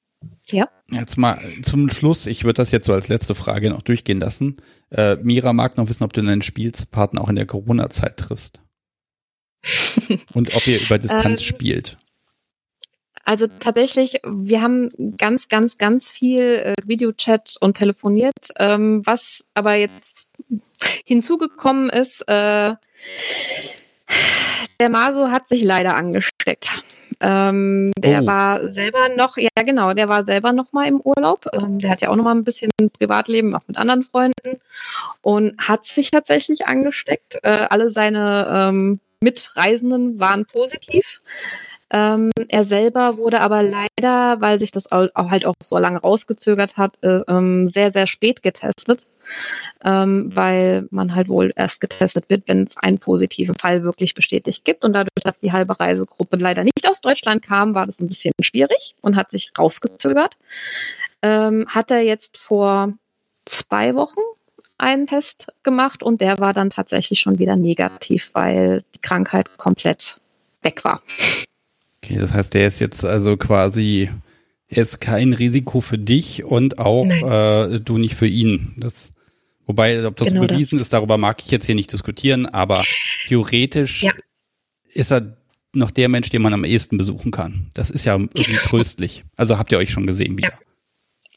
[0.47, 0.69] ja.
[0.91, 4.57] Jetzt mal zum Schluss, ich würde das jetzt so als letzte Frage noch durchgehen lassen.
[4.91, 8.61] Äh, Mira mag noch wissen, ob du deinen Spielpartner auch in der Corona-Zeit triffst.
[10.35, 11.99] Und ob ihr über Distanz ähm, spielt.
[13.25, 14.89] Also tatsächlich, wir haben
[15.19, 20.28] ganz, ganz, ganz viel äh, Videochat und telefoniert, ähm, was aber jetzt
[21.05, 22.75] hinzugekommen ist, äh,
[24.81, 26.83] der Maso hat sich leider angesteckt.
[27.21, 28.27] Ähm, der oh.
[28.27, 31.47] war selber noch, ja genau, der war selber noch mal im Urlaub.
[31.53, 34.61] Ähm, der hat ja auch noch mal ein bisschen Privatleben, auch mit anderen Freunden
[35.23, 37.41] und hat sich tatsächlich angesteckt.
[37.43, 41.21] Äh, alle seine ähm, Mitreisenden waren positiv.
[41.91, 46.77] Ähm, er selber wurde aber leider, weil sich das auch, halt auch so lange rausgezögert
[46.77, 49.07] hat, äh, ähm, sehr, sehr spät getestet,
[49.85, 54.65] ähm, weil man halt wohl erst getestet wird, wenn es einen positiven Fall wirklich bestätigt
[54.65, 54.85] gibt.
[54.85, 58.35] Und dadurch, dass die halbe Reisegruppe leider nicht aus Deutschland kam, war das ein bisschen
[58.43, 60.35] schwierig und hat sich rausgezögert.
[61.23, 62.93] Ähm, hat er jetzt vor
[63.47, 64.21] zwei Wochen
[64.77, 70.21] einen Test gemacht und der war dann tatsächlich schon wieder negativ, weil die Krankheit komplett
[70.63, 71.01] weg war.
[72.09, 74.09] Okay, das heißt, der ist jetzt also quasi,
[74.67, 78.75] er ist kein Risiko für dich und auch äh, du nicht für ihn.
[78.79, 79.13] Das,
[79.67, 80.87] wobei, ob das genau überwiesen das.
[80.87, 82.83] ist, darüber mag ich jetzt hier nicht diskutieren, aber
[83.27, 84.13] theoretisch ja.
[84.89, 85.37] ist er
[85.75, 87.69] noch der Mensch, den man am ehesten besuchen kann.
[87.75, 89.25] Das ist ja irgendwie tröstlich.
[89.37, 90.49] Also habt ihr euch schon gesehen wieder.
[90.49, 90.59] Ja.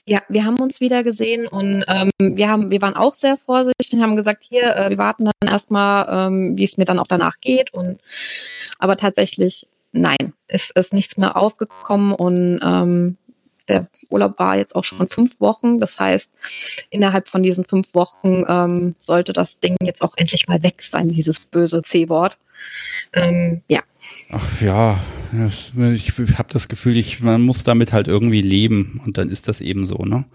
[0.07, 3.93] Ja, wir haben uns wieder gesehen und ähm, wir haben, wir waren auch sehr vorsichtig
[3.93, 7.05] und haben gesagt, hier, äh, wir warten dann erstmal, ähm, wie es mir dann auch
[7.05, 7.71] danach geht.
[7.71, 7.99] Und
[8.79, 13.17] aber tatsächlich nein, es ist nichts mehr aufgekommen und ähm,
[13.67, 15.79] der Urlaub war jetzt auch schon fünf Wochen.
[15.79, 16.33] Das heißt,
[16.89, 21.09] innerhalb von diesen fünf Wochen ähm, sollte das Ding jetzt auch endlich mal weg sein,
[21.09, 22.37] dieses böse C-Wort.
[23.13, 23.79] Ähm, ja.
[24.31, 24.99] Ach ja,
[25.31, 29.61] ich habe das Gefühl, ich, man muss damit halt irgendwie leben und dann ist das
[29.61, 30.25] eben so, ne?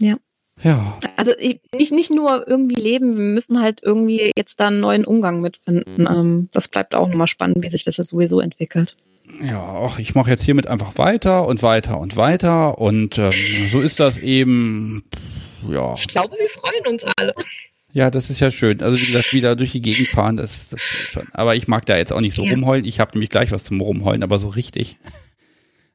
[0.00, 0.16] Ja.
[0.62, 0.98] Ja.
[1.16, 1.32] Also
[1.74, 6.06] nicht, nicht nur irgendwie leben, wir müssen halt irgendwie jetzt da einen neuen Umgang mitfinden.
[6.06, 8.96] Ähm, das bleibt auch nochmal spannend, wie sich das jetzt sowieso entwickelt.
[9.42, 13.32] Ja, ach, ich mache jetzt hiermit einfach weiter und weiter und weiter und ähm,
[13.70, 15.04] so ist das eben.
[15.68, 15.92] Ja.
[15.96, 17.34] Ich glaube, wir freuen uns alle.
[17.92, 18.82] Ja, das ist ja schön.
[18.82, 21.28] Also wie gesagt, wieder durch die Gegend fahren, das, das geht schon.
[21.32, 22.50] Aber ich mag da jetzt auch nicht so ja.
[22.50, 22.84] rumheulen.
[22.84, 24.98] Ich habe nämlich gleich was zum Rumheulen, aber so richtig.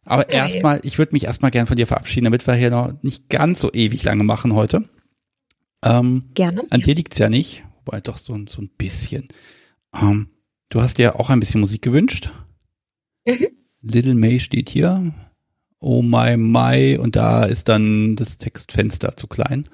[0.05, 0.35] Aber okay.
[0.35, 3.59] erstmal, ich würde mich erstmal gern von dir verabschieden, damit wir hier noch nicht ganz
[3.61, 4.87] so ewig lange machen heute.
[5.83, 6.63] Ähm, Gerne.
[6.69, 9.27] An dir liegt's ja nicht, wobei doch so, so ein bisschen.
[9.93, 10.29] Ähm,
[10.69, 12.31] du hast dir auch ein bisschen Musik gewünscht.
[13.25, 13.47] Mhm.
[13.81, 15.13] Little May steht hier.
[15.79, 19.69] Oh my my und da ist dann das Textfenster zu klein.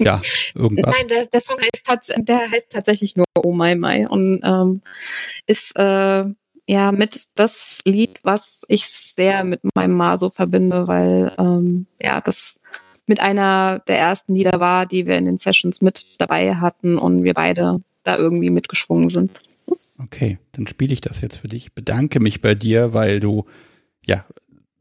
[0.00, 0.20] Ja,
[0.54, 0.94] irgendwas.
[0.96, 4.80] Nein, der, der Song heißt, der heißt tatsächlich nur Oh my my und ähm,
[5.46, 6.24] ist äh,
[6.66, 12.20] ja mit das Lied, was ich sehr mit meinem Ma so verbinde, weil ähm, ja
[12.20, 12.60] das
[13.06, 17.22] mit einer der ersten Lieder war, die wir in den Sessions mit dabei hatten und
[17.22, 19.40] wir beide da irgendwie mitgeschwungen sind.
[19.98, 21.74] Okay, dann spiele ich das jetzt für dich.
[21.74, 23.46] Bedanke mich bei dir, weil du
[24.04, 24.24] ja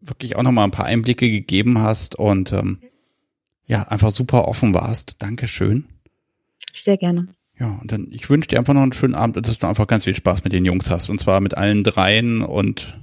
[0.02, 2.80] wirklich auch nochmal ein paar Einblicke gegeben hast und ähm,
[3.66, 5.16] ja, einfach super offen warst.
[5.20, 5.86] Dankeschön.
[6.72, 7.28] Sehr gerne.
[7.64, 9.88] Ja, und dann, ich wünsche dir einfach noch einen schönen Abend und dass du einfach
[9.88, 11.10] ganz viel Spaß mit den Jungs hast.
[11.10, 12.99] Und zwar mit allen dreien und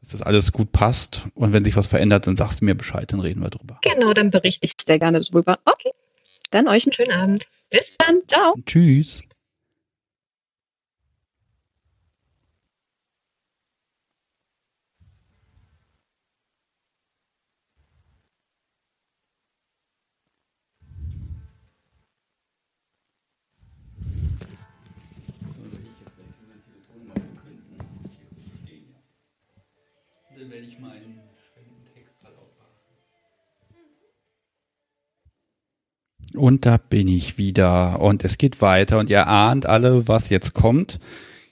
[0.00, 1.22] dass das alles gut passt.
[1.34, 3.78] Und wenn sich was verändert, dann sagst du mir Bescheid, dann reden wir drüber.
[3.80, 5.58] Genau, dann berichte ich sehr gerne drüber.
[5.64, 5.92] Okay.
[6.50, 7.46] Dann euch einen schönen Abend.
[7.70, 8.18] Bis dann.
[8.26, 8.54] Ciao.
[8.66, 9.22] Tschüss.
[36.38, 38.00] Und da bin ich wieder.
[38.00, 38.98] Und es geht weiter.
[38.98, 40.98] Und ihr ahnt alle, was jetzt kommt.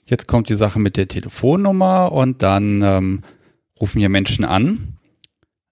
[0.05, 3.21] Jetzt kommt die Sache mit der Telefonnummer und dann ähm,
[3.79, 4.97] rufen hier Menschen an.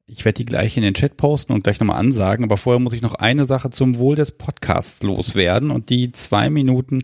[0.07, 2.43] Ich werde die gleich in den Chat posten und gleich nochmal ansagen.
[2.43, 5.71] Aber vorher muss ich noch eine Sache zum Wohl des Podcasts loswerden.
[5.71, 7.03] Und die zwei Minuten,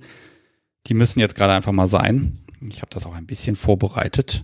[0.87, 2.39] die müssen jetzt gerade einfach mal sein.
[2.69, 4.43] Ich habe das auch ein bisschen vorbereitet.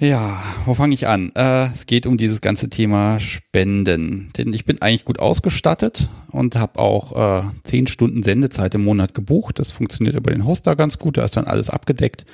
[0.00, 1.32] Ja, wo fange ich an?
[1.34, 4.30] Äh, es geht um dieses ganze Thema Spenden.
[4.36, 9.12] Denn ich bin eigentlich gut ausgestattet und habe auch äh, zehn Stunden Sendezeit im Monat
[9.12, 9.58] gebucht.
[9.58, 12.26] Das funktioniert über den Hoster ganz gut, da ist dann alles abgedeckt.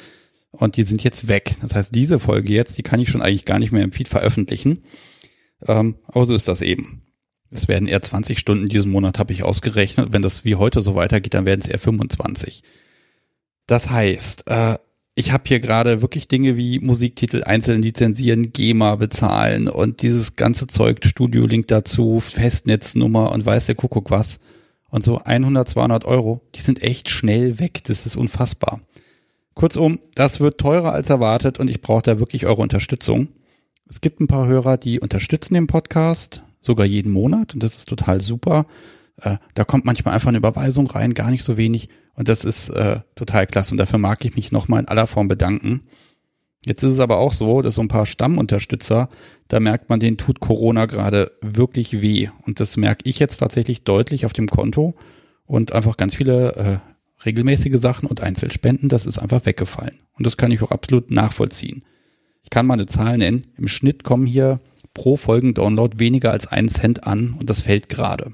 [0.50, 1.56] Und die sind jetzt weg.
[1.62, 4.08] Das heißt, diese Folge jetzt, die kann ich schon eigentlich gar nicht mehr im Feed
[4.08, 4.84] veröffentlichen.
[5.66, 7.02] Ähm, aber so ist das eben.
[7.50, 10.12] Es werden eher 20 Stunden diesen Monat, habe ich ausgerechnet.
[10.12, 12.62] Wenn das wie heute so weitergeht, dann werden es eher 25.
[13.66, 14.76] Das heißt, äh,
[15.16, 20.66] ich habe hier gerade wirklich Dinge wie Musiktitel einzeln lizenzieren, GEMA bezahlen und dieses ganze
[20.66, 24.40] Zeug, Studio-Link dazu, Festnetznummer und weiß der Kuckuck was.
[24.90, 27.82] Und so 100, 200 Euro, die sind echt schnell weg.
[27.84, 28.80] Das ist unfassbar.
[29.54, 33.28] Kurzum, das wird teurer als erwartet und ich brauche da wirklich eure Unterstützung.
[33.88, 37.88] Es gibt ein paar Hörer, die unterstützen den Podcast, sogar jeden Monat und das ist
[37.88, 38.66] total super.
[39.20, 41.88] Äh, da kommt manchmal einfach eine Überweisung rein, gar nicht so wenig.
[42.14, 43.72] Und das ist äh, total klasse.
[43.72, 45.82] Und dafür mag ich mich nochmal in aller Form bedanken.
[46.66, 49.10] Jetzt ist es aber auch so, dass so ein paar Stammunterstützer,
[49.48, 52.30] da merkt man, denen tut Corona gerade wirklich weh.
[52.46, 54.94] Und das merke ich jetzt tatsächlich deutlich auf dem Konto.
[55.46, 56.78] Und einfach ganz viele äh,
[57.26, 59.98] regelmäßige Sachen und Einzelspenden, das ist einfach weggefallen.
[60.16, 61.84] Und das kann ich auch absolut nachvollziehen.
[62.42, 63.42] Ich kann mal eine Zahl nennen.
[63.58, 64.60] Im Schnitt kommen hier
[64.94, 68.32] pro Folgen-Download weniger als einen Cent an und das fällt gerade.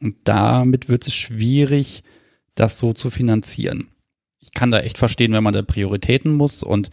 [0.00, 2.02] Und damit wird es schwierig,
[2.54, 3.88] das so zu finanzieren.
[4.38, 6.90] Ich kann da echt verstehen, wenn man da Prioritäten muss und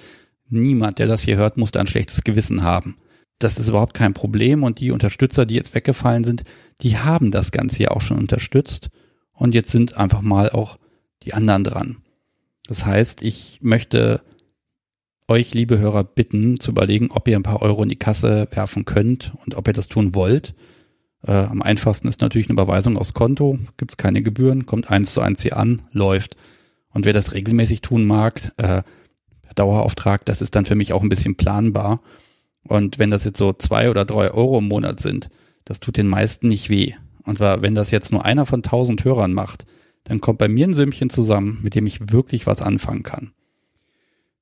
[0.47, 2.97] niemand, der das hier hört, muss da ein schlechtes Gewissen haben.
[3.39, 6.43] Das ist überhaupt kein Problem und die Unterstützer, die jetzt weggefallen sind,
[6.81, 8.89] die haben das Ganze ja auch schon unterstützt
[9.33, 10.77] und jetzt sind einfach mal auch
[11.23, 11.97] die anderen dran.
[12.67, 14.21] Das heißt, ich möchte
[15.27, 18.85] euch, liebe Hörer, bitten zu überlegen, ob ihr ein paar Euro in die Kasse werfen
[18.85, 20.53] könnt und ob ihr das tun wollt.
[21.25, 25.13] Äh, am einfachsten ist natürlich eine Überweisung aufs Konto, gibt es keine Gebühren, kommt eins
[25.13, 26.35] zu eins hier an, läuft.
[26.91, 28.83] Und wer das regelmäßig tun mag, äh,
[29.55, 32.01] Dauerauftrag, das ist dann für mich auch ein bisschen planbar.
[32.63, 35.29] Und wenn das jetzt so zwei oder drei Euro im Monat sind,
[35.65, 36.93] das tut den meisten nicht weh.
[37.23, 39.65] Und wenn das jetzt nur einer von tausend Hörern macht,
[40.03, 43.31] dann kommt bei mir ein Sümmchen zusammen, mit dem ich wirklich was anfangen kann.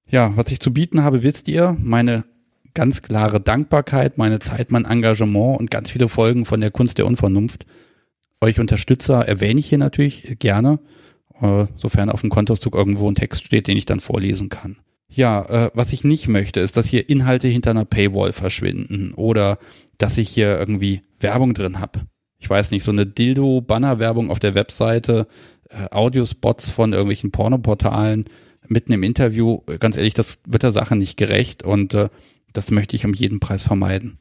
[0.09, 2.25] Ja, was ich zu bieten habe, wisst ihr, meine
[2.73, 7.05] ganz klare Dankbarkeit, meine Zeit, mein Engagement und ganz viele Folgen von der Kunst der
[7.05, 7.65] Unvernunft.
[8.41, 10.79] Euch Unterstützer erwähne ich hier natürlich gerne,
[11.41, 14.77] äh, sofern auf dem Kontauszug irgendwo ein Text steht, den ich dann vorlesen kann.
[15.09, 19.57] Ja, äh, was ich nicht möchte, ist, dass hier Inhalte hinter einer Paywall verschwinden oder
[19.97, 22.01] dass ich hier irgendwie Werbung drin habe.
[22.39, 25.27] Ich weiß nicht, so eine Dildo-Banner-Werbung auf der Webseite,
[25.69, 28.25] äh, Audiospots von irgendwelchen Pornoportalen
[28.67, 32.09] mitten im Interview, ganz ehrlich, das wird der Sache nicht gerecht und äh,
[32.53, 34.19] das möchte ich um jeden Preis vermeiden.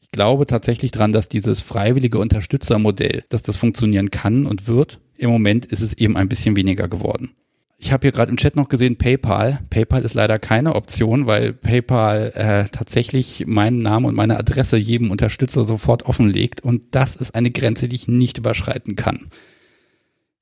[0.00, 5.00] Ich glaube tatsächlich dran, dass dieses freiwillige Unterstützermodell, dass das funktionieren kann und wird.
[5.16, 7.34] Im Moment ist es eben ein bisschen weniger geworden.
[7.78, 9.60] Ich habe hier gerade im Chat noch gesehen PayPal.
[9.68, 15.10] PayPal ist leider keine Option, weil PayPal äh, tatsächlich meinen Namen und meine Adresse jedem
[15.10, 19.28] Unterstützer sofort offenlegt und das ist eine Grenze, die ich nicht überschreiten kann.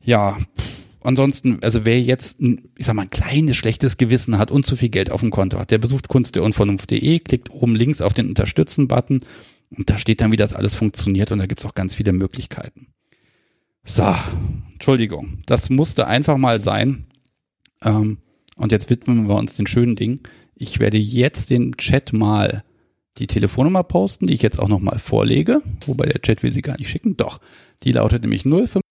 [0.00, 0.36] Ja,
[1.04, 4.76] ansonsten, also wer jetzt, ein, ich sag mal, ein kleines schlechtes Gewissen hat und zu
[4.76, 8.12] viel Geld auf dem Konto hat, der besucht kunst der Unvernunft.de, klickt oben links auf
[8.12, 9.24] den Unterstützen-Button
[9.70, 12.88] und da steht dann, wie das alles funktioniert und da gibt's auch ganz viele Möglichkeiten.
[13.82, 14.14] So,
[14.72, 17.06] Entschuldigung, das musste einfach mal sein.
[17.82, 18.18] Ähm,
[18.56, 20.20] und jetzt widmen wir uns den schönen Ding.
[20.54, 22.64] Ich werde jetzt den Chat mal
[23.18, 26.78] die Telefonnummer posten, die ich jetzt auch nochmal vorlege, wobei der Chat will sie gar
[26.78, 27.16] nicht schicken.
[27.16, 27.40] Doch,
[27.82, 28.83] die lautet nämlich 05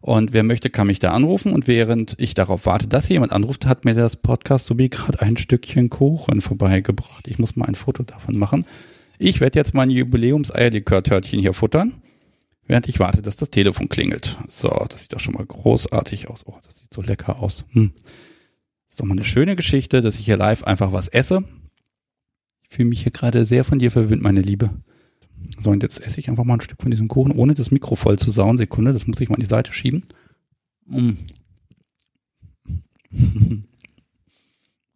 [0.00, 3.66] und wer möchte, kann mich da anrufen und während ich darauf warte, dass jemand anruft,
[3.66, 7.26] hat mir das Podcast sowie gerade ein Stückchen Kuchen vorbeigebracht.
[7.28, 8.64] Ich muss mal ein Foto davon machen.
[9.18, 12.00] Ich werde jetzt mein Jubiläums-Eierlikör-Törtchen hier futtern
[12.68, 14.36] während ich warte, dass das Telefon klingelt.
[14.48, 16.46] So, das sieht doch schon mal großartig aus.
[16.46, 17.64] Oh, das sieht so lecker aus.
[17.70, 17.92] Hm.
[18.88, 21.42] Ist doch mal eine schöne Geschichte, dass ich hier live einfach was esse.
[22.62, 24.70] Ich fühle mich hier gerade sehr von dir verwöhnt, meine Liebe.
[25.60, 27.96] So, und jetzt esse ich einfach mal ein Stück von diesem Kuchen, ohne das Mikro
[27.96, 28.58] voll zu sauen.
[28.58, 30.02] Sekunde, das muss ich mal an die Seite schieben.
[30.86, 31.12] Mm.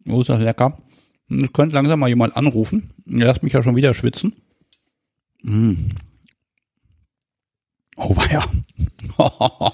[0.07, 0.77] oh, ist das lecker.
[1.29, 2.91] Ich könnte langsam mal jemand anrufen.
[3.05, 4.35] Ihr lasst mich ja schon wieder schwitzen.
[5.41, 5.73] Mm.
[7.95, 8.43] Oh, ja.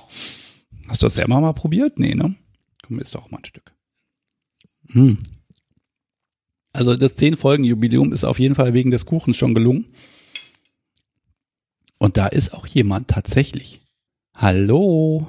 [0.87, 1.99] Hast du das selber mal probiert?
[1.99, 2.35] Nee, ne?
[2.83, 3.71] Komm, ist doch mal ein Stück.
[4.91, 5.19] Hm.
[6.73, 9.85] Also das 10 Folgen Jubiläum ist auf jeden Fall wegen des Kuchens schon gelungen.
[11.99, 13.81] Und da ist auch jemand tatsächlich.
[14.35, 15.27] Hallo.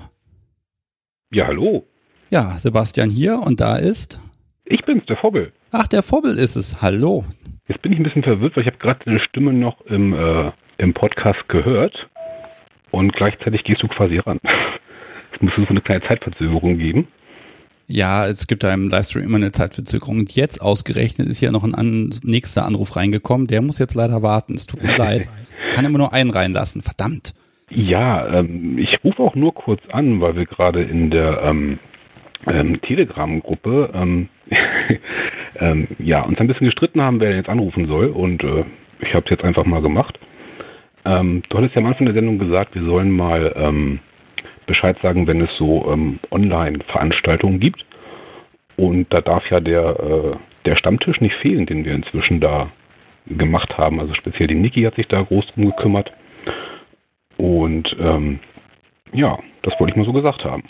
[1.32, 1.84] Ja, hallo.
[2.30, 4.20] Ja, Sebastian hier und da ist.
[4.64, 5.52] Ich bin's, der Vobbel.
[5.72, 6.80] Ach, der Vobbel ist es.
[6.80, 7.24] Hallo.
[7.66, 10.52] Jetzt bin ich ein bisschen verwirrt, weil ich habe gerade deine Stimme noch im, äh,
[10.78, 12.08] im Podcast gehört
[12.92, 14.38] und gleichzeitig gehst du quasi ran.
[15.32, 17.06] Es muss so eine kleine Zeitverzögerung geben.
[17.92, 20.20] Ja, es gibt da im Livestream immer eine Zeitverzögerung.
[20.20, 23.48] Und jetzt ausgerechnet ist hier noch ein an, nächster Anruf reingekommen.
[23.48, 24.54] Der muss jetzt leider warten.
[24.54, 25.28] Es tut mir leid.
[25.72, 26.82] Kann immer nur einen reinlassen.
[26.82, 27.34] Verdammt.
[27.68, 31.80] Ja, ähm, ich rufe auch nur kurz an, weil wir gerade in der ähm,
[32.48, 34.28] ähm, Telegram-Gruppe ähm,
[35.58, 38.06] ähm, ja, uns ein bisschen gestritten haben, wer jetzt anrufen soll.
[38.06, 38.64] Und äh,
[39.00, 40.16] ich habe es jetzt einfach mal gemacht.
[41.04, 43.52] Ähm, du hattest ja am Anfang der Sendung gesagt, wir sollen mal
[44.70, 47.84] Bescheid sagen, wenn es so ähm, Online-Veranstaltungen gibt.
[48.76, 52.70] Und da darf ja der, äh, der Stammtisch nicht fehlen, den wir inzwischen da
[53.26, 53.98] gemacht haben.
[53.98, 56.12] Also speziell die Niki hat sich da groß drum gekümmert.
[57.36, 58.38] Und ähm,
[59.12, 60.62] ja, das wollte ich mal so gesagt haben.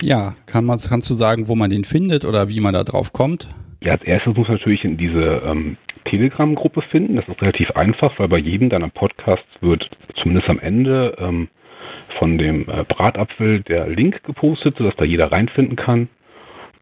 [0.00, 3.12] Ja, kann man, kannst du sagen, wo man den findet oder wie man da drauf
[3.12, 3.48] kommt?
[3.82, 7.16] Ja, als erstes muss man natürlich in diese ähm, Telegram-Gruppe finden.
[7.16, 11.48] Das ist relativ einfach, weil bei jedem deiner Podcasts wird zumindest am Ende ähm,
[12.18, 16.08] von dem äh, Bratapfel der Link gepostet, sodass da jeder reinfinden kann.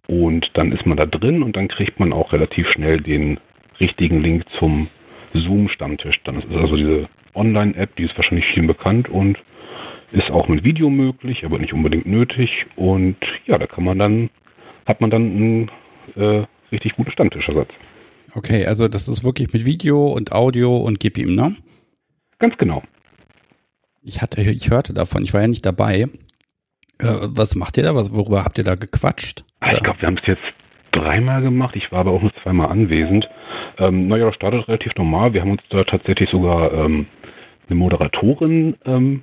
[0.06, 3.38] Und dann ist man da drin und dann kriegt man auch relativ schnell den
[3.78, 4.88] richtigen Link zum
[5.34, 6.22] Zoom-Stammtisch.
[6.24, 9.38] Dann ist also diese Online-App, die ist wahrscheinlich vielen bekannt und
[10.10, 12.66] ist auch mit Video möglich, aber nicht unbedingt nötig.
[12.76, 13.16] Und
[13.46, 14.30] ja, da kann man dann,
[14.86, 15.70] hat man dann einen
[16.16, 17.68] äh, richtig guten Stammtischersatz.
[18.34, 21.56] Okay, also das ist wirklich mit Video und Audio und gib ihm, ne?
[22.38, 22.82] Ganz genau.
[24.08, 26.06] Ich hatte, ich hörte davon, ich war ja nicht dabei.
[26.98, 27.94] Äh, was macht ihr da?
[27.94, 29.44] Was, worüber habt ihr da gequatscht?
[29.60, 30.42] Ah, ich glaube, wir haben es jetzt
[30.92, 31.76] dreimal gemacht.
[31.76, 33.28] Ich war aber auch nur zweimal anwesend.
[33.76, 35.34] Ähm, naja, das startet relativ normal.
[35.34, 37.06] Wir haben uns da tatsächlich sogar ähm,
[37.68, 39.22] eine Moderatorin ähm,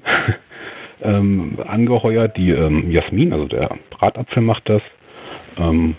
[1.02, 4.84] ähm, angeheuert, die ähm, Jasmin, also der Bratapfel macht das.
[5.58, 5.96] Ähm,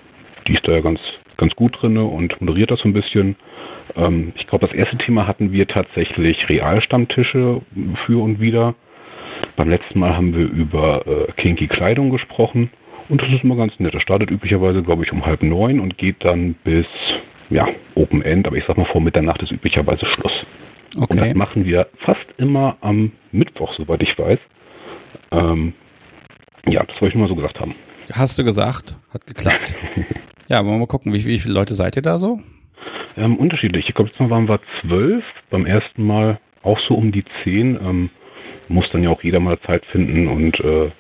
[0.46, 1.00] die ist da ja ganz
[1.36, 3.36] ganz gut drinne und moderiert das so ein bisschen.
[3.94, 7.62] Ähm, ich glaube, das erste Thema hatten wir tatsächlich Realstammtische
[8.06, 8.74] für und wieder.
[9.56, 12.70] Beim letzten Mal haben wir über äh, kinky Kleidung gesprochen
[13.08, 13.94] und das ist immer ganz nett.
[13.94, 16.86] Das startet üblicherweise, glaube ich, um halb neun und geht dann bis
[17.50, 20.46] ja, Open End, aber ich sag mal vor Mitternacht ist üblicherweise Schluss.
[20.96, 21.06] Okay.
[21.10, 24.38] Und das machen wir fast immer am Mittwoch, soweit ich weiß.
[25.32, 25.74] Ähm,
[26.66, 27.74] ja, das wollte ich nur mal so gesagt haben.
[28.12, 29.74] Hast du gesagt, hat geklappt.
[30.48, 32.40] Ja, wollen wir mal gucken, wie, wie viele Leute seid ihr da so?
[33.16, 33.88] Ähm, unterschiedlich.
[33.88, 35.24] Ich glaube, jetzt waren wir zwölf.
[35.50, 37.76] Beim ersten Mal auch so um die zehn.
[37.76, 38.10] Ähm,
[38.68, 40.90] muss dann ja auch jeder mal Zeit finden und äh,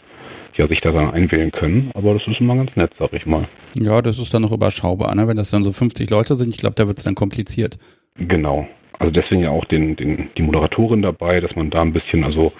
[0.56, 1.90] ja, sich da dann einwählen können.
[1.94, 3.48] Aber das ist immer ganz nett, sag ich mal.
[3.78, 5.28] Ja, das ist dann noch überschaubar, ne?
[5.28, 6.50] wenn das dann so 50 Leute sind.
[6.50, 7.78] Ich glaube, da wird es dann kompliziert.
[8.16, 8.66] Genau.
[8.98, 12.52] Also deswegen ja auch den, den, die Moderatorin dabei, dass man da ein bisschen, also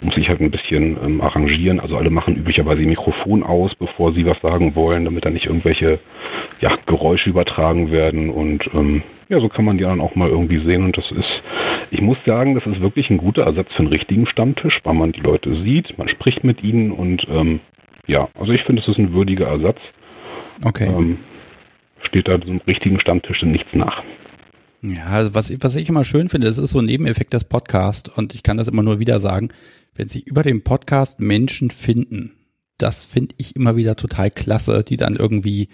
[0.00, 1.80] muss sich halt ein bisschen ähm, arrangieren.
[1.80, 5.46] Also alle machen üblicherweise ihr Mikrofon aus, bevor sie was sagen wollen, damit da nicht
[5.46, 5.98] irgendwelche
[6.60, 8.30] ja, Geräusche übertragen werden.
[8.30, 10.84] Und ähm, ja, so kann man die dann auch mal irgendwie sehen.
[10.84, 11.42] Und das ist,
[11.90, 15.12] ich muss sagen, das ist wirklich ein guter Ersatz für einen richtigen Stammtisch, weil man
[15.12, 17.60] die Leute sieht, man spricht mit ihnen und ähm,
[18.06, 19.78] ja, also ich finde, es ist ein würdiger Ersatz.
[20.64, 20.86] Okay.
[20.86, 21.18] Ähm,
[22.02, 24.02] steht da diesem richtigen Stammtisch nichts nach.
[24.80, 28.08] Ja, also was, was ich immer schön finde, das ist so ein Nebeneffekt des Podcasts
[28.08, 29.48] und ich kann das immer nur wieder sagen,
[29.94, 32.32] wenn sich über den Podcast Menschen finden,
[32.78, 35.68] das finde ich immer wieder total klasse, die dann irgendwie,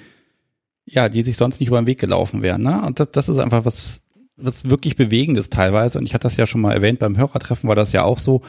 [0.86, 2.62] ja, die sich sonst nicht über den Weg gelaufen wären.
[2.62, 2.82] Ne?
[2.82, 4.01] Und das, das ist einfach was,
[4.36, 5.98] was wirklich Bewegendes teilweise.
[5.98, 8.40] Und ich hatte das ja schon mal erwähnt, beim Hörertreffen war das ja auch so,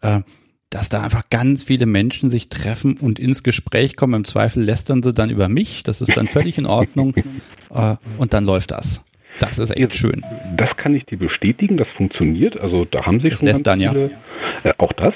[0.00, 0.20] äh,
[0.68, 4.14] dass da einfach ganz viele Menschen sich treffen und ins Gespräch kommen.
[4.14, 5.82] Im Zweifel lästern sie dann über mich.
[5.82, 7.14] Das ist dann völlig in Ordnung.
[7.74, 9.02] Äh, und dann läuft das.
[9.38, 10.24] Das ist echt schön.
[10.56, 12.58] Das kann ich dir bestätigen, das funktioniert.
[12.60, 13.90] Also da haben sich Das schon ganz dann, ja.
[13.90, 14.10] viele,
[14.64, 15.14] äh, auch das.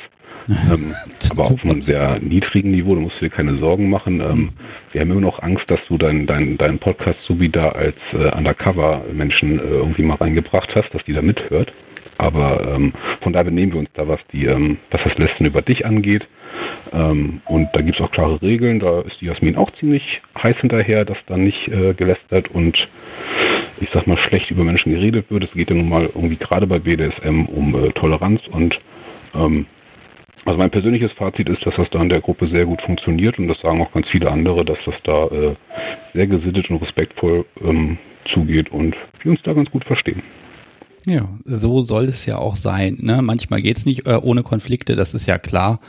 [0.48, 0.94] ähm,
[1.30, 4.20] aber auf einem sehr niedrigen Niveau, da musst du dir keine Sorgen machen.
[4.20, 4.50] Ähm,
[4.92, 7.96] wir haben immer noch Angst, dass du deinen dein, dein Podcast so wie da als
[8.12, 11.72] äh, Undercover-Menschen äh, irgendwie mal reingebracht hast, dass die da mithört.
[12.18, 15.62] Aber ähm, von daher benehmen wir uns da, was die, ähm, was das Lästern über
[15.62, 16.26] dich angeht.
[16.92, 18.80] Ähm, und da gibt es auch klare Regeln.
[18.80, 22.88] Da ist die Jasmin auch ziemlich heiß hinterher, dass da nicht äh, gelästert und
[23.80, 25.44] ich sag mal schlecht über Menschen geredet wird.
[25.44, 28.78] Es geht ja nun mal irgendwie gerade bei BDSM um äh, Toleranz und
[29.34, 29.66] ähm,
[30.44, 33.48] also mein persönliches Fazit ist, dass das da in der Gruppe sehr gut funktioniert und
[33.48, 35.56] das sagen auch ganz viele andere, dass das da äh,
[36.14, 37.98] sehr gesittet und respektvoll ähm,
[38.32, 40.22] zugeht und wir uns da ganz gut verstehen.
[41.04, 42.98] Ja, so soll es ja auch sein.
[43.00, 43.22] Ne?
[43.22, 45.80] Manchmal geht's nicht äh, ohne Konflikte, das ist ja klar.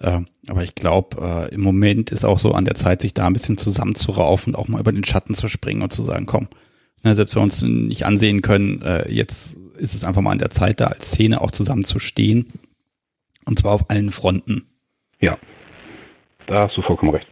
[0.00, 3.26] Äh, aber ich glaube, äh, im Moment ist auch so an der Zeit, sich da
[3.26, 6.48] ein bisschen zusammenzuraufen und auch mal über den Schatten zu springen und zu sagen, komm,
[7.02, 10.38] ne, selbst wenn wir uns nicht ansehen können, äh, jetzt ist es einfach mal an
[10.38, 12.48] der Zeit, da als Szene auch zusammenzustehen.
[13.44, 14.66] Und zwar auf allen Fronten.
[15.20, 15.38] Ja,
[16.46, 17.28] da hast du vollkommen recht.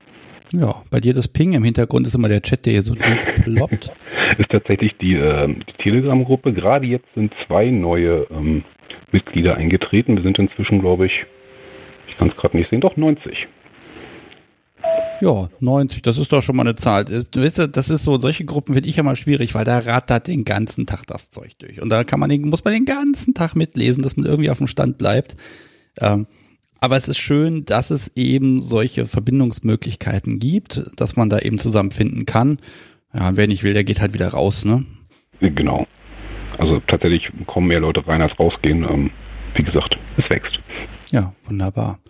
[0.53, 2.95] Ja, bei dir das Ping im Hintergrund ist immer der Chat, der hier so
[3.45, 3.93] durchploppt.
[4.39, 6.53] Ist tatsächlich die, äh, die Telegram-Gruppe.
[6.53, 8.65] Gerade jetzt sind zwei neue ähm,
[9.11, 10.17] Mitglieder eingetreten.
[10.17, 11.27] Wir sind inzwischen, glaube ich,
[12.15, 13.49] ich kann es gerade nicht sehen, doch 90.
[15.21, 17.05] Ja, 90, das ist doch schon mal eine Zahl.
[17.05, 19.79] Du weißt, du, das ist so, solche Gruppen finde ich ja mal schwierig, weil da
[19.79, 21.81] rattert den ganzen Tag das Zeug durch.
[21.81, 24.59] Und da kann man den, muss man den ganzen Tag mitlesen, dass man irgendwie auf
[24.59, 25.37] dem Stand bleibt.
[26.01, 26.27] Ähm,
[26.81, 32.27] aber es ist schön, dass es eben solche Verbindungsmöglichkeiten gibt, dass man da eben zusammenfinden
[32.27, 32.59] kann.
[33.15, 34.85] Ja, wer nicht will, der geht halt wieder raus, ne?
[35.41, 35.87] Genau.
[36.59, 38.85] Also tatsächlich kommen mehr Leute rein als rausgehen.
[38.85, 39.11] Ähm,
[39.55, 40.61] wie gesagt, es wächst.
[41.15, 42.01] Ja, wunderbar.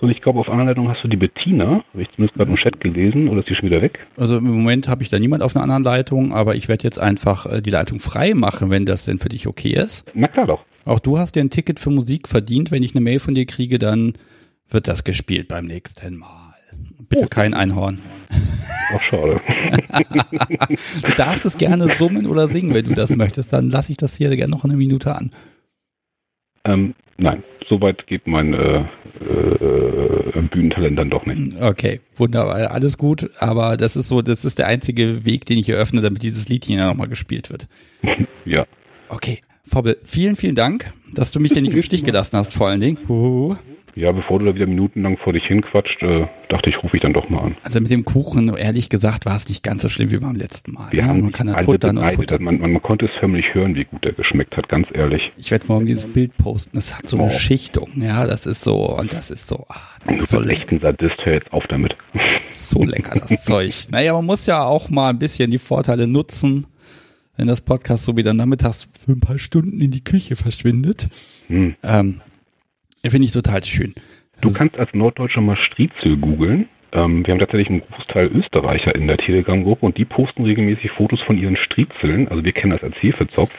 [0.00, 2.56] So, und ich glaube, auf Anleitung hast du die Bettina, habe ich zumindest gerade im
[2.56, 3.98] Chat gelesen, oder ist die schon wieder weg?
[4.16, 7.00] Also im Moment habe ich da niemand auf einer anderen Leitung, aber ich werde jetzt
[7.00, 10.04] einfach äh, die Leitung frei machen, wenn das denn für dich okay ist.
[10.14, 10.64] Na klar doch.
[10.84, 12.70] Auch du hast dir ein Ticket für Musik verdient.
[12.70, 14.12] Wenn ich eine Mail von dir kriege, dann
[14.70, 16.54] wird das gespielt beim nächsten Mal.
[17.08, 17.28] Bitte Oh.
[17.28, 17.98] kein Einhorn.
[18.94, 19.40] Ach, schade.
[21.02, 23.52] Du darfst es gerne summen oder singen, wenn du das möchtest.
[23.52, 25.32] Dann lasse ich das hier gerne noch eine Minute an.
[26.64, 28.80] ähm, nein, soweit geht mein äh,
[29.20, 31.60] äh, Bühnentalent dann doch nicht.
[31.60, 33.30] Okay, wunderbar, alles gut.
[33.38, 36.78] Aber das ist so, das ist der einzige Weg, den ich eröffne, damit dieses Liedchen
[36.78, 37.68] ja nochmal gespielt wird.
[38.44, 38.64] Ja,
[39.08, 42.68] Okay, Fobbel, vielen, vielen Dank, dass du mich hier nicht im Stich gelassen hast, vor
[42.68, 42.98] allen Dingen.
[43.08, 43.56] Huhu.
[43.98, 47.12] Ja, bevor du da wieder minutenlang vor dich hinquatscht, äh, dachte ich, rufe ich dann
[47.12, 47.56] doch mal an.
[47.62, 50.72] Also mit dem Kuchen, ehrlich gesagt, war es nicht ganz so schlimm wie beim letzten
[50.72, 50.94] Mal.
[50.94, 52.42] Ja, haben man kann halt futtern und futtern.
[52.44, 55.32] Man, man, man konnte es förmlich hören, wie gut der geschmeckt hat, ganz ehrlich.
[55.36, 56.76] Ich werde morgen dieses Bild posten.
[56.76, 57.30] Das hat so eine Oh.
[57.30, 57.90] Schichtung.
[57.96, 60.72] Ja, das ist so und das ist so, ah, das Du ist so bist echt
[60.72, 61.96] ein Sadist, hör jetzt auf damit.
[62.50, 63.74] so lecker das Zeug.
[63.90, 66.66] Naja, man muss ja auch mal ein bisschen die Vorteile nutzen,
[67.36, 71.08] wenn das Podcast so wieder nachmittags für ein paar Stunden in die Küche verschwindet.
[71.48, 71.74] Hm.
[71.82, 72.20] Ähm,
[73.06, 73.94] Finde ich total schön.
[74.40, 76.68] Du kannst als Norddeutscher mal Striezel googeln.
[76.92, 81.20] Ähm, wir haben tatsächlich einen Großteil Österreicher in der Telegram-Gruppe und die posten regelmäßig Fotos
[81.22, 82.28] von ihren Striezeln.
[82.28, 83.52] Also wir kennen das als Hefezopf.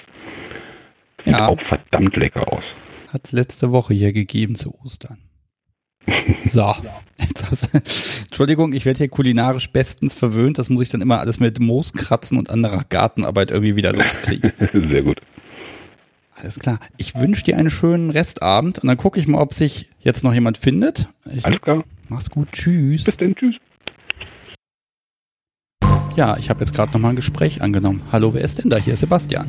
[1.25, 1.47] Sieht Ja.
[1.47, 2.63] auch verdammt lecker aus.
[3.09, 5.17] Hat es letzte Woche hier gegeben zu Ostern.
[6.45, 6.63] So.
[6.63, 7.73] Hast,
[8.27, 10.57] Entschuldigung, ich werde hier kulinarisch bestens verwöhnt.
[10.57, 14.51] Das muss ich dann immer alles mit Mooskratzen und anderer Gartenarbeit irgendwie wieder loskriegen.
[14.89, 15.21] Sehr gut.
[16.41, 16.79] Alles klar.
[16.97, 20.33] Ich wünsche dir einen schönen Restabend und dann gucke ich mal, ob sich jetzt noch
[20.33, 21.07] jemand findet.
[21.31, 21.83] Ich, Alles klar.
[22.07, 22.49] mach's gut.
[22.51, 23.03] Tschüss.
[23.03, 23.35] Bis dann.
[23.35, 23.55] Tschüss.
[26.15, 28.01] Ja, ich habe jetzt gerade noch mal ein Gespräch angenommen.
[28.11, 28.77] Hallo, wer ist denn da?
[28.77, 29.47] Hier ist Sebastian.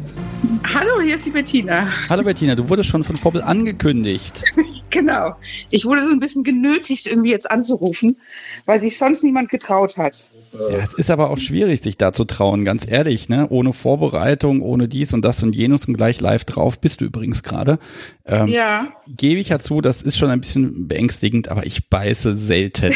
[0.75, 1.89] Hallo, hier ist die Bettina.
[2.09, 4.43] Hallo Bettina, du wurdest schon von Vorbel angekündigt.
[4.91, 5.37] genau.
[5.71, 8.17] Ich wurde so ein bisschen genötigt, irgendwie jetzt anzurufen,
[8.67, 10.31] weil sich sonst niemand getraut hat.
[10.53, 13.49] Ja, es ist aber auch schwierig, sich da zu trauen, ganz ehrlich, ne?
[13.49, 17.43] Ohne Vorbereitung, ohne dies und das und jenes und gleich live drauf bist du übrigens
[17.43, 17.79] gerade.
[18.27, 22.37] Ähm, Ja, Gebe ich ja zu, das ist schon ein bisschen beängstigend, aber ich beiße
[22.37, 22.95] selten.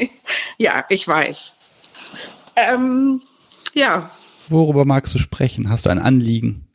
[0.58, 1.54] ja, ich weiß.
[2.56, 3.22] Ähm,
[3.74, 4.10] ja,
[4.50, 5.70] Worüber magst du sprechen?
[5.70, 6.66] Hast du ein Anliegen?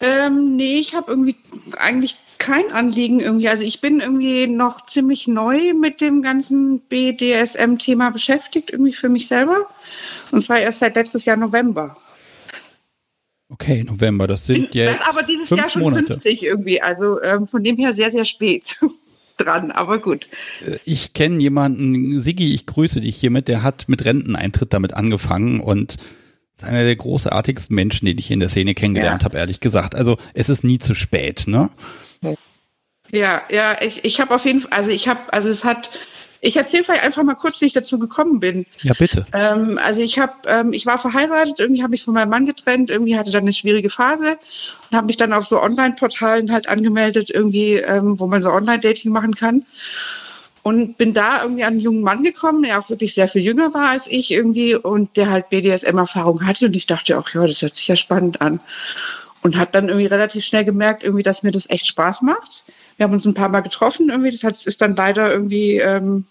[0.00, 1.36] Ähm, nee, ich habe irgendwie
[1.76, 3.48] eigentlich kein Anliegen irgendwie.
[3.48, 9.26] Also ich bin irgendwie noch ziemlich neu mit dem ganzen BDSM-Thema beschäftigt, irgendwie für mich
[9.26, 9.66] selber.
[10.30, 11.96] Und zwar erst seit letztes Jahr November.
[13.50, 16.14] Okay, November, das sind jetzt aber dieses fünf Jahr schon Monate.
[16.14, 16.82] 50 irgendwie.
[16.82, 18.78] Also ähm, von dem her sehr, sehr spät
[19.38, 19.70] dran.
[19.72, 20.28] Aber gut.
[20.84, 25.96] Ich kenne jemanden, Sigi, ich grüße dich hiermit, der hat mit Renteneintritt damit angefangen und
[26.58, 29.26] ist einer der großartigsten Menschen, den ich in der Szene kennengelernt Ja.
[29.26, 29.94] habe, ehrlich gesagt.
[29.94, 31.70] Also es ist nie zu spät, ne?
[33.10, 35.90] Ja, ja, ich, ich habe auf jeden Fall, also ich habe, also es hat,
[36.42, 38.66] ich erzähle vielleicht einfach mal kurz, wie ich dazu gekommen bin.
[38.82, 39.24] Ja, bitte.
[39.32, 42.90] Ähm, also ich habe, ähm, ich war verheiratet, irgendwie habe ich von meinem Mann getrennt,
[42.90, 44.36] irgendwie hatte dann eine schwierige Phase
[44.90, 49.10] und habe mich dann auf so Online-Portalen halt angemeldet, irgendwie, ähm, wo man so Online-Dating
[49.10, 49.64] machen kann.
[50.68, 53.72] Und bin da irgendwie an einen jungen Mann gekommen, der auch wirklich sehr viel jünger
[53.72, 56.66] war als ich irgendwie und der halt BDSM-Erfahrung hatte.
[56.66, 58.60] Und ich dachte auch, ja, das hört sich ja spannend an.
[59.40, 62.64] Und habe dann irgendwie relativ schnell gemerkt, irgendwie, dass mir das echt Spaß macht.
[62.98, 64.30] Wir haben uns ein paar Mal getroffen, irgendwie.
[64.30, 66.26] Das hat, ist dann leider irgendwie, ähm,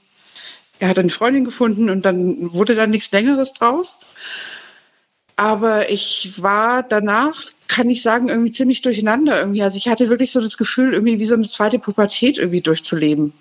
[0.77, 3.95] er hat eine Freundin gefunden und dann wurde dann nichts Längeres draus.
[5.35, 9.63] Aber ich war danach, kann ich sagen, irgendwie ziemlich durcheinander irgendwie.
[9.63, 13.33] Also ich hatte wirklich so das Gefühl, irgendwie wie so eine zweite Pubertät irgendwie durchzuleben.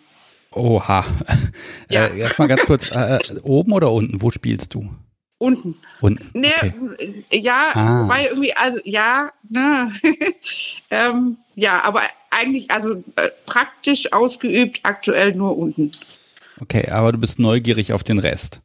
[0.56, 1.04] Oha.
[1.88, 2.06] Ja.
[2.06, 4.20] Äh, Erstmal ganz kurz, äh, oben oder unten?
[4.20, 4.88] Wo spielst du?
[5.38, 5.76] Unten.
[6.00, 6.30] Unten.
[6.32, 7.24] Nee, Okay.
[7.30, 8.02] ja, Ah.
[8.02, 9.92] wobei irgendwie, also ja, ne,
[10.90, 12.00] ähm, ja, aber
[12.30, 15.92] eigentlich, also äh, praktisch ausgeübt aktuell nur unten.
[16.60, 18.60] okay, aber du bist neugierig auf den Rest.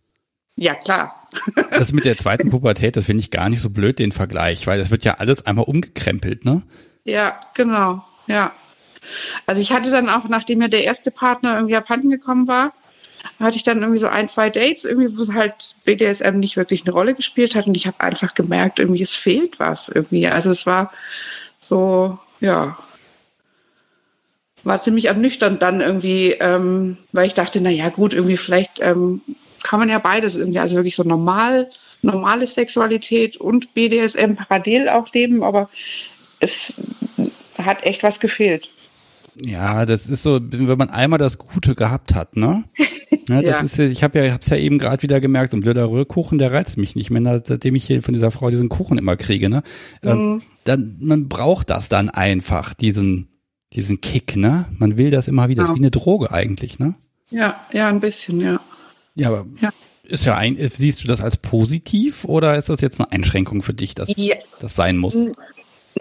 [0.55, 1.27] Ja, klar.
[1.71, 4.79] Das mit der zweiten Pubertät, das finde ich gar nicht so blöd, den Vergleich, weil
[4.79, 6.63] das wird ja alles einmal umgekrempelt, ne?
[7.05, 8.51] Ja, genau, ja.
[9.45, 12.73] Also ich hatte dann auch, nachdem ja der erste Partner irgendwie abhanden gekommen war,
[13.39, 16.93] hatte ich dann irgendwie so ein, zwei Dates, irgendwie, wo halt BDSM nicht wirklich eine
[16.93, 20.27] Rolle gespielt hat und ich habe einfach gemerkt, irgendwie es fehlt was irgendwie.
[20.27, 20.91] Also es war
[21.59, 22.77] so, ja,
[24.63, 29.21] war ziemlich ernüchternd dann irgendwie, ähm, weil ich dachte, na ja gut, irgendwie vielleicht ähm,
[29.63, 31.69] kann man ja beides irgendwie, also wirklich so normal,
[32.01, 35.69] normale Sexualität und BDSM parallel auch leben, aber
[36.39, 36.81] es
[37.57, 38.69] hat echt was gefehlt.
[39.35, 42.63] Ja, das ist so, wenn man einmal das Gute gehabt hat, ne?
[43.29, 43.61] Ja, das Ja.
[43.61, 46.37] ist ja, ich habe ja, hab's ja eben gerade wieder gemerkt, so ein blöder Rührkuchen,
[46.39, 49.47] der reizt mich nicht mehr, seitdem ich hier von dieser Frau diesen Kuchen immer kriege,
[49.47, 49.61] ne?
[50.01, 53.27] Ähm, dann, man braucht das dann einfach, diesen,
[53.73, 54.65] diesen Kick, ne?
[54.79, 56.95] Man will das immer wieder, das ist wie eine Droge eigentlich, ne?
[57.29, 58.59] Ja, ja, ein bisschen, ja.
[59.15, 59.69] Ja, aber Ja.
[60.03, 63.73] ist ja ein, siehst du das als positiv oder ist das jetzt eine Einschränkung für
[63.75, 64.35] dich, dass Ja.
[64.59, 65.15] das sein muss?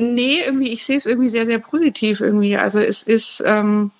[0.00, 2.56] Nee, irgendwie, ich sehe es irgendwie sehr, sehr positiv irgendwie.
[2.56, 3.90] Also es ist, ähm,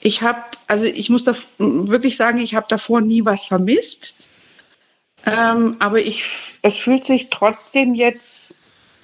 [0.00, 4.14] ich habe, also ich muss da wirklich sagen, ich habe davor nie was vermisst.
[5.26, 6.24] Ähm, aber ich,
[6.62, 8.54] es fühlt sich trotzdem jetzt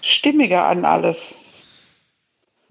[0.02, 1.36] stimmiger an alles.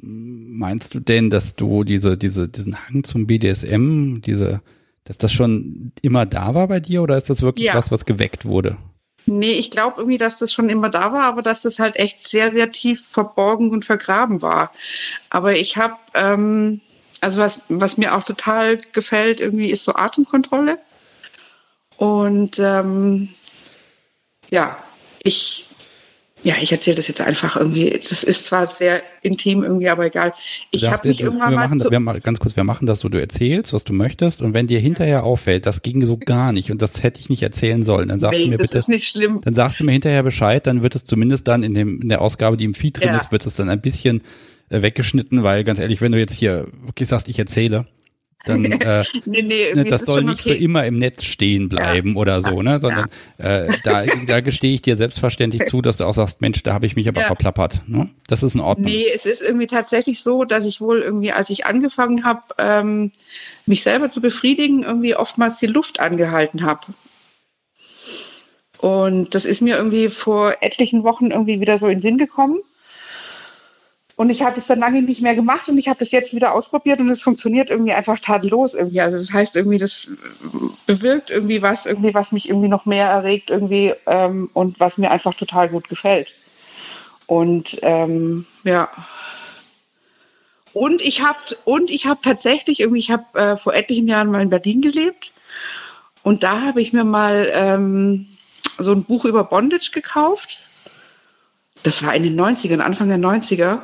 [0.02, 4.62] Meinst du denn, dass du diese, diese, diesen Hang zum BDSM, diese,
[5.04, 7.76] dass das schon immer da war bei dir oder ist das wirklich Ja.
[7.76, 8.78] was, was geweckt wurde?
[9.26, 12.28] Nee, ich glaube irgendwie, dass das schon immer da war, aber dass das halt echt
[12.28, 14.72] sehr, sehr tief verborgen und vergraben war.
[15.30, 16.82] Aber ich habe, ähm,
[17.22, 20.80] also was, was mir auch total gefällt, irgendwie ist so Atemkontrolle.
[21.98, 23.30] Und ähm,
[24.50, 24.78] ja,
[25.24, 25.69] ich,
[26.44, 27.90] ja, ich erzähle das jetzt einfach irgendwie.
[27.90, 30.34] Das ist zwar sehr intim irgendwie, aber egal.
[30.72, 32.86] Ich Du habe mich irgendwann wir mal machen, das, wir machen, ganz kurz, wir machen
[32.88, 36.18] das so, du erzählst, was du möchtest und wenn dir hinterher auffällt, das ging so
[36.18, 38.70] gar nicht und das hätte ich nicht erzählen sollen, dann sagst du nee, mir das
[38.70, 39.42] bitte, ist nicht schlimm.
[39.44, 42.22] dann sagst du mir hinterher Bescheid, dann wird es zumindest dann in dem in der
[42.22, 43.18] Ausgabe, die im Feed drin Ja.
[43.18, 44.22] ist, wird es dann ein bisschen
[44.70, 47.86] äh, weggeschnitten, weil ganz ehrlich, wenn du jetzt hier wirklich sagst, ich erzähle,
[48.46, 50.54] dann äh, Nee, nee, ne, das soll nicht okay.
[50.54, 54.82] für immer im Netz stehen bleiben oder so, ne, sondern äh, da, da gestehe ich
[54.82, 57.28] dir selbstverständlich zu, dass du auch sagst, Mensch, da habe ich mich aber Ja.
[57.28, 57.82] verplappert.
[57.88, 58.10] Ne?
[58.28, 58.90] Das ist in Ordnung.
[58.92, 63.12] Nee, es ist irgendwie tatsächlich so, dass ich wohl irgendwie, als ich angefangen habe, ähm,
[63.66, 66.82] mich selber zu befriedigen, irgendwie oftmals die Luft angehalten habe.
[68.80, 72.60] Und das ist mir irgendwie vor etlichen Wochen irgendwie wieder so in den Sinn gekommen.
[74.20, 76.54] Und ich habe das dann lange nicht mehr gemacht und ich habe das jetzt wieder
[76.54, 79.00] ausprobiert und es funktioniert irgendwie einfach tadellos irgendwie.
[79.00, 80.10] Also das heißt irgendwie, das
[80.86, 85.10] bewirkt irgendwie was, irgendwie was mich irgendwie noch mehr erregt irgendwie ähm, und was mir
[85.12, 86.36] einfach total gut gefällt.
[87.28, 88.90] Und ähm, ja.
[90.74, 94.42] Und ich habe und ich habe tatsächlich irgendwie, ich habe äh, vor etlichen Jahren mal
[94.42, 95.32] in Berlin gelebt
[96.24, 98.28] und da habe ich mir mal ähm,
[98.80, 100.60] so ein Buch über Bondage gekauft.
[101.84, 103.80] Das war in den 90ern, Anfang der 90er.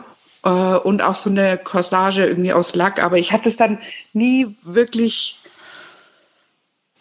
[0.46, 3.04] Äh, und auch so eine Corsage irgendwie aus Lack.
[3.04, 3.80] Aber ich habe das dann
[4.14, 5.40] nie wirklich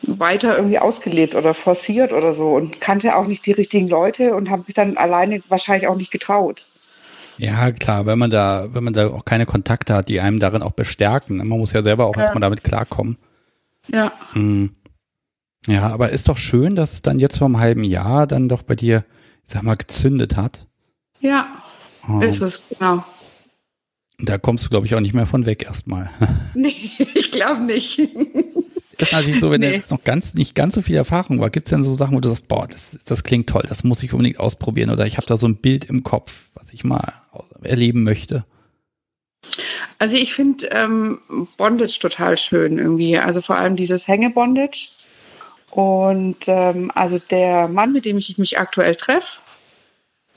[0.03, 4.51] weiter irgendwie ausgelebt oder forciert oder so und kannte auch nicht die richtigen Leute und
[4.51, 6.69] habe mich dann alleine wahrscheinlich auch nicht getraut.
[7.37, 10.63] Ja, klar, wenn man da, wenn man da auch keine Kontakte hat, die einem darin
[10.63, 11.39] auch bestärken.
[11.39, 12.23] Man muss ja selber auch ja.
[12.23, 13.17] erstmal damit klarkommen.
[13.89, 14.13] Ja.
[14.33, 14.75] Hm.
[15.67, 18.63] Ja, aber ist doch schön, dass es dann jetzt vor einem halben Jahr dann doch
[18.63, 19.05] bei dir,
[19.45, 20.67] ich sag mal, gezündet hat.
[21.21, 21.49] Ja,
[22.09, 22.21] oh.
[22.21, 23.03] ist es, genau.
[24.19, 26.11] Da kommst du, glaube ich, auch nicht mehr von weg erstmal.
[26.55, 26.75] Nee,
[27.15, 28.01] ich glaube nicht.
[28.99, 29.73] Das ist natürlich so, wenn nee.
[29.73, 32.21] jetzt noch ganz, nicht ganz so viel Erfahrung war, gibt es denn so Sachen, wo
[32.21, 35.27] du sagst, boah, das, das klingt toll, das muss ich unbedingt ausprobieren oder ich habe
[35.27, 37.13] da so ein Bild im Kopf, was ich mal
[37.63, 38.45] erleben möchte?
[39.99, 41.19] Also ich finde ähm,
[41.57, 43.19] Bondage total schön irgendwie.
[43.19, 44.91] Also vor allem dieses Hänge-Bondage.
[45.71, 49.39] Und ähm, also der Mann, mit dem ich mich aktuell treffe,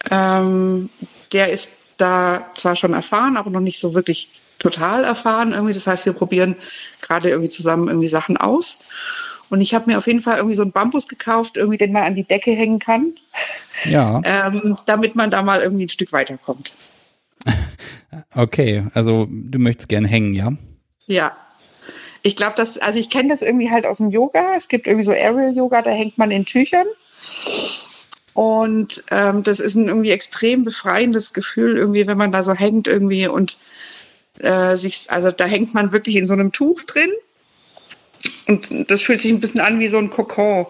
[0.10, 0.90] ähm,
[1.32, 4.30] der ist da zwar schon erfahren, aber noch nicht so wirklich
[4.60, 5.74] total erfahren irgendwie.
[5.74, 6.56] Das heißt, wir probieren
[7.02, 8.80] gerade irgendwie zusammen irgendwie Sachen aus.
[9.50, 12.04] Und ich habe mir auf jeden Fall irgendwie so einen Bambus gekauft, irgendwie den man
[12.04, 13.14] an die Decke hängen kann.
[13.86, 14.22] Ja.
[14.26, 16.74] Ähm, damit man da mal irgendwie ein Stück weiterkommt.
[18.34, 20.54] Okay, also du möchtest gern hängen, ja?
[21.08, 21.36] Ja,
[22.28, 24.54] ich glaube, dass, also ich kenne das irgendwie halt aus dem Yoga.
[24.56, 26.86] Es gibt irgendwie so Aerial Yoga, da hängt man in Tüchern.
[28.38, 32.88] Und ähm, das ist ein irgendwie extrem befreiendes Gefühl, irgendwie, wenn man da so hängt
[32.88, 33.58] irgendwie und
[34.38, 37.10] äh, sich, also da hängt man wirklich in so einem Tuch drin.
[38.48, 40.68] Und das fühlt sich ein bisschen an wie so ein Kokon.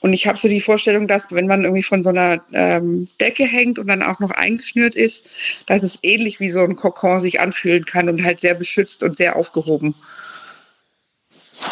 [0.00, 3.44] Und ich habe so die Vorstellung, dass wenn man irgendwie von so einer ähm, Decke
[3.44, 5.24] hängt und dann auch noch eingeschnürt ist,
[5.64, 9.16] dass es ähnlich wie so ein Kokon sich anfühlen kann und halt sehr beschützt und
[9.16, 9.94] sehr aufgehoben.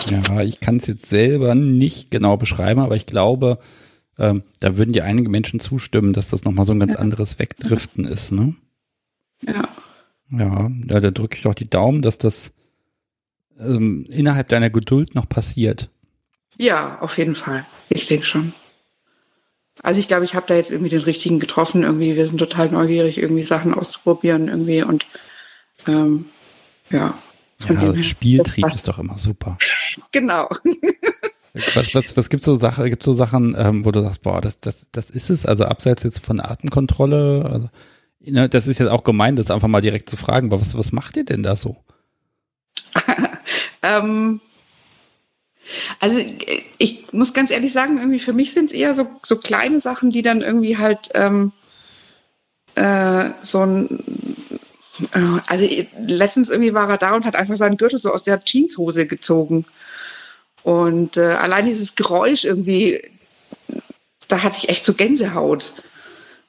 [0.09, 3.59] Ja, ich kann es jetzt selber nicht genau beschreiben, aber ich glaube,
[4.19, 6.99] ähm, da würden dir einige Menschen zustimmen, dass das nochmal so ein ganz ja.
[6.99, 8.55] anderes Wegdriften ist, ne?
[9.43, 9.69] Ja.
[10.31, 12.53] Ja, da, da drücke ich doch die Daumen, dass das
[13.59, 15.91] ähm, innerhalb deiner Geduld noch passiert.
[16.59, 17.65] Ja, auf jeden Fall.
[17.89, 18.53] Ich denke schon.
[19.83, 21.83] Also ich glaube, ich habe da jetzt irgendwie den richtigen getroffen.
[21.83, 25.07] Irgendwie, wir sind total neugierig, irgendwie Sachen auszuprobieren irgendwie und
[25.87, 26.27] ähm,
[26.91, 27.17] ja.
[27.69, 29.59] Ja, Spieltrieb ist doch immer super.
[30.13, 30.49] Genau.
[31.75, 34.61] Was, was, was gibt so Sachen, gibt so Sachen, ähm, wo du sagst, boah, das,
[34.61, 37.71] das, das ist es, also abseits jetzt von Atemkontrolle, also,
[38.21, 40.93] ne, das ist jetzt auch gemein, das einfach mal direkt zu fragen, aber was, was
[40.93, 41.77] macht ihr denn da so?
[43.83, 44.41] ähm,
[46.01, 46.19] also
[46.79, 50.11] ich muss ganz ehrlich sagen, irgendwie für mich sind es eher so, so kleine Sachen,
[50.11, 51.53] die dann irgendwie halt ähm,
[52.75, 54.37] äh, so ein
[55.13, 55.67] äh, also
[55.99, 59.65] letztens irgendwie war er da und hat einfach seinen Gürtel so aus der Jeanshose gezogen.
[60.67, 63.01] Und äh, allein dieses Geräusch irgendwie,
[64.27, 65.75] da hatte ich echt so Gänsehaut.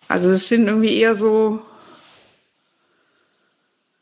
[0.07, 1.61] Also es sind irgendwie eher so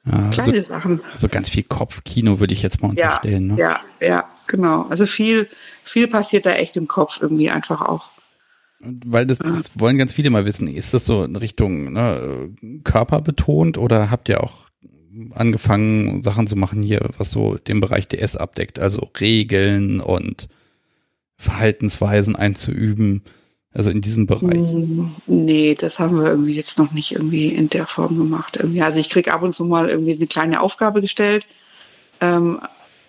[0.05, 1.01] ja, kleine so, Sachen.
[1.17, 3.57] So ganz viel Kopfkino würde ich jetzt mal unterstellen.
[3.57, 3.81] Ja, ne?
[3.99, 4.83] ja, ja, genau.
[4.83, 5.49] Also viel,
[5.83, 8.07] viel passiert da echt im Kopf irgendwie einfach auch.
[8.79, 10.69] Weil das, das wollen ganz viele mal wissen.
[10.69, 12.55] Ist das so in Richtung ne,
[12.85, 14.69] körperbetont oder habt ihr auch
[15.33, 20.47] angefangen, Sachen zu machen hier, was so den Bereich DS abdeckt, also Regeln und
[21.37, 23.21] Verhaltensweisen einzuüben,
[23.73, 24.65] also in diesem Bereich?
[25.27, 28.57] Nee, das haben wir irgendwie jetzt noch nicht irgendwie in der Form gemacht.
[28.57, 28.81] Irgendwie.
[28.81, 31.47] Also ich kriege ab und zu mal irgendwie eine kleine Aufgabe gestellt,
[32.21, 32.59] ähm,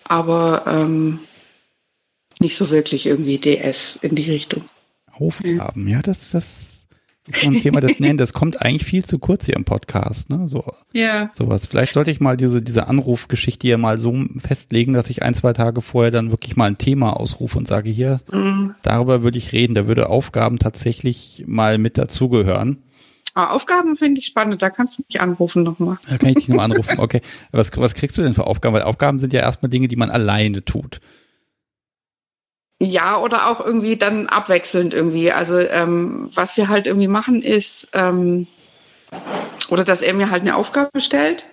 [0.03, 1.19] aber ähm,
[2.39, 4.63] nicht so wirklich irgendwie DS in die Richtung.
[5.13, 6.76] Aufgaben, ja, das, das ist
[7.33, 10.47] so ein Thema, das, nein, das kommt eigentlich viel zu kurz hier im Podcast, ne,
[10.47, 10.63] so.
[10.93, 11.31] Ja.
[11.33, 11.65] Sowas.
[11.65, 15.53] Vielleicht sollte ich mal diese, diese Anrufgeschichte hier mal so festlegen, dass ich ein, zwei
[15.53, 18.75] Tage vorher dann wirklich mal ein Thema ausrufe und sage, hier, mhm.
[18.81, 22.83] darüber würde ich reden, da würde Aufgaben tatsächlich mal mit dazugehören.
[23.37, 25.97] Ah, Aufgaben finde ich spannend, da kannst du mich anrufen nochmal.
[26.09, 27.21] Da kann ich dich nochmal anrufen, okay.
[27.51, 28.73] Was, was kriegst du denn für Aufgaben?
[28.73, 31.01] Weil Aufgaben sind ja erstmal Dinge, die man alleine tut.
[32.79, 35.31] Ja, oder auch irgendwie dann abwechselnd irgendwie.
[35.31, 38.45] Also ähm, was wir halt irgendwie machen ist, ähm,
[39.69, 41.45] oder dass er mir halt eine Aufgabe stellt,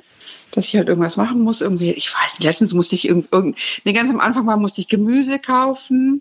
[0.52, 1.62] dass ich halt irgendwas machen muss.
[1.62, 4.88] Irgendwie, ich weiß letztens musste ich irgend, irgend nee, ganz am Anfang mal musste ich
[4.88, 6.20] Gemüse kaufen,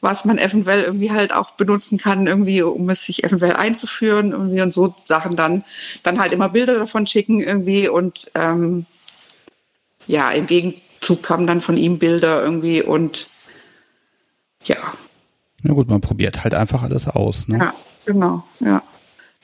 [0.00, 4.62] was man eventuell irgendwie halt auch benutzen kann, irgendwie, um es sich eventuell einzuführen, irgendwie
[4.62, 5.64] und so Sachen dann,
[6.02, 8.86] dann halt immer Bilder davon schicken irgendwie und ähm,
[10.06, 13.33] ja, im Gegenzug kamen dann von ihm Bilder irgendwie und
[14.64, 14.76] ja.
[15.62, 17.48] Na gut, man probiert halt einfach alles aus.
[17.48, 17.58] Ne?
[17.58, 17.74] Ja,
[18.04, 18.82] genau, ja.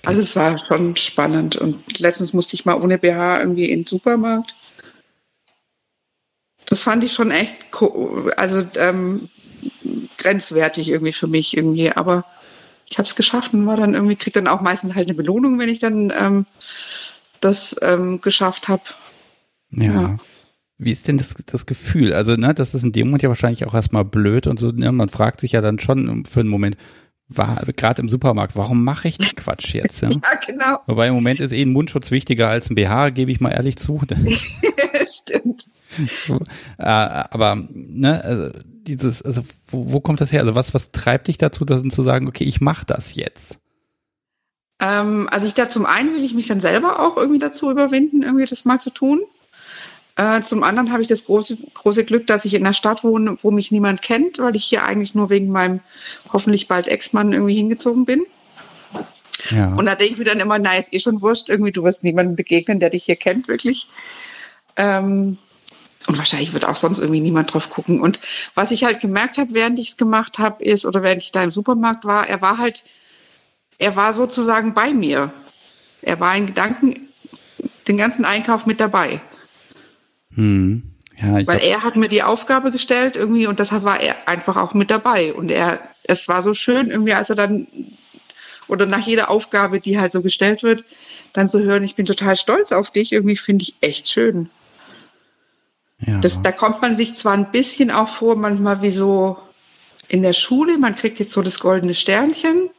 [0.05, 3.87] Also es war schon spannend und letztens musste ich mal ohne BH irgendwie in den
[3.87, 4.55] Supermarkt.
[6.71, 7.57] das fand ich schon echt,
[8.37, 9.29] also ähm,
[10.19, 11.91] grenzwertig irgendwie für mich irgendwie.
[11.91, 12.25] Aber
[12.89, 15.59] ich habe es geschafft und war dann irgendwie, krieg dann auch meistens halt eine Belohnung,
[15.59, 16.47] wenn ich dann ähm,
[17.41, 18.83] das ähm, geschafft habe.
[19.73, 19.93] Ja.
[19.93, 20.17] ja.
[20.83, 22.15] Wie ist denn das, das Gefühl?
[22.15, 24.91] Also, ne, das ist in dem Moment ja wahrscheinlich auch erstmal blöd und so, ne,
[24.93, 26.79] man fragt sich ja dann schon für einen Moment,
[27.29, 30.03] war gerade im Supermarkt, warum mache ich den Quatsch jetzt?
[30.03, 30.09] Ja?
[30.09, 30.79] ja, genau.
[30.87, 33.77] Wobei im Moment ist eh ein Mundschutz wichtiger als ein BH, gebe ich mal ehrlich
[33.77, 34.01] zu.
[35.07, 35.67] Stimmt.
[36.79, 40.41] äh, aber, ne, also dieses, also wo, wo, kommt das her?
[40.41, 43.59] Also was, was treibt dich dazu, dann zu sagen, okay, ich mache das jetzt?
[44.81, 48.23] Ähm, also ich da zum einen will ich mich dann selber auch irgendwie dazu überwinden,
[48.23, 49.21] irgendwie das mal zu tun.
[50.21, 53.39] Äh, zum anderen habe ich das große, große Glück, dass ich in einer Stadt wohne,
[53.41, 55.81] wo mich niemand kennt, weil ich hier eigentlich nur wegen meinem
[56.31, 58.27] hoffentlich bald Ex-Mann irgendwie hingezogen bin.
[59.51, 59.73] Ja.
[59.73, 62.05] Und da denke ich mir dann immer, na, ist eh schon wurscht, irgendwie, du wirst
[62.05, 63.89] niemandem begegnen, der dich hier kennt, wirklich.
[64.77, 65.39] Ähm,
[66.07, 68.03] und wahrscheinlich wird auch sonst irgendwie niemand drauf gucken.
[68.03, 68.21] Und
[68.55, 71.43] was ich halt gemerkt habe, während ich es gemacht habe, ist, oder während ich da
[71.43, 72.85] im Supermarkt war, er war halt,
[73.79, 75.33] er war sozusagen bei mir.
[76.03, 77.09] Er war in Gedanken
[77.89, 79.19] den ganzen Einkauf mit dabei.
[80.35, 80.83] Hm.
[81.21, 84.57] Ja, Weil glaub, er hat mir die Aufgabe gestellt irgendwie und deshalb war er einfach
[84.57, 85.35] auch mit dabei.
[85.35, 87.67] Und er, es war so schön irgendwie, als er dann,
[88.69, 90.85] oder nach jeder Aufgabe, die halt so gestellt wird,
[91.33, 94.49] dann zu hören, ich bin total stolz auf dich, irgendwie finde ich echt schön.
[96.07, 96.19] Ja.
[96.21, 99.37] Das, da kommt man sich zwar ein bisschen auch vor, manchmal wie so
[100.09, 102.71] in der Schule, man kriegt jetzt so das goldene Sternchen,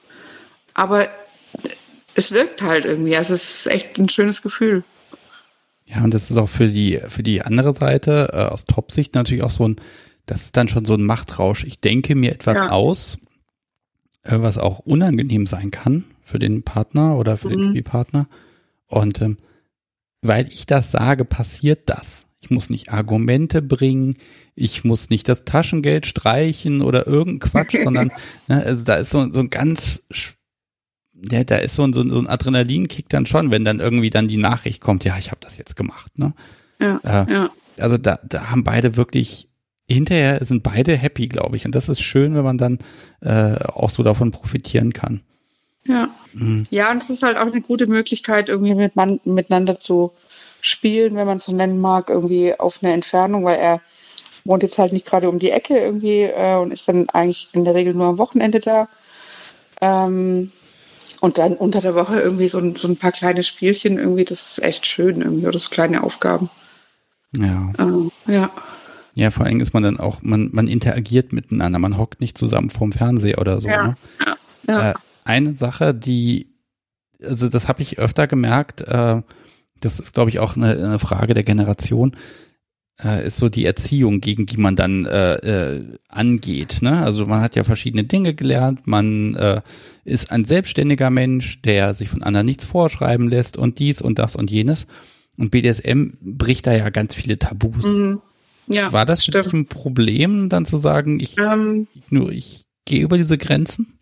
[0.73, 1.07] aber
[2.15, 3.15] es wirkt halt irgendwie.
[3.15, 4.83] Also es ist echt ein schönes Gefühl.
[5.93, 9.43] Ja, und das ist auch für die, für die andere Seite, äh, aus Top-Sicht natürlich
[9.43, 9.75] auch so ein,
[10.25, 11.65] das ist dann schon so ein Machtrausch.
[11.65, 12.69] Ich denke mir etwas ja.
[12.69, 13.19] aus,
[14.23, 17.51] äh, was auch unangenehm sein kann für den Partner oder für mhm.
[17.51, 18.27] den Spielpartner.
[18.87, 19.37] Und ähm,
[20.21, 22.27] weil ich das sage, passiert das.
[22.39, 24.15] Ich muss nicht Argumente bringen,
[24.55, 28.11] ich muss nicht das Taschengeld streichen oder irgendein Quatsch, sondern
[28.47, 30.05] ne, also da ist so, so ein ganz
[31.29, 34.37] ja, da ist so ein, so ein Adrenalinkick dann schon, wenn dann irgendwie dann die
[34.37, 36.17] Nachricht kommt, ja, ich habe das jetzt gemacht.
[36.17, 36.33] Ne?
[36.79, 37.49] Ja, äh, ja.
[37.77, 39.49] Also da, da haben beide wirklich,
[39.87, 41.65] hinterher sind beide happy, glaube ich.
[41.65, 42.79] Und das ist schön, wenn man dann
[43.21, 45.21] äh, auch so davon profitieren kann.
[45.85, 46.09] Ja.
[46.33, 46.65] Mhm.
[46.69, 50.13] Ja, und es ist halt auch eine gute Möglichkeit, irgendwie mit man, miteinander zu
[50.61, 53.81] spielen, wenn man es so nennen mag, irgendwie auf eine Entfernung, weil er
[54.43, 57.63] wohnt jetzt halt nicht gerade um die Ecke irgendwie äh, und ist dann eigentlich in
[57.63, 58.87] der Regel nur am Wochenende da.
[59.81, 60.51] Ähm,
[61.21, 64.49] und dann unter der Woche irgendwie so ein, so ein paar kleine Spielchen, irgendwie, das
[64.49, 66.49] ist echt schön, irgendwie, oder so kleine Aufgaben.
[67.37, 67.71] Ja.
[67.77, 68.49] Ähm, ja.
[69.13, 72.69] Ja, vor allem ist man dann auch, man, man interagiert miteinander, man hockt nicht zusammen
[72.69, 73.69] vorm Fernseher oder so.
[73.69, 73.87] Ja.
[73.87, 73.95] Ne?
[74.67, 74.91] ja.
[74.91, 74.93] Äh,
[75.23, 76.55] eine Sache, die,
[77.23, 79.21] also das habe ich öfter gemerkt, äh,
[79.79, 82.17] das ist, glaube ich, auch eine, eine Frage der Generation äh,
[83.25, 86.81] ist so die Erziehung, gegen die man dann äh, äh, angeht.
[86.81, 87.01] Ne?
[87.03, 89.61] Also man hat ja verschiedene Dinge gelernt, man äh,
[90.05, 94.35] ist ein selbstständiger Mensch, der sich von anderen nichts vorschreiben lässt und dies und das
[94.35, 94.87] und jenes.
[95.37, 97.83] Und BDSM bricht da ja ganz viele Tabus.
[97.83, 98.21] Mhm.
[98.67, 99.53] Ja, War das stimmt.
[99.53, 103.97] ein Problem, dann zu sagen, ich, ähm, nur ich gehe über diese Grenzen?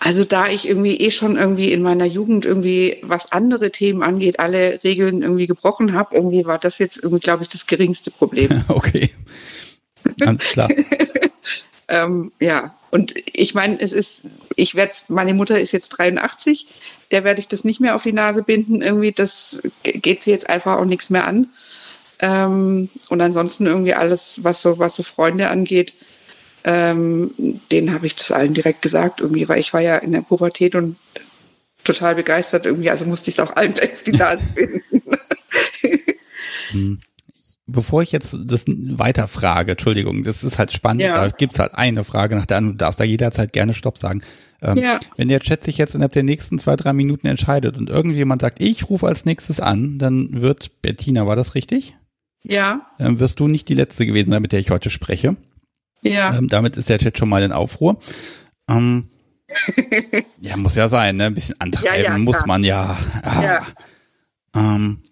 [0.00, 4.38] Also da ich irgendwie eh schon irgendwie in meiner Jugend irgendwie, was andere Themen angeht,
[4.38, 8.64] alle Regeln irgendwie gebrochen habe, irgendwie war das jetzt irgendwie, glaube ich, das geringste Problem.
[8.68, 9.10] okay.
[10.18, 10.68] Ganz klar.
[11.88, 14.22] ähm, ja, und ich meine, es ist,
[14.56, 16.68] ich werde, meine Mutter ist jetzt 83,
[17.10, 18.82] der werde ich das nicht mehr auf die Nase binden.
[18.82, 21.48] Irgendwie, das geht sie jetzt einfach auch nichts mehr an.
[22.20, 25.94] Ähm, und ansonsten irgendwie alles, was so, was so Freunde angeht,
[26.68, 27.30] ähm,
[27.72, 30.74] denen habe ich das allen direkt gesagt, irgendwie, weil ich war ja in der Pubertät
[30.74, 30.96] und
[31.82, 35.02] total begeistert irgendwie, also musste ich es auch allen gleich die Nase finden.
[36.70, 36.98] Hm.
[37.66, 41.14] Bevor ich jetzt das weiter frage, Entschuldigung, das ist halt spannend, ja.
[41.14, 43.96] da gibt es halt eine Frage nach der anderen, du darfst da jederzeit gerne Stopp
[43.96, 44.22] sagen.
[44.60, 45.00] Ähm, ja.
[45.16, 48.60] Wenn der Chat sich jetzt innerhalb der nächsten zwei, drei Minuten entscheidet und irgendjemand sagt,
[48.60, 51.94] ich rufe als nächstes an, dann wird Bettina, war das richtig?
[52.42, 52.90] Ja.
[52.98, 55.36] Dann wirst du nicht die letzte gewesen sein, mit der ich heute spreche.
[56.02, 56.36] Ja.
[56.36, 57.98] Ähm, damit ist der Chat schon mal in Aufruhr.
[58.68, 59.08] Ähm,
[60.40, 61.26] ja, muss ja sein, ne?
[61.26, 62.98] Ein bisschen antreiben ja, ja, muss man ja.
[63.22, 63.42] Ah.
[63.42, 63.66] Ja.
[64.54, 65.02] Ähm,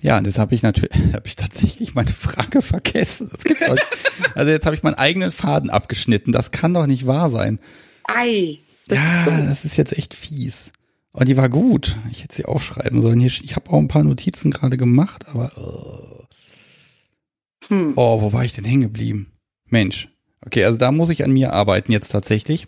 [0.00, 3.28] ja, und jetzt habe ich natürlich, habe ich tatsächlich meine Frage vergessen.
[3.30, 3.76] Das gibt's doch
[4.34, 6.32] Also jetzt habe ich meinen eigenen Faden abgeschnitten.
[6.32, 7.58] Das kann doch nicht wahr sein.
[8.04, 8.58] Ei.
[8.86, 10.72] Das ja, das ist jetzt echt fies.
[11.12, 11.96] Und die war gut.
[12.10, 13.20] Ich hätte sie aufschreiben sollen.
[13.20, 15.50] Hier, ich habe auch ein paar Notizen gerade gemacht, aber.
[15.56, 16.24] Oh.
[17.68, 17.94] Hm.
[17.96, 19.32] oh, wo war ich denn hängen geblieben?
[19.74, 20.08] Mensch.
[20.46, 22.66] Okay, also da muss ich an mir arbeiten jetzt tatsächlich.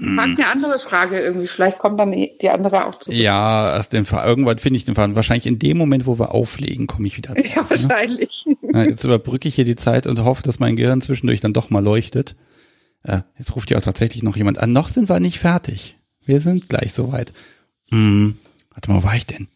[0.00, 1.46] Frag eine andere Frage irgendwie.
[1.46, 3.12] Vielleicht kommt dann die andere auch zu.
[3.12, 4.26] Ja, auf den Fall.
[4.26, 5.14] irgendwann finde ich den Fall.
[5.14, 7.34] Wahrscheinlich in dem Moment, wo wir auflegen, komme ich wieder.
[7.34, 8.44] Drauf, ja, wahrscheinlich.
[8.62, 8.88] Ne?
[8.88, 11.82] Jetzt überbrücke ich hier die Zeit und hoffe, dass mein Gehirn zwischendurch dann doch mal
[11.82, 12.34] leuchtet.
[13.04, 14.72] Äh, jetzt ruft ja auch tatsächlich noch jemand an.
[14.72, 15.96] Noch sind wir nicht fertig.
[16.24, 17.32] Wir sind gleich soweit.
[17.90, 18.36] Hm,
[18.70, 19.46] warte mal, wo war ich denn?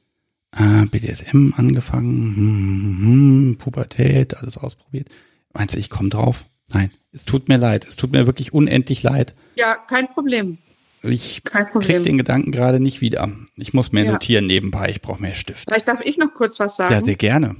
[0.57, 5.09] Äh, BDSM angefangen, hm, hm, Pubertät, alles ausprobiert.
[5.59, 6.45] Meinst du, ich komme drauf?
[6.73, 7.85] Nein, es tut mir leid.
[7.85, 9.35] Es tut mir wirklich unendlich leid.
[9.57, 10.59] Ja, kein Problem.
[11.03, 13.29] Ich krieg den Gedanken gerade nicht wieder.
[13.57, 14.13] Ich muss mehr ja.
[14.13, 14.89] notieren nebenbei.
[14.91, 15.65] Ich brauche mehr Stift.
[15.69, 16.95] Vielleicht darf ich noch kurz was sagen.
[16.95, 17.57] Ja, sehr gerne.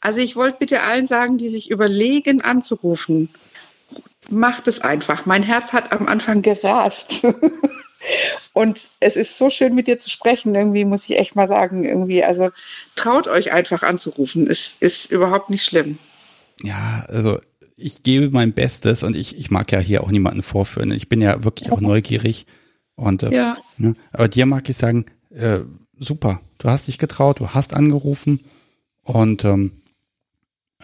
[0.00, 3.28] Also ich wollte bitte allen sagen, die sich überlegen anzurufen,
[4.30, 5.26] macht es einfach.
[5.26, 7.26] Mein Herz hat am Anfang gerast.
[8.54, 10.54] Und es ist so schön, mit dir zu sprechen.
[10.54, 12.50] Irgendwie muss ich echt mal sagen, irgendwie, also
[12.94, 14.48] traut euch einfach anzurufen.
[14.48, 15.98] Es ist überhaupt nicht schlimm.
[16.62, 17.40] Ja, also
[17.76, 20.90] ich gebe mein Bestes und ich, ich mag ja hier auch niemanden vorführen.
[20.90, 22.46] Ich bin ja wirklich auch neugierig.
[22.94, 23.56] Und äh, ja.
[23.78, 25.60] ne, aber dir mag ich sagen, äh,
[25.98, 28.40] super, du hast dich getraut, du hast angerufen
[29.02, 29.82] und ähm,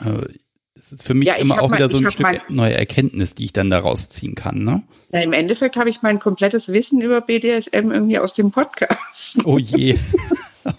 [0.01, 0.27] äh,
[0.74, 3.53] es ist für mich ja, immer auch wieder so ein Stück neue Erkenntnis, die ich
[3.53, 4.82] dann daraus ziehen kann, ne?
[5.12, 9.39] Ja, Im Endeffekt habe ich mein komplettes Wissen über BDSM irgendwie aus dem Podcast.
[9.44, 9.98] Oh je.
[10.65, 10.73] oh,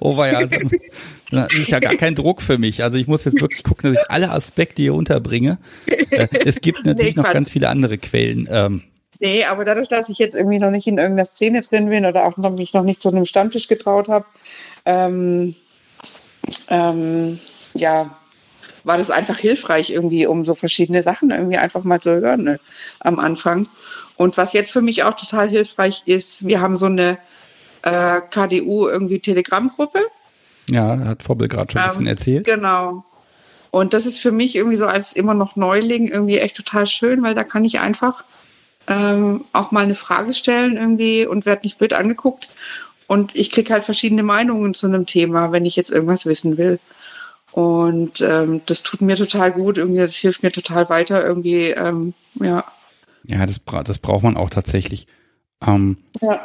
[0.00, 0.48] oh war ja,
[1.32, 2.82] das ist ja gar kein Druck für mich.
[2.82, 5.58] Also ich muss jetzt wirklich gucken, dass ich alle Aspekte hier unterbringe.
[5.86, 8.48] Äh, es gibt natürlich nee, noch ganz viele andere Quellen.
[8.50, 8.82] Ähm,
[9.18, 12.26] nee, aber dadurch, dass ich jetzt irgendwie noch nicht in irgendeiner Szene drin bin oder
[12.26, 14.26] auch noch, mich noch nicht zu einem Stammtisch getraut habe,
[14.84, 15.54] ähm,
[16.68, 17.38] ähm,
[17.74, 18.16] ja,
[18.84, 22.60] war das einfach hilfreich irgendwie, um so verschiedene Sachen irgendwie einfach mal zu hören ne,
[23.00, 23.68] am Anfang.
[24.16, 27.18] Und was jetzt für mich auch total hilfreich ist, wir haben so eine
[27.82, 30.00] äh, KDU irgendwie Telegram-Gruppe.
[30.72, 32.44] Ja, hat Vobbel gerade schon ein bisschen ähm, erzählt.
[32.44, 33.04] Genau.
[33.70, 37.22] Und das ist für mich irgendwie so als immer noch Neuling irgendwie echt total schön,
[37.22, 38.24] weil da kann ich einfach
[38.88, 42.48] ähm, auch mal eine Frage stellen irgendwie und werde nicht blöd angeguckt.
[43.06, 46.78] Und ich kriege halt verschiedene Meinungen zu einem Thema, wenn ich jetzt irgendwas wissen will.
[47.52, 52.14] Und ähm, das tut mir total gut, irgendwie, das hilft mir total weiter, irgendwie, ähm,
[52.34, 52.64] ja.
[53.24, 55.06] Ja, das, das braucht man auch tatsächlich.
[55.66, 56.40] Ähm, ja.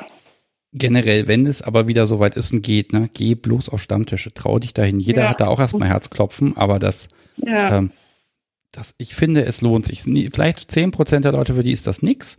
[0.77, 4.33] Generell, wenn es aber wieder so weit ist und geht, ne, geh bloß auf Stammtische,
[4.33, 4.99] trau dich dahin.
[4.99, 5.29] Jeder ja.
[5.29, 7.77] hat da auch erstmal Herzklopfen, aber das, ja.
[7.77, 7.91] ähm,
[8.71, 10.03] das, ich finde, es lohnt sich.
[10.03, 12.37] Vielleicht zehn Prozent der Leute, für die ist das nix.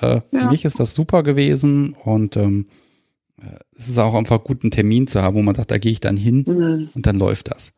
[0.00, 0.22] Äh, ja.
[0.30, 2.66] Für mich ist das super gewesen und ähm,
[3.40, 5.92] äh, es ist auch einfach gut, einen Termin zu haben, wo man sagt, da gehe
[5.92, 6.90] ich dann hin mhm.
[6.94, 7.72] und dann läuft das.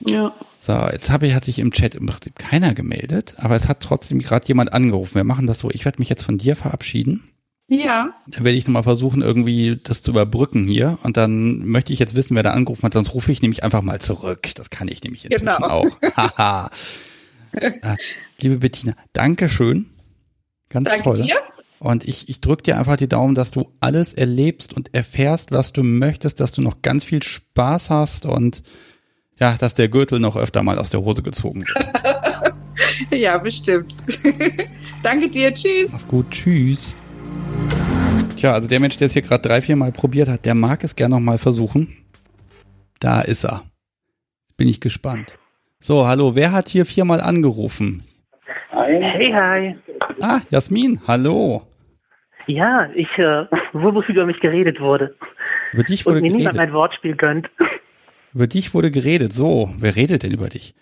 [0.00, 0.34] Ja.
[0.58, 3.80] So, jetzt habe ich, hat sich im Chat im Prinzip keiner gemeldet, aber es hat
[3.80, 5.14] trotzdem gerade jemand angerufen.
[5.14, 5.70] Wir machen das so.
[5.70, 7.22] Ich werde mich jetzt von dir verabschieden.
[7.68, 8.14] Ja.
[8.26, 10.98] Dann werde ich nochmal versuchen, irgendwie das zu überbrücken hier.
[11.02, 12.92] Und dann möchte ich jetzt wissen, wer da angerufen hat.
[12.92, 14.50] Sonst rufe ich nämlich einfach mal zurück.
[14.54, 15.68] Das kann ich nämlich inzwischen genau.
[15.68, 15.98] auch.
[16.16, 16.70] Haha.
[17.52, 17.70] äh,
[18.40, 19.86] liebe Bettina, danke schön.
[20.68, 21.22] Ganz danke toll.
[21.22, 21.36] Dir.
[21.78, 25.72] Und ich, ich drücke dir einfach die Daumen, dass du alles erlebst und erfährst, was
[25.72, 28.62] du möchtest, dass du noch ganz viel Spaß hast und
[29.38, 32.54] ja, dass der Gürtel noch öfter mal aus der Hose gezogen wird.
[33.10, 33.94] ja, bestimmt.
[35.02, 35.88] Danke dir, tschüss.
[35.90, 36.96] Mach's gut, tschüss.
[38.36, 40.82] Tja, also der Mensch, der es hier gerade drei, vier Mal probiert hat, der mag
[40.84, 41.96] es gerne noch mal versuchen.
[43.00, 43.62] Da ist er.
[44.56, 45.38] Bin ich gespannt.
[45.80, 48.02] So, hallo, wer hat hier viermal angerufen?
[48.72, 49.00] Hi.
[49.00, 49.76] Hey, hi.
[50.20, 51.62] Ah, Jasmin, hallo.
[52.46, 55.14] Ja, ich, äh, wofür über mich geredet wurde.
[55.72, 56.52] Über dich wurde Und mir geredet.
[56.52, 57.50] niemand mein Wortspiel gönnt.
[58.34, 59.32] Über dich wurde geredet.
[59.32, 60.74] So, wer redet denn über dich?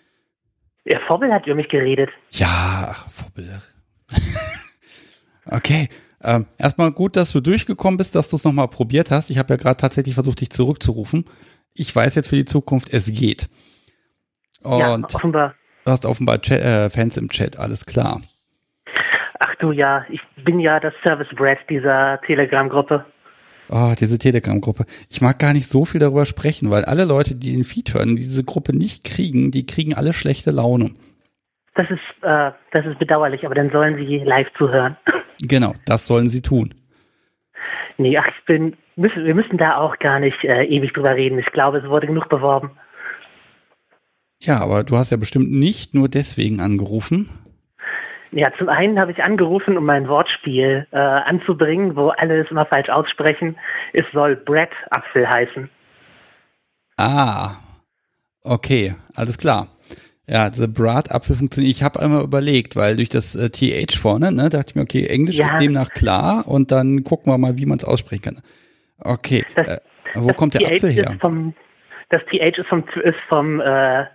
[0.85, 2.09] Der Vobbel hat über mich geredet.
[2.31, 3.61] Ja, ach, Vobbel.
[5.45, 5.87] okay.
[6.23, 9.29] Ähm, erstmal gut, dass du durchgekommen bist, dass du es nochmal probiert hast.
[9.29, 11.25] Ich habe ja gerade tatsächlich versucht, dich zurückzurufen.
[11.73, 13.49] Ich weiß jetzt für die Zukunft, es geht.
[14.61, 15.55] Und ja, offenbar.
[15.85, 18.21] Du hast offenbar Chat, äh, Fans im Chat, alles klar.
[19.39, 23.05] Ach du ja, ich bin ja das Service Brad dieser Telegram-Gruppe.
[23.69, 24.85] Oh, diese Telegram-Gruppe.
[25.09, 28.15] Ich mag gar nicht so viel darüber sprechen, weil alle Leute, die den Feed hören,
[28.15, 30.91] die diese Gruppe nicht kriegen, die kriegen alle schlechte Laune.
[31.75, 34.97] Das ist, äh, das ist bedauerlich, aber dann sollen sie live zuhören.
[35.45, 36.73] Genau, das sollen sie tun.
[37.97, 41.37] Nee, ach, ich bin, müssen, wir müssen da auch gar nicht äh, ewig drüber reden.
[41.37, 42.71] Ich glaube, es wurde genug beworben.
[44.39, 47.29] Ja, aber du hast ja bestimmt nicht nur deswegen angerufen.
[48.31, 52.65] Ja, zum einen habe ich angerufen, um mein Wortspiel äh, anzubringen, wo alle es immer
[52.65, 53.57] falsch aussprechen.
[53.93, 55.69] Es soll Brett Apfel heißen.
[56.97, 57.57] Ah,
[58.41, 59.67] okay, alles klar.
[60.33, 61.75] Ja, The Bratapfel funktioniert.
[61.75, 65.05] Ich habe einmal überlegt, weil durch das äh, TH vorne, ne, dachte ich mir, okay,
[65.05, 65.45] Englisch ja.
[65.45, 68.37] ist demnach klar und dann gucken wir mal, wie man es aussprechen kann.
[68.99, 69.79] Okay, das, äh,
[70.15, 71.17] wo kommt der TH Apfel her?
[71.21, 71.53] Vom,
[72.09, 74.05] das TH ist vom, ist vom äh,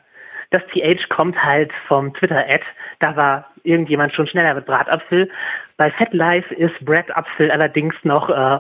[0.50, 2.64] das TH kommt halt vom Twitter-Ad.
[2.98, 5.30] Da war irgendjemand schon schneller mit Bratapfel.
[5.76, 8.58] Bei Fat Life ist Bratapfel allerdings noch äh,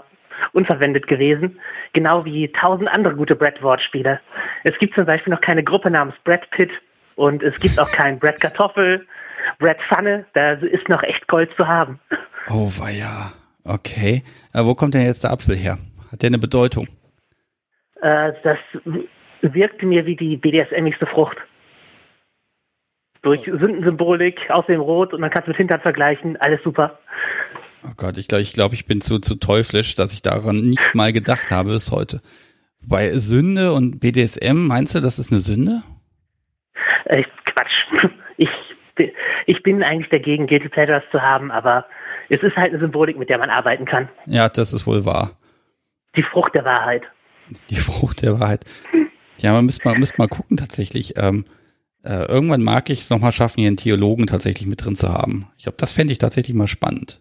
[0.52, 1.58] unverwendet gewesen,
[1.92, 4.20] genau wie tausend andere gute Brad-Wortspiele.
[4.62, 6.70] Es gibt zum Beispiel noch keine Gruppe namens Brad Pitt
[7.18, 9.04] und es gibt auch kein Brad Kartoffel,
[9.58, 11.98] Brad Pfanne, da ist noch echt Gold zu haben.
[12.48, 13.32] Oh, war ja.
[13.64, 14.22] Okay.
[14.52, 15.78] Aber wo kommt denn jetzt der Apfel her?
[16.12, 16.86] Hat der eine Bedeutung?
[18.00, 18.58] Äh, das
[19.42, 21.36] wirkte mir wie die BDSMigste Frucht.
[23.22, 27.00] Durch Sündensymbolik aus dem Rot und man kann es mit Hintern vergleichen, alles super.
[27.82, 30.94] Oh Gott, ich glaube, ich, glaub, ich bin zu, zu teuflisch, dass ich daran nicht
[30.94, 32.22] mal gedacht habe bis heute.
[32.80, 35.82] Bei Sünde und BDSM, meinst du, das ist eine Sünde?
[37.08, 38.08] Äh, Quatsch.
[38.40, 38.50] Ich,
[39.46, 41.86] ich bin eigentlich dagegen, Guilty Pleasures zu haben, aber
[42.28, 44.08] es ist halt eine Symbolik, mit der man arbeiten kann.
[44.26, 45.32] Ja, das ist wohl wahr.
[46.14, 47.02] Die Frucht der Wahrheit.
[47.68, 48.64] Die Frucht der Wahrheit.
[49.38, 51.14] Ja, man müsste mal, müsste mal gucken tatsächlich.
[51.16, 51.46] Ähm,
[52.04, 55.48] äh, irgendwann mag ich es nochmal schaffen, hier einen Theologen tatsächlich mit drin zu haben.
[55.56, 57.20] Ich glaube, das fände ich tatsächlich mal spannend.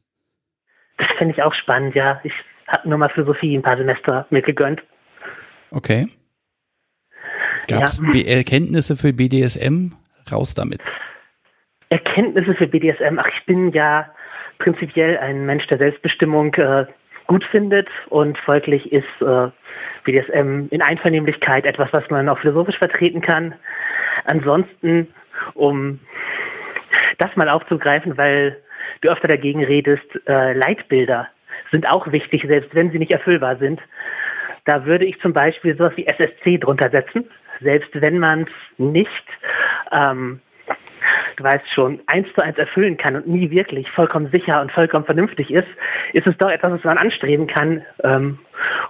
[0.97, 2.19] Das fände ich auch spannend, ja.
[2.23, 2.33] Ich
[2.67, 4.83] habe nur mal Philosophie ein paar Semester mir gegönnt.
[5.71, 6.07] Okay.
[7.67, 8.37] Gab es ja.
[8.37, 9.93] Erkenntnisse für BDSM?
[10.31, 10.81] Raus damit.
[11.89, 13.19] Erkenntnisse für BDSM?
[13.19, 14.09] Ach, ich bin ja
[14.59, 16.85] prinzipiell ein Mensch der Selbstbestimmung äh,
[17.27, 19.49] gut findet und folglich ist äh,
[20.03, 23.53] BDSM in Einvernehmlichkeit etwas, was man auch philosophisch vertreten kann.
[24.25, 25.07] Ansonsten,
[25.53, 25.99] um
[27.17, 28.57] das mal aufzugreifen, weil
[29.01, 31.27] du öfter dagegen redest, äh, Leitbilder
[31.71, 33.81] sind auch wichtig, selbst wenn sie nicht erfüllbar sind.
[34.65, 37.29] Da würde ich zum Beispiel sowas wie SSC drunter setzen,
[37.61, 39.09] selbst wenn man es nicht,
[39.91, 40.39] ähm,
[41.37, 45.05] du weißt schon, eins zu eins erfüllen kann und nie wirklich vollkommen sicher und vollkommen
[45.05, 45.67] vernünftig ist,
[46.13, 47.83] ist es doch etwas, was man anstreben kann.
[48.03, 48.39] Ähm,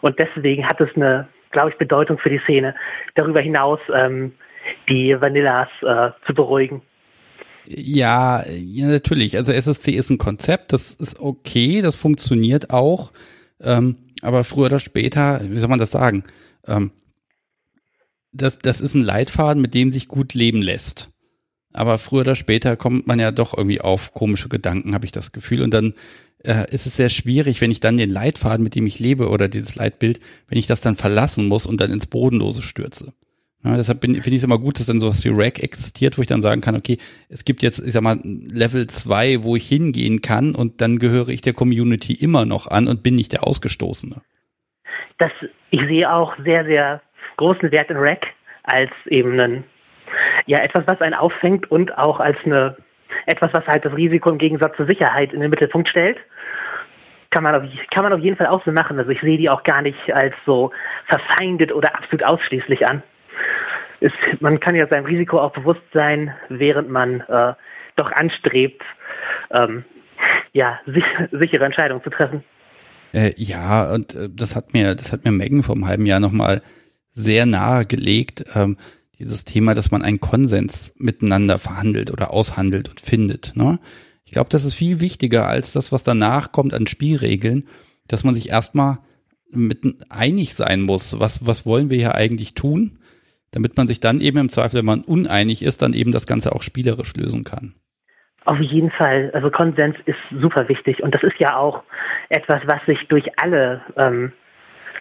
[0.01, 2.75] und deswegen hat es eine, glaube ich, Bedeutung für die Szene.
[3.15, 4.33] Darüber hinaus ähm,
[4.89, 6.81] die Vanillas äh, zu beruhigen.
[7.67, 9.37] Ja, ja, natürlich.
[9.37, 13.11] Also SSC ist ein Konzept, das ist okay, das funktioniert auch.
[13.61, 16.23] Ähm, aber früher oder später, wie soll man das sagen?
[16.65, 16.91] Ähm,
[18.37, 21.09] das, das ist ein Leitfaden, mit dem sich gut leben lässt.
[21.73, 25.31] Aber früher oder später kommt man ja doch irgendwie auf komische Gedanken, habe ich das
[25.31, 25.61] Gefühl.
[25.61, 25.93] Und dann
[26.43, 29.47] äh, ist es sehr schwierig, wenn ich dann den Leitfaden, mit dem ich lebe oder
[29.47, 33.13] dieses Leitbild, wenn ich das dann verlassen muss und dann ins Bodenlose stürze.
[33.63, 36.27] Ja, deshalb finde ich es immer gut, dass dann sowas wie Rack existiert, wo ich
[36.27, 36.97] dann sagen kann, okay,
[37.27, 41.29] es gibt jetzt, ich sag mal, Level 2, wo ich hingehen kann und dann gehöre
[41.29, 44.21] ich der Community immer noch an und bin nicht der Ausgestoßene.
[45.17, 45.31] Das,
[45.71, 47.01] ich sehe auch sehr, sehr
[47.37, 48.27] großen Wert in Rack
[48.63, 49.63] als eben ein,
[50.45, 52.77] ja, etwas, was einen auffängt und auch als eine,
[53.25, 56.17] etwas, was halt das Risiko im Gegensatz zur Sicherheit in den Mittelpunkt stellt.
[57.29, 58.97] Kann man, auf, kann man auf jeden Fall auch so machen.
[58.97, 60.71] Also ich sehe die auch gar nicht als so
[61.07, 63.03] verfeindet oder absolut ausschließlich an
[63.99, 67.53] ist, man kann ja seinem Risiko auch bewusst sein, während man äh,
[67.95, 68.81] doch anstrebt,
[69.51, 69.83] ähm,
[70.53, 72.43] ja, sich, sichere Entscheidungen zu treffen.
[73.13, 76.19] Äh, ja, und äh, das hat mir, das hat mir Megan vor einem halben Jahr
[76.19, 76.61] nochmal
[77.17, 78.77] sehr nahe gelegt, ähm,
[79.19, 83.55] dieses Thema, dass man einen Konsens miteinander verhandelt oder aushandelt und findet.
[83.55, 83.79] Ne?
[84.25, 87.65] Ich glaube, das ist viel wichtiger als das, was danach kommt an Spielregeln,
[88.07, 88.99] dass man sich erstmal
[89.49, 89.79] mit
[90.09, 91.19] einig sein muss.
[91.19, 92.99] Was, was wollen wir hier eigentlich tun?
[93.51, 96.53] damit man sich dann eben im Zweifel, wenn man uneinig ist, dann eben das Ganze
[96.53, 97.73] auch spielerisch lösen kann.
[98.45, 99.31] Auf jeden Fall.
[99.33, 101.83] Also Konsens ist super wichtig und das ist ja auch
[102.29, 104.31] etwas, was sich durch alle, ähm,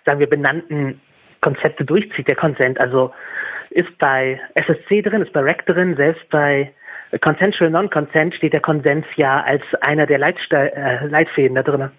[0.04, 1.00] sagen wir, benannten
[1.46, 2.80] Konzepte durchzieht, der Konsent.
[2.80, 3.12] Also
[3.70, 6.72] ist bei SSC drin, ist bei REC drin, selbst bei
[7.20, 11.90] Consensual Non-Consent steht der Konsens ja als einer der Leitste äh, Leitfäden da drin.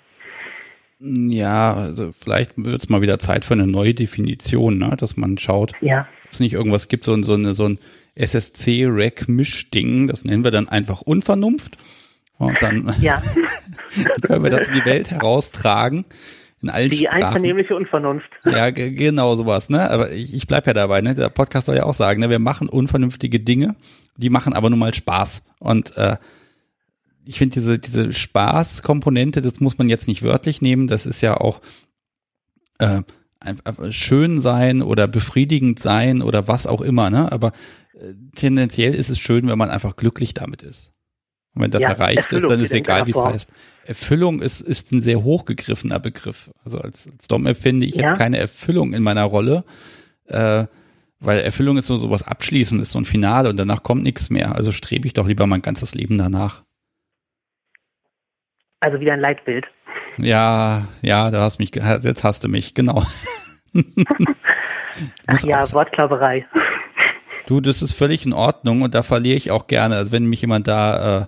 [1.00, 4.96] Ja, also vielleicht wird es mal wieder Zeit für eine neue Definition, ne?
[5.00, 7.80] dass man schaut, ja ob es nicht irgendwas gibt, so, so, eine, so ein
[8.16, 11.78] SSC-Rack-Mischding, das nennen wir dann einfach Unvernunft.
[12.38, 13.22] Und dann ja.
[14.24, 16.06] können wir das in die Welt heraustragen.
[16.62, 17.24] In allen die Sprachen.
[17.24, 18.30] einvernehmliche Unvernunft.
[18.46, 19.90] Ja, genau sowas, ne?
[19.92, 21.14] Aber ich, ich bleib ja dabei, ne?
[21.14, 22.30] Der Podcast soll ja auch sagen, ne?
[22.30, 23.76] Wir machen unvernünftige Dinge,
[24.16, 25.46] die machen aber nun mal Spaß.
[25.60, 26.18] Und äh,
[27.26, 31.38] ich finde diese, diese Spaßkomponente, das muss man jetzt nicht wörtlich nehmen, das ist ja
[31.38, 31.62] auch
[32.80, 33.02] äh,
[33.92, 37.32] schön sein oder befriedigend sein oder was auch immer, ne?
[37.32, 37.52] Aber
[37.94, 40.94] äh, tendenziell ist es schön, wenn man einfach glücklich damit ist.
[41.58, 43.54] Und wenn das ja, erreicht Erfüllung, ist, dann ist egal, wie es heißt.
[43.84, 46.52] Erfüllung ist, ist ein sehr hochgegriffener Begriff.
[46.64, 48.10] Also als, als Dom empfinde ich ja.
[48.10, 49.64] jetzt keine Erfüllung in meiner Rolle,
[50.28, 50.66] äh,
[51.20, 54.54] weil Erfüllung ist so sowas Abschließendes, so ein Finale und danach kommt nichts mehr.
[54.54, 56.62] Also strebe ich doch lieber mein ganzes Leben danach.
[58.82, 59.66] Also wieder ein Leitbild.
[60.18, 63.04] Ja, ja, da hast mich, jetzt hast du mich, genau.
[65.26, 66.46] Ach ja, Wortklauberei.
[67.48, 69.96] Du, das ist völlig in Ordnung und da verliere ich auch gerne.
[69.96, 71.26] Also wenn mich jemand da äh,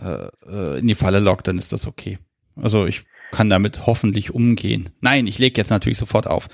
[0.00, 2.18] äh, in die Falle lockt, dann ist das okay.
[2.56, 4.90] Also ich kann damit hoffentlich umgehen.
[5.00, 6.48] Nein, ich lege jetzt natürlich sofort auf.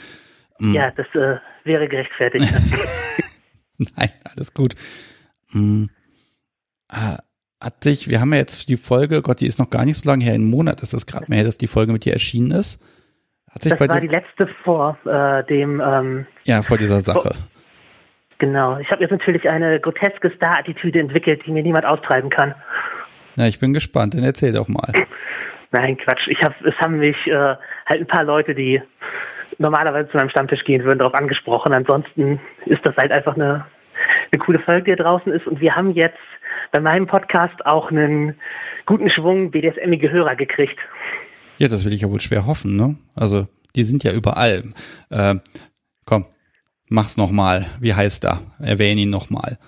[0.58, 0.74] Mm.
[0.74, 2.52] Ja, das äh, wäre gerechtfertigt.
[3.78, 4.74] Nein, alles gut.
[5.52, 5.86] Mm.
[6.88, 7.18] Ah,
[7.60, 10.08] hat sich, wir haben ja jetzt die Folge, Gott, die ist noch gar nicht so
[10.08, 12.82] lange her, einen Monat ist das gerade mehr, dass die Folge mit dir erschienen ist.
[13.50, 17.20] Hat sich das bei war die letzte vor äh, dem ähm, Ja, vor dieser Sache.
[17.20, 17.36] Vor,
[18.38, 18.78] genau.
[18.78, 22.54] Ich habe jetzt natürlich eine groteske Star-Attitüde entwickelt, die mir niemand austreiben kann.
[23.36, 24.92] Na, ich bin gespannt, dann erzähl doch mal.
[25.72, 26.28] Nein, Quatsch.
[26.28, 27.56] Ich hab, es haben mich äh,
[27.86, 28.80] halt ein paar Leute, die
[29.58, 31.72] normalerweise zu meinem Stammtisch gehen würden, darauf angesprochen.
[31.72, 33.66] Ansonsten ist das halt einfach eine,
[34.30, 35.46] eine coole Folge, die da draußen ist.
[35.46, 36.18] Und wir haben jetzt
[36.72, 38.36] bei meinem Podcast auch einen
[38.86, 40.78] guten Schwung BDSM-ige Hörer gekriegt.
[41.58, 42.96] Ja, das will ich ja wohl schwer hoffen, ne?
[43.14, 43.46] Also,
[43.76, 44.62] die sind ja überall.
[45.10, 45.36] Äh,
[46.04, 46.26] komm,
[46.88, 47.66] mach's nochmal.
[47.80, 48.42] Wie heißt er?
[48.60, 49.58] Erwähne ihn nochmal.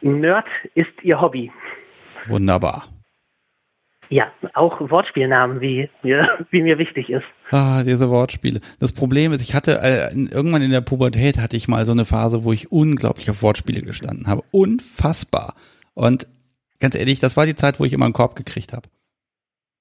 [0.00, 1.50] Nerd ist ihr Hobby.
[2.28, 2.88] Wunderbar.
[4.10, 7.24] Ja, auch Wortspielnamen, wie mir, wie mir wichtig ist.
[7.50, 8.60] Ah, diese Wortspiele.
[8.78, 12.04] Das Problem ist, ich hatte äh, irgendwann in der Pubertät hatte ich mal so eine
[12.04, 14.44] Phase, wo ich unglaublich auf Wortspiele gestanden habe.
[14.50, 15.54] Unfassbar.
[15.94, 16.26] Und
[16.80, 18.88] ganz ehrlich, das war die Zeit, wo ich immer einen Korb gekriegt habe.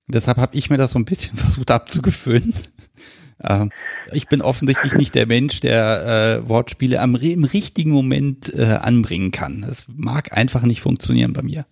[0.08, 2.54] Deshalb habe ich mir das so ein bisschen versucht abzugewöhnen.
[3.44, 3.72] ähm,
[4.12, 9.32] ich bin offensichtlich nicht der Mensch, der äh, Wortspiele am, im richtigen Moment äh, anbringen
[9.32, 9.64] kann.
[9.64, 11.66] Es mag einfach nicht funktionieren bei mir.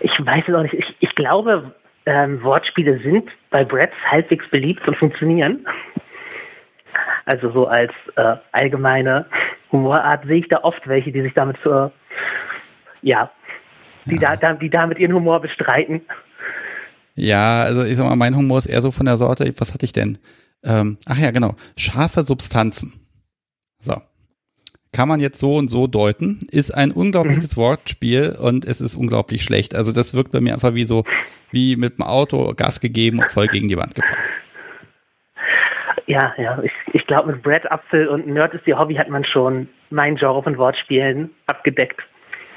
[0.00, 0.74] Ich weiß es auch nicht.
[0.74, 1.74] Ich, ich glaube,
[2.06, 5.66] ähm, Wortspiele sind bei Brads halbwegs beliebt und funktionieren.
[7.24, 9.26] Also so als äh, allgemeine
[9.72, 11.92] Humorart sehe ich da oft welche, die sich damit zur,
[13.02, 13.30] ja,
[14.04, 14.36] die, ja.
[14.36, 16.02] Da, die damit ihren Humor bestreiten.
[17.16, 19.84] Ja, also ich sag mal, mein Humor ist eher so von der Sorte, was hatte
[19.84, 20.18] ich denn?
[20.62, 22.92] Ähm, ach ja, genau, scharfe Substanzen.
[23.80, 24.00] So.
[24.96, 27.60] Kann man jetzt so und so deuten, ist ein unglaubliches mhm.
[27.60, 29.74] Wortspiel und es ist unglaublich schlecht.
[29.74, 31.04] Also das wirkt bei mir einfach wie so,
[31.50, 34.16] wie mit dem Auto Gas gegeben und voll gegen die Wand gefahren.
[36.06, 39.22] Ja, ja, ich, ich glaube mit Brad Apfel und Nerd ist ihr Hobby hat man
[39.22, 42.00] schon mein Genre von Wortspielen abgedeckt.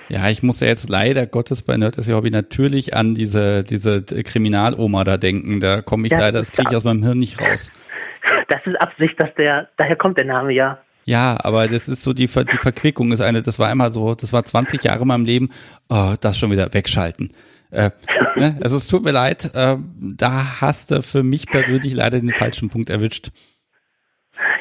[0.07, 3.65] Ja, ich muss ja jetzt leider Gottes bei Nerd ist ihr Hobby natürlich an diese,
[3.65, 5.59] diese Kriminaloma da denken.
[5.59, 7.69] Da komme ich das leider, das kriege ich aus meinem Hirn nicht raus.
[8.47, 10.79] Das ist Absicht, dass der, daher kommt der Name ja.
[11.05, 14.15] Ja, aber das ist so die, Ver die Verquickung ist eine, das war einmal so,
[14.15, 15.49] das war 20 Jahre in meinem Leben,
[15.89, 17.33] oh, das schon wieder wegschalten.
[17.71, 17.91] Äh,
[18.35, 18.59] ne?
[18.63, 22.69] Also es tut mir leid, äh, da hast du für mich persönlich leider den falschen
[22.69, 23.31] Punkt erwischt.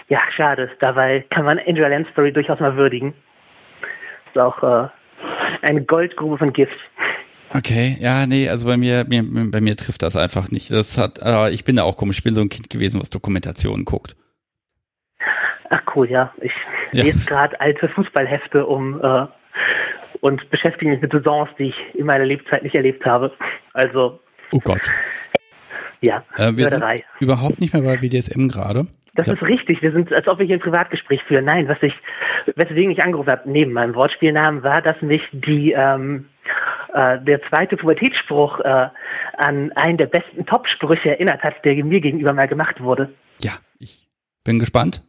[0.09, 0.71] Ja, schade.
[0.81, 3.15] Dabei kann man Angel Lansbury durchaus mal würdigen.
[4.27, 4.89] Ist auch äh,
[5.63, 6.77] eine Goldgrube von Gift.
[7.55, 10.71] Okay, ja, nee, also bei mir, mir, bei mir trifft das einfach nicht.
[10.71, 11.19] Das hat,
[11.51, 14.17] ich bin da auch komisch, ich bin so ein Kind gewesen, was Dokumentationen guckt.
[15.71, 16.33] Ach cool, ja.
[16.41, 16.53] Ich
[16.93, 17.05] ja.
[17.05, 19.27] lese gerade alte Fußballhefte um äh,
[20.21, 23.33] und beschäftige mich mit Saisons, die ich in meiner Lebzeit nicht erlebt habe.
[23.73, 24.21] Also.
[24.53, 24.81] Oh Gott.
[26.01, 26.85] Ja, äh, wir sind
[27.21, 28.87] überhaupt nicht mehr bei BDSM gerade.
[29.15, 29.83] Das ist richtig.
[29.83, 31.45] Wir sind, als ob wir hier ein Privatgespräch führen.
[31.45, 31.93] Nein, was ich,
[32.55, 36.27] weswegen ich angerufen habe, neben meinem Wortspielnamen, war, dass mich die, ähm,
[36.95, 38.89] äh, der zweite Pubertätsspruch äh,
[39.37, 43.13] an einen der besten Top-Sprüche erinnert hat, der mir gegenüber mal gemacht wurde.
[43.43, 44.09] Ja, ich
[44.45, 45.03] bin gespannt.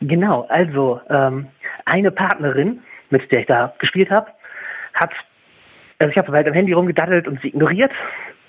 [0.00, 1.46] Genau, also ähm,
[1.84, 4.26] eine Partnerin, mit der ich da gespielt habe,
[4.94, 5.10] hat,
[5.98, 7.92] also ich habe halt am Handy rumgedaddelt und sie ignoriert,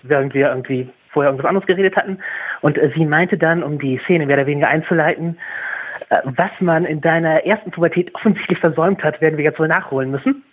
[0.03, 2.19] während wir irgendwie vorher irgendwas anderes geredet hatten.
[2.61, 5.37] Und äh, sie meinte dann, um die Szene mehr oder weniger einzuleiten,
[6.09, 10.11] äh, was man in deiner ersten Pubertät offensichtlich versäumt hat, werden wir jetzt wohl nachholen
[10.11, 10.43] müssen.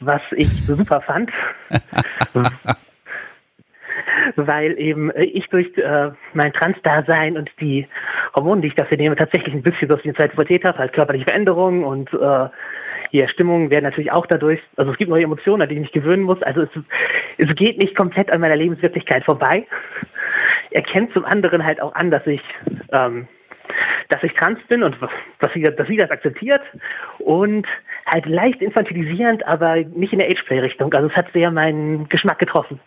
[0.00, 1.30] Was ich super fand.
[4.36, 7.86] weil eben äh, ich durch äh, mein Trans-Dasein und die
[8.34, 10.92] Hormone, die ich dafür nehme, tatsächlich ein bisschen so wie eine Zeit Pubertät habe, halt
[10.92, 12.48] körperliche Veränderungen und äh,
[13.12, 15.92] die Stimmungen werden natürlich auch dadurch, also es gibt neue Emotionen, an die ich mich
[15.92, 16.42] gewöhnen muss.
[16.42, 16.68] Also es,
[17.38, 19.66] es geht nicht komplett an meiner Lebenswirklichkeit vorbei.
[20.70, 22.42] Er kennt zum anderen halt auch an, dass ich
[22.92, 23.26] ähm,
[24.08, 24.96] dass ich trans bin und
[25.40, 26.62] dass sie, dass sie das akzeptiert
[27.18, 27.66] und
[28.06, 30.92] halt leicht infantilisierend, aber nicht in der Ageplay-Richtung.
[30.94, 32.80] Also es hat sehr meinen Geschmack getroffen.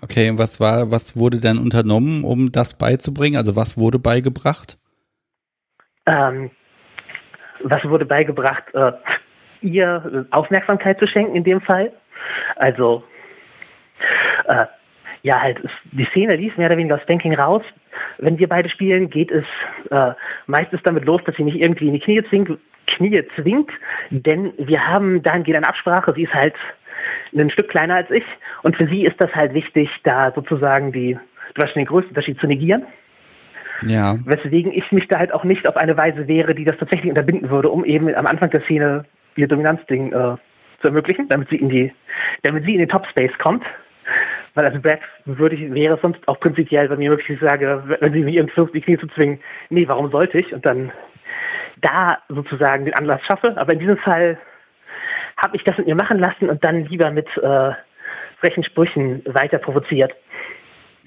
[0.00, 3.36] Okay, und was war, was wurde dann unternommen, um das beizubringen?
[3.36, 4.78] Also was wurde beigebracht?
[6.06, 6.50] Ähm,
[7.62, 8.64] was wurde beigebracht?
[8.74, 8.92] Äh,
[9.60, 11.92] ihr Aufmerksamkeit zu schenken in dem Fall.
[12.56, 13.02] Also
[14.46, 14.66] äh,
[15.22, 15.60] ja, halt,
[15.92, 17.62] die Szene lief mehr oder weniger aus Banking raus.
[18.18, 19.44] Wenn wir beide spielen, geht es
[19.90, 20.12] äh,
[20.46, 23.70] meistens damit los, dass sie mich irgendwie in die Knie zwingt, Knie zwingt,
[24.10, 26.12] denn wir haben dahingehend eine Absprache.
[26.14, 26.54] Sie ist halt
[27.36, 28.24] ein Stück kleiner als ich.
[28.62, 31.18] Und für sie ist das halt wichtig, da sozusagen die,
[31.56, 32.86] den größten Unterschied zu negieren.
[33.82, 34.18] Ja.
[34.24, 37.50] Weswegen ich mich da halt auch nicht auf eine Weise wäre, die das tatsächlich unterbinden
[37.50, 39.04] würde, um eben am Anfang der Szene
[39.36, 40.36] ihr Dominanzding äh,
[40.80, 41.92] zu ermöglichen, damit sie in die,
[42.42, 43.64] damit sie in den Top Space kommt.
[44.54, 47.84] Weil als Brad würde ich, wäre es sonst auch prinzipiell bei mir möglich, ich sage,
[48.00, 49.38] wenn sie mich irgendwie versucht, die Knie zu zwingen,
[49.70, 50.52] nee, warum sollte ich?
[50.52, 50.90] Und dann
[51.80, 53.56] da sozusagen den Anlass schaffe.
[53.56, 54.38] Aber in diesem Fall
[55.38, 57.70] habe ich das mit ihr machen lassen und dann lieber mit äh,
[58.40, 60.12] frechen Sprüchen weiter provoziert.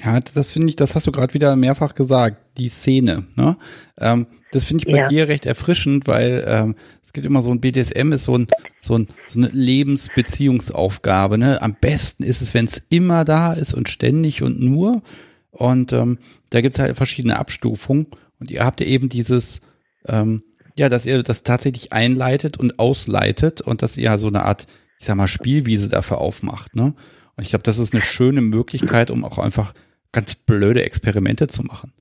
[0.03, 3.27] Ja, das finde ich, das hast du gerade wieder mehrfach gesagt, die Szene.
[3.35, 3.57] Ne?
[3.99, 5.07] Ähm, das finde ich bei ja.
[5.07, 8.47] dir recht erfrischend, weil ähm, es gibt immer so ein BDSM ist so ein
[8.79, 11.37] so, ein, so eine Lebensbeziehungsaufgabe.
[11.37, 11.61] Ne?
[11.61, 15.03] Am besten ist es, wenn es immer da ist und ständig und nur.
[15.51, 16.17] Und ähm,
[16.49, 18.07] da gibt es halt verschiedene Abstufungen.
[18.39, 19.61] Und ihr habt ja eben dieses,
[20.07, 20.41] ähm,
[20.77, 24.67] ja, dass ihr das tatsächlich einleitet und ausleitet und dass ihr so eine Art,
[24.99, 26.75] ich sag mal, Spielwiese dafür aufmacht.
[26.75, 26.93] Ne?
[27.35, 29.73] Und ich glaube, das ist eine schöne Möglichkeit, um auch einfach
[30.11, 31.93] ganz blöde Experimente zu machen.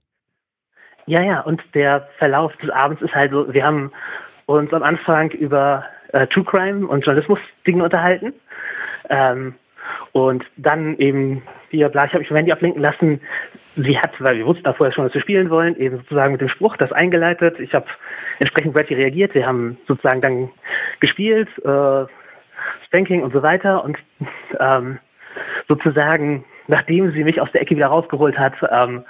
[1.06, 3.90] Ja, ja, und der Verlauf des Abends ist halt so, wir haben
[4.46, 8.32] uns am Anfang über äh, True Crime und Journalismus-Dinge unterhalten.
[9.08, 9.54] Ähm,
[10.12, 13.20] und dann eben, wie bla, ich habe mich mein Handy ablenken lassen.
[13.76, 16.40] Sie hat, weil wir wussten da vorher schon, dass wir spielen wollen, eben sozusagen mit
[16.40, 17.60] dem Spruch das eingeleitet.
[17.60, 17.86] Ich habe
[18.38, 19.34] entsprechend Bretty reagiert.
[19.34, 20.50] Wir haben sozusagen dann
[20.98, 22.06] gespielt, äh,
[22.86, 23.84] Spanking und so weiter.
[23.84, 23.96] Und
[24.58, 24.98] ähm,
[25.68, 29.04] sozusagen, nachdem sie mich aus der Ecke wieder rausgeholt hat ähm,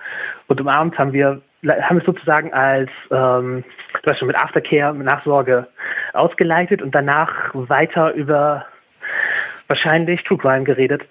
[0.47, 3.65] und umarmt, haben wir haben es sozusagen als ähm,
[4.03, 5.67] du weißt schon, mit Aftercare, mit Nachsorge
[6.15, 8.65] ausgeleitet und danach weiter über
[9.69, 11.03] wahrscheinlich True Crime geredet.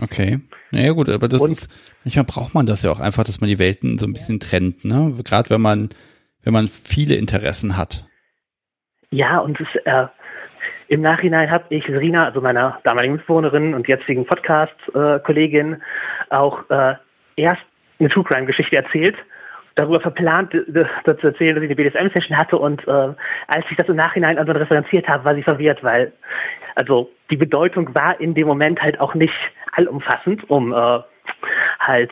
[0.00, 0.40] Okay.
[0.70, 1.68] Naja gut, aber das und, ist,
[2.04, 4.84] manchmal braucht man das ja auch einfach, dass man die Welten so ein bisschen trennt,
[4.84, 5.14] ne?
[5.24, 5.88] Gerade wenn man,
[6.42, 8.06] wenn man viele Interessen hat.
[9.10, 10.06] Ja, und es, äh,
[10.88, 16.94] im Nachhinein habe ich Serena, also meiner damaligen Mitbewohnerin und jetzigen Podcast-Kollegin, äh, auch äh,
[17.36, 17.62] erst
[17.98, 19.16] eine True Crime-Geschichte erzählt
[19.74, 20.88] darüber verplant, das
[21.20, 22.90] zu erzählen, dass ich eine BDSM-Session hatte und äh,
[23.46, 26.12] als ich das im Nachhinein also referenziert habe, war sie verwirrt, weil
[26.74, 29.34] also die Bedeutung war in dem Moment halt auch nicht
[29.72, 31.00] allumfassend, um äh,
[31.78, 32.10] halt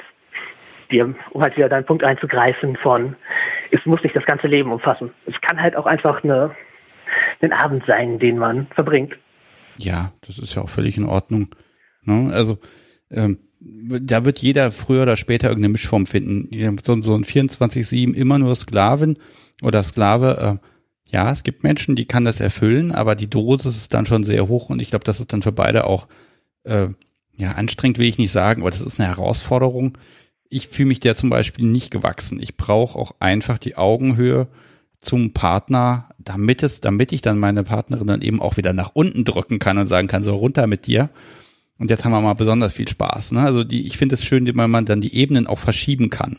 [0.90, 3.16] dir, um halt wieder deinen Punkt einzugreifen von,
[3.70, 5.10] es muss nicht das ganze Leben umfassen.
[5.26, 6.54] Es kann halt auch einfach eine,
[7.42, 9.16] ein Abend sein, den man verbringt.
[9.76, 11.54] Ja, das ist ja auch völlig in Ordnung.
[12.02, 12.32] Ne?
[12.32, 12.58] Also
[13.10, 16.48] ähm, da wird jeder früher oder später irgendeine Mischform finden.
[16.82, 19.18] So, so ein 24-7 immer nur Sklaven
[19.62, 20.60] oder Sklave.
[20.60, 20.66] Äh,
[21.10, 24.48] ja, es gibt Menschen, die kann das erfüllen, aber die Dosis ist dann schon sehr
[24.48, 26.06] hoch und ich glaube, das ist dann für beide auch,
[26.64, 26.88] äh,
[27.38, 29.96] ja, anstrengend will ich nicht sagen, aber das ist eine Herausforderung.
[30.50, 32.40] Ich fühle mich der zum Beispiel nicht gewachsen.
[32.42, 34.48] Ich brauche auch einfach die Augenhöhe
[35.00, 39.24] zum Partner, damit es, damit ich dann meine Partnerin dann eben auch wieder nach unten
[39.24, 41.10] drücken kann und sagen kann, so runter mit dir.
[41.78, 43.32] Und jetzt haben wir mal besonders viel Spaß.
[43.32, 43.42] Ne?
[43.42, 46.38] Also die, ich finde es schön, wenn man dann die Ebenen auch verschieben kann.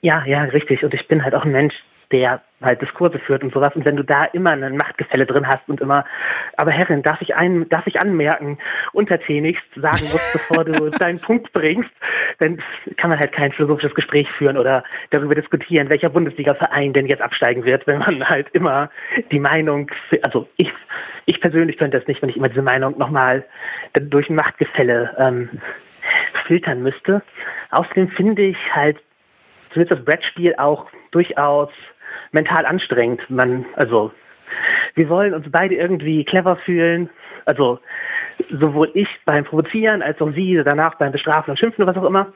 [0.00, 0.84] Ja, ja, richtig.
[0.84, 1.74] Und ich bin halt auch ein Mensch,
[2.12, 3.74] der halt Diskurse führt und sowas.
[3.74, 6.04] Und wenn du da immer ein Machtgefälle drin hast und immer,
[6.56, 8.58] aber Herrin, darf ich ein, darf ich anmerken,
[8.92, 11.90] untertänigst sagen musst, bevor du deinen Punkt bringst,
[12.38, 12.60] dann
[12.96, 17.64] kann man halt kein philosophisches Gespräch führen oder darüber diskutieren, welcher Bundesliga-Verein denn jetzt absteigen
[17.64, 18.90] wird, wenn man halt immer
[19.30, 19.90] die Meinung,
[20.22, 20.72] also ich,
[21.26, 23.44] ich persönlich könnte das nicht, wenn ich immer diese Meinung nochmal
[23.94, 25.48] durch ein Machtgefälle ähm,
[26.46, 27.22] filtern müsste.
[27.70, 28.98] Außerdem finde ich halt
[29.74, 31.70] zumindest das Brettspiel auch durchaus
[32.34, 33.28] mental anstrengend.
[33.30, 34.12] Man, also,
[34.94, 37.08] wir wollen uns beide irgendwie clever fühlen.
[37.46, 37.78] Also,
[38.50, 42.06] sowohl ich beim Provozieren als auch sie danach beim Bestrafen und Schimpfen oder was auch
[42.06, 42.32] immer.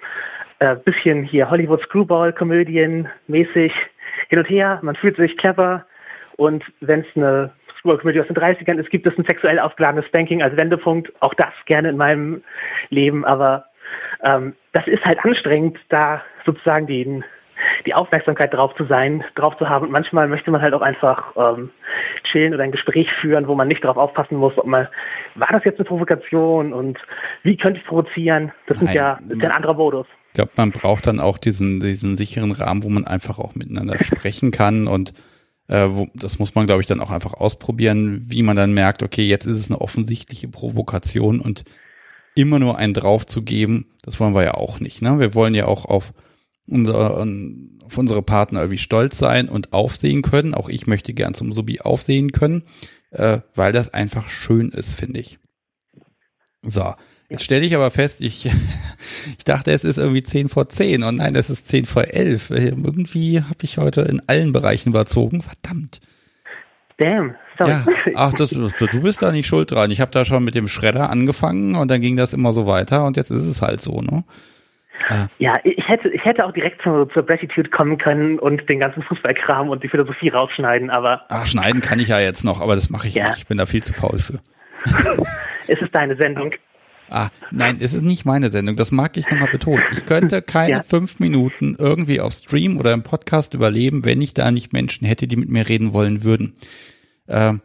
[0.60, 3.72] Äh, bisschen hier Hollywood Screwball-Komödien mäßig
[4.28, 4.78] hin und her.
[4.82, 5.84] Man fühlt sich clever.
[6.36, 10.42] Und wenn es eine Screwball-Komödie aus den 30ern ist, gibt es ein sexuell aufgeladenes Spanking
[10.42, 11.12] als Wendepunkt.
[11.20, 12.42] Auch das gerne in meinem
[12.90, 13.24] Leben.
[13.24, 13.66] Aber
[14.22, 17.24] ähm, das ist halt anstrengend, da sozusagen den
[17.86, 19.86] die Aufmerksamkeit drauf zu sein, drauf zu haben.
[19.86, 21.70] Und manchmal möchte man halt auch einfach ähm,
[22.24, 24.88] chillen oder ein Gespräch führen, wo man nicht darauf aufpassen muss, ob man,
[25.34, 26.98] war das jetzt eine Provokation und
[27.42, 28.52] wie könnte ich provozieren?
[28.66, 30.06] Das, sind ja, das ist ja ein anderer Modus.
[30.28, 33.96] Ich glaube, man braucht dann auch diesen, diesen sicheren Rahmen, wo man einfach auch miteinander
[34.02, 35.12] sprechen kann und
[35.68, 39.02] äh, wo, das muss man, glaube ich, dann auch einfach ausprobieren, wie man dann merkt,
[39.02, 41.64] okay, jetzt ist es eine offensichtliche Provokation und
[42.34, 45.02] immer nur einen drauf zu geben, das wollen wir ja auch nicht.
[45.02, 45.18] Ne?
[45.18, 46.12] Wir wollen ja auch auf
[46.68, 47.18] unser,
[47.84, 50.54] auf unsere Partner irgendwie stolz sein und aufsehen können.
[50.54, 52.64] Auch ich möchte gern zum Subi aufsehen können,
[53.10, 55.38] äh, weil das einfach schön ist, finde ich.
[56.62, 56.94] So,
[57.28, 58.46] jetzt stelle ich aber fest, ich,
[59.38, 62.50] ich dachte, es ist irgendwie 10 vor 10 und nein, es ist 10 vor 11.
[62.50, 65.42] Irgendwie habe ich heute in allen Bereichen überzogen.
[65.42, 66.00] Verdammt.
[66.98, 67.36] Damn.
[67.58, 67.70] Sorry.
[67.70, 69.90] Ja, ach, das, du bist da nicht schuld dran.
[69.90, 73.04] Ich habe da schon mit dem Schredder angefangen und dann ging das immer so weiter
[73.04, 74.24] und jetzt ist es halt so, ne?
[75.08, 75.26] Ah.
[75.38, 79.02] Ja, ich hätte, ich hätte auch direkt zur, zur Gratitude kommen können und den ganzen
[79.02, 81.24] Fußballkram und die Philosophie rausschneiden, aber.
[81.28, 83.28] Ach, schneiden kann ich ja jetzt noch, aber das mache ich ja.
[83.28, 83.38] nicht.
[83.38, 84.40] Ich bin da viel zu faul für.
[85.68, 86.52] es ist deine Sendung.
[87.10, 88.76] Ah, nein, es ist nicht meine Sendung.
[88.76, 89.82] Das mag ich nochmal betonen.
[89.92, 90.82] Ich könnte keine ja.
[90.82, 95.26] fünf Minuten irgendwie auf Stream oder im Podcast überleben, wenn ich da nicht Menschen hätte,
[95.26, 96.54] die mit mir reden wollen würden.
[97.26, 97.62] Ähm,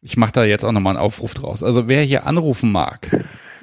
[0.00, 1.62] ich mache da jetzt auch nochmal einen Aufruf draus.
[1.62, 3.10] Also wer hier anrufen mag,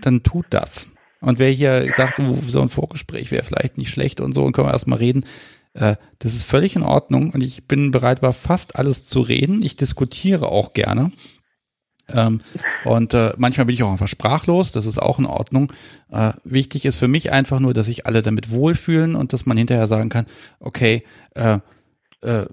[0.02, 0.93] dann tut das.
[1.24, 4.52] Und wer hier sagt, oh, so ein Vorgespräch wäre vielleicht nicht schlecht und so und
[4.52, 5.26] können wir erstmal reden,
[5.74, 9.64] äh, das ist völlig in Ordnung und ich bin bereit, über fast alles zu reden.
[9.64, 11.14] Ich diskutiere auch gerne.
[12.10, 12.42] Ähm,
[12.84, 15.72] und äh, manchmal bin ich auch einfach sprachlos, das ist auch in Ordnung.
[16.12, 19.56] Äh, wichtig ist für mich einfach nur, dass sich alle damit wohlfühlen und dass man
[19.56, 20.26] hinterher sagen kann,
[20.60, 21.06] okay,
[21.36, 21.60] äh,
[22.22, 22.48] äh,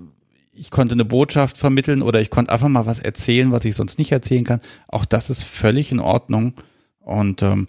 [0.53, 3.99] ich konnte eine Botschaft vermitteln oder ich konnte einfach mal was erzählen, was ich sonst
[3.99, 4.61] nicht erzählen kann.
[4.87, 6.55] Auch das ist völlig in Ordnung.
[7.01, 7.67] Und ähm,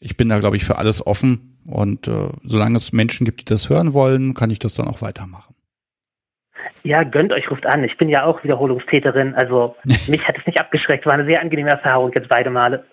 [0.00, 1.58] ich bin da, glaube ich, für alles offen.
[1.66, 5.02] Und äh, solange es Menschen gibt, die das hören wollen, kann ich das dann auch
[5.02, 5.54] weitermachen.
[6.82, 7.84] Ja, gönnt euch, ruft an.
[7.84, 9.34] Ich bin ja auch Wiederholungstäterin.
[9.34, 11.06] Also mich hat es nicht abgeschreckt.
[11.06, 12.84] War eine sehr angenehme Erfahrung jetzt beide Male.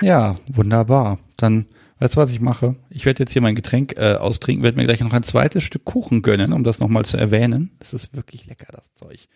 [0.00, 1.18] Ja, wunderbar.
[1.36, 1.66] Dann,
[2.00, 2.76] weißt du, was ich mache?
[2.88, 5.84] Ich werde jetzt hier mein Getränk äh, austrinken, werde mir gleich noch ein zweites Stück
[5.84, 7.76] Kuchen gönnen, um das nochmal zu erwähnen.
[7.78, 9.28] Das ist wirklich lecker, das Zeug.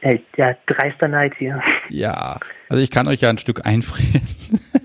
[0.00, 1.60] Hey, ja, dreister Neid hier.
[1.88, 2.38] Ja,
[2.68, 4.26] also ich kann euch ja ein Stück einfrieren.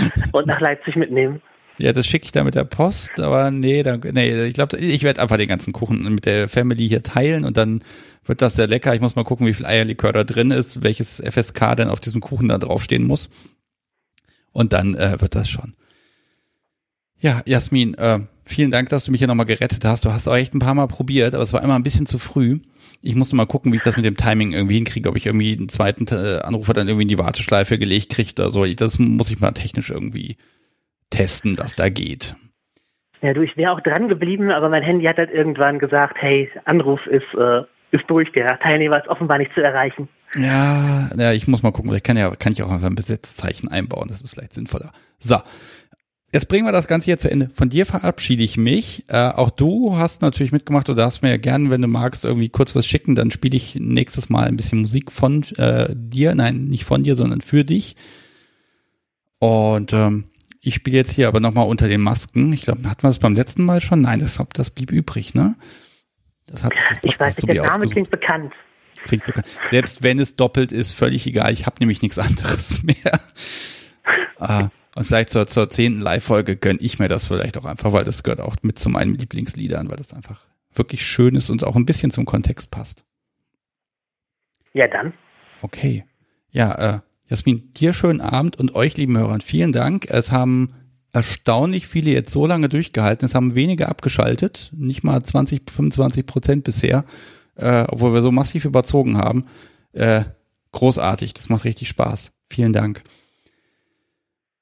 [0.32, 1.40] Und nach Leipzig mitnehmen.
[1.78, 5.02] Ja, das schicke ich da mit der Post, aber nee, dann, nee ich glaube, ich
[5.02, 7.82] werde einfach den ganzen Kuchen mit der Family hier teilen und dann
[8.24, 8.94] wird das sehr lecker.
[8.94, 12.20] Ich muss mal gucken, wie viel Eierlikör da drin ist, welches FSK denn auf diesem
[12.20, 13.30] Kuchen da draufstehen muss.
[14.52, 15.74] Und dann äh, wird das schon.
[17.18, 20.04] Ja, Jasmin, äh, vielen Dank, dass du mich hier nochmal gerettet hast.
[20.04, 22.18] Du hast auch echt ein paar Mal probiert, aber es war immer ein bisschen zu
[22.18, 22.60] früh.
[23.02, 25.56] Ich musste mal gucken, wie ich das mit dem Timing irgendwie hinkriege, ob ich irgendwie
[25.56, 28.64] einen zweiten äh, Anrufer dann irgendwie in die Warteschleife gelegt kriege oder so.
[28.64, 30.36] Das muss ich mal technisch irgendwie
[31.10, 32.36] testen, was da geht.
[33.20, 36.50] Ja, du, ich wäre auch dran geblieben, aber mein Handy hat halt irgendwann gesagt, hey,
[36.64, 37.62] Anruf ist, äh,
[37.92, 40.08] ist durch, der Teilnehmer ist offenbar nicht zu erreichen.
[40.34, 43.68] Ja, ja, ich muss mal gucken, vielleicht kann ja, kann ich auch einfach ein Besetzzeichen
[43.68, 44.92] einbauen, das ist vielleicht sinnvoller.
[45.18, 45.36] So.
[46.32, 47.50] Jetzt bringen wir das Ganze hier zu Ende.
[47.52, 49.04] Von dir verabschiede ich mich.
[49.08, 52.48] Äh, auch du hast natürlich mitgemacht oder darfst mir ja gerne, wenn du magst, irgendwie
[52.48, 53.14] kurz was schicken.
[53.14, 56.34] Dann spiele ich nächstes Mal ein bisschen Musik von äh, dir.
[56.34, 57.96] Nein, nicht von dir, sondern für dich.
[59.40, 60.24] Und ähm,
[60.62, 62.52] ich spiele jetzt hier aber nochmal unter den Masken.
[62.54, 64.00] Ich glaube, hatten wir das beim letzten Mal schon?
[64.00, 65.56] Nein, das, das blieb übrig, ne?
[66.46, 68.54] Das hat das ich weiß nicht, der Name klingt bekannt.
[69.04, 69.48] Klingt bekannt.
[69.70, 71.52] Selbst wenn es doppelt ist, völlig egal.
[71.52, 73.20] Ich habe nämlich nichts anderes mehr.
[74.38, 78.04] ah, und vielleicht zur, zur zehnten Live-Folge gönne ich mir das vielleicht auch einfach, weil
[78.04, 80.40] das gehört auch mit zu meinen Lieblingsliedern, weil das einfach
[80.74, 83.04] wirklich schön ist und auch ein bisschen zum Kontext passt.
[84.74, 85.12] Ja, dann.
[85.62, 86.04] Okay.
[86.50, 90.06] Ja, äh, Jasmin, dir schönen Abend und euch, lieben Hörern, vielen Dank.
[90.08, 90.74] Es haben
[91.12, 93.26] erstaunlich viele jetzt so lange durchgehalten.
[93.26, 97.04] Es haben wenige abgeschaltet, nicht mal 20, 25 Prozent bisher,
[97.54, 99.46] äh, obwohl wir so massiv überzogen haben.
[99.92, 100.24] Äh,
[100.72, 102.32] großartig, das macht richtig Spaß.
[102.48, 103.02] Vielen Dank.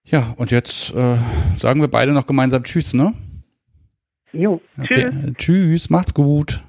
[0.05, 1.19] Ja, und jetzt äh,
[1.59, 3.15] sagen wir beide noch gemeinsam Tschüss, ne?
[4.33, 5.11] Jo, okay.
[5.11, 5.35] tschüss.
[5.37, 6.63] Tschüss, macht's gut.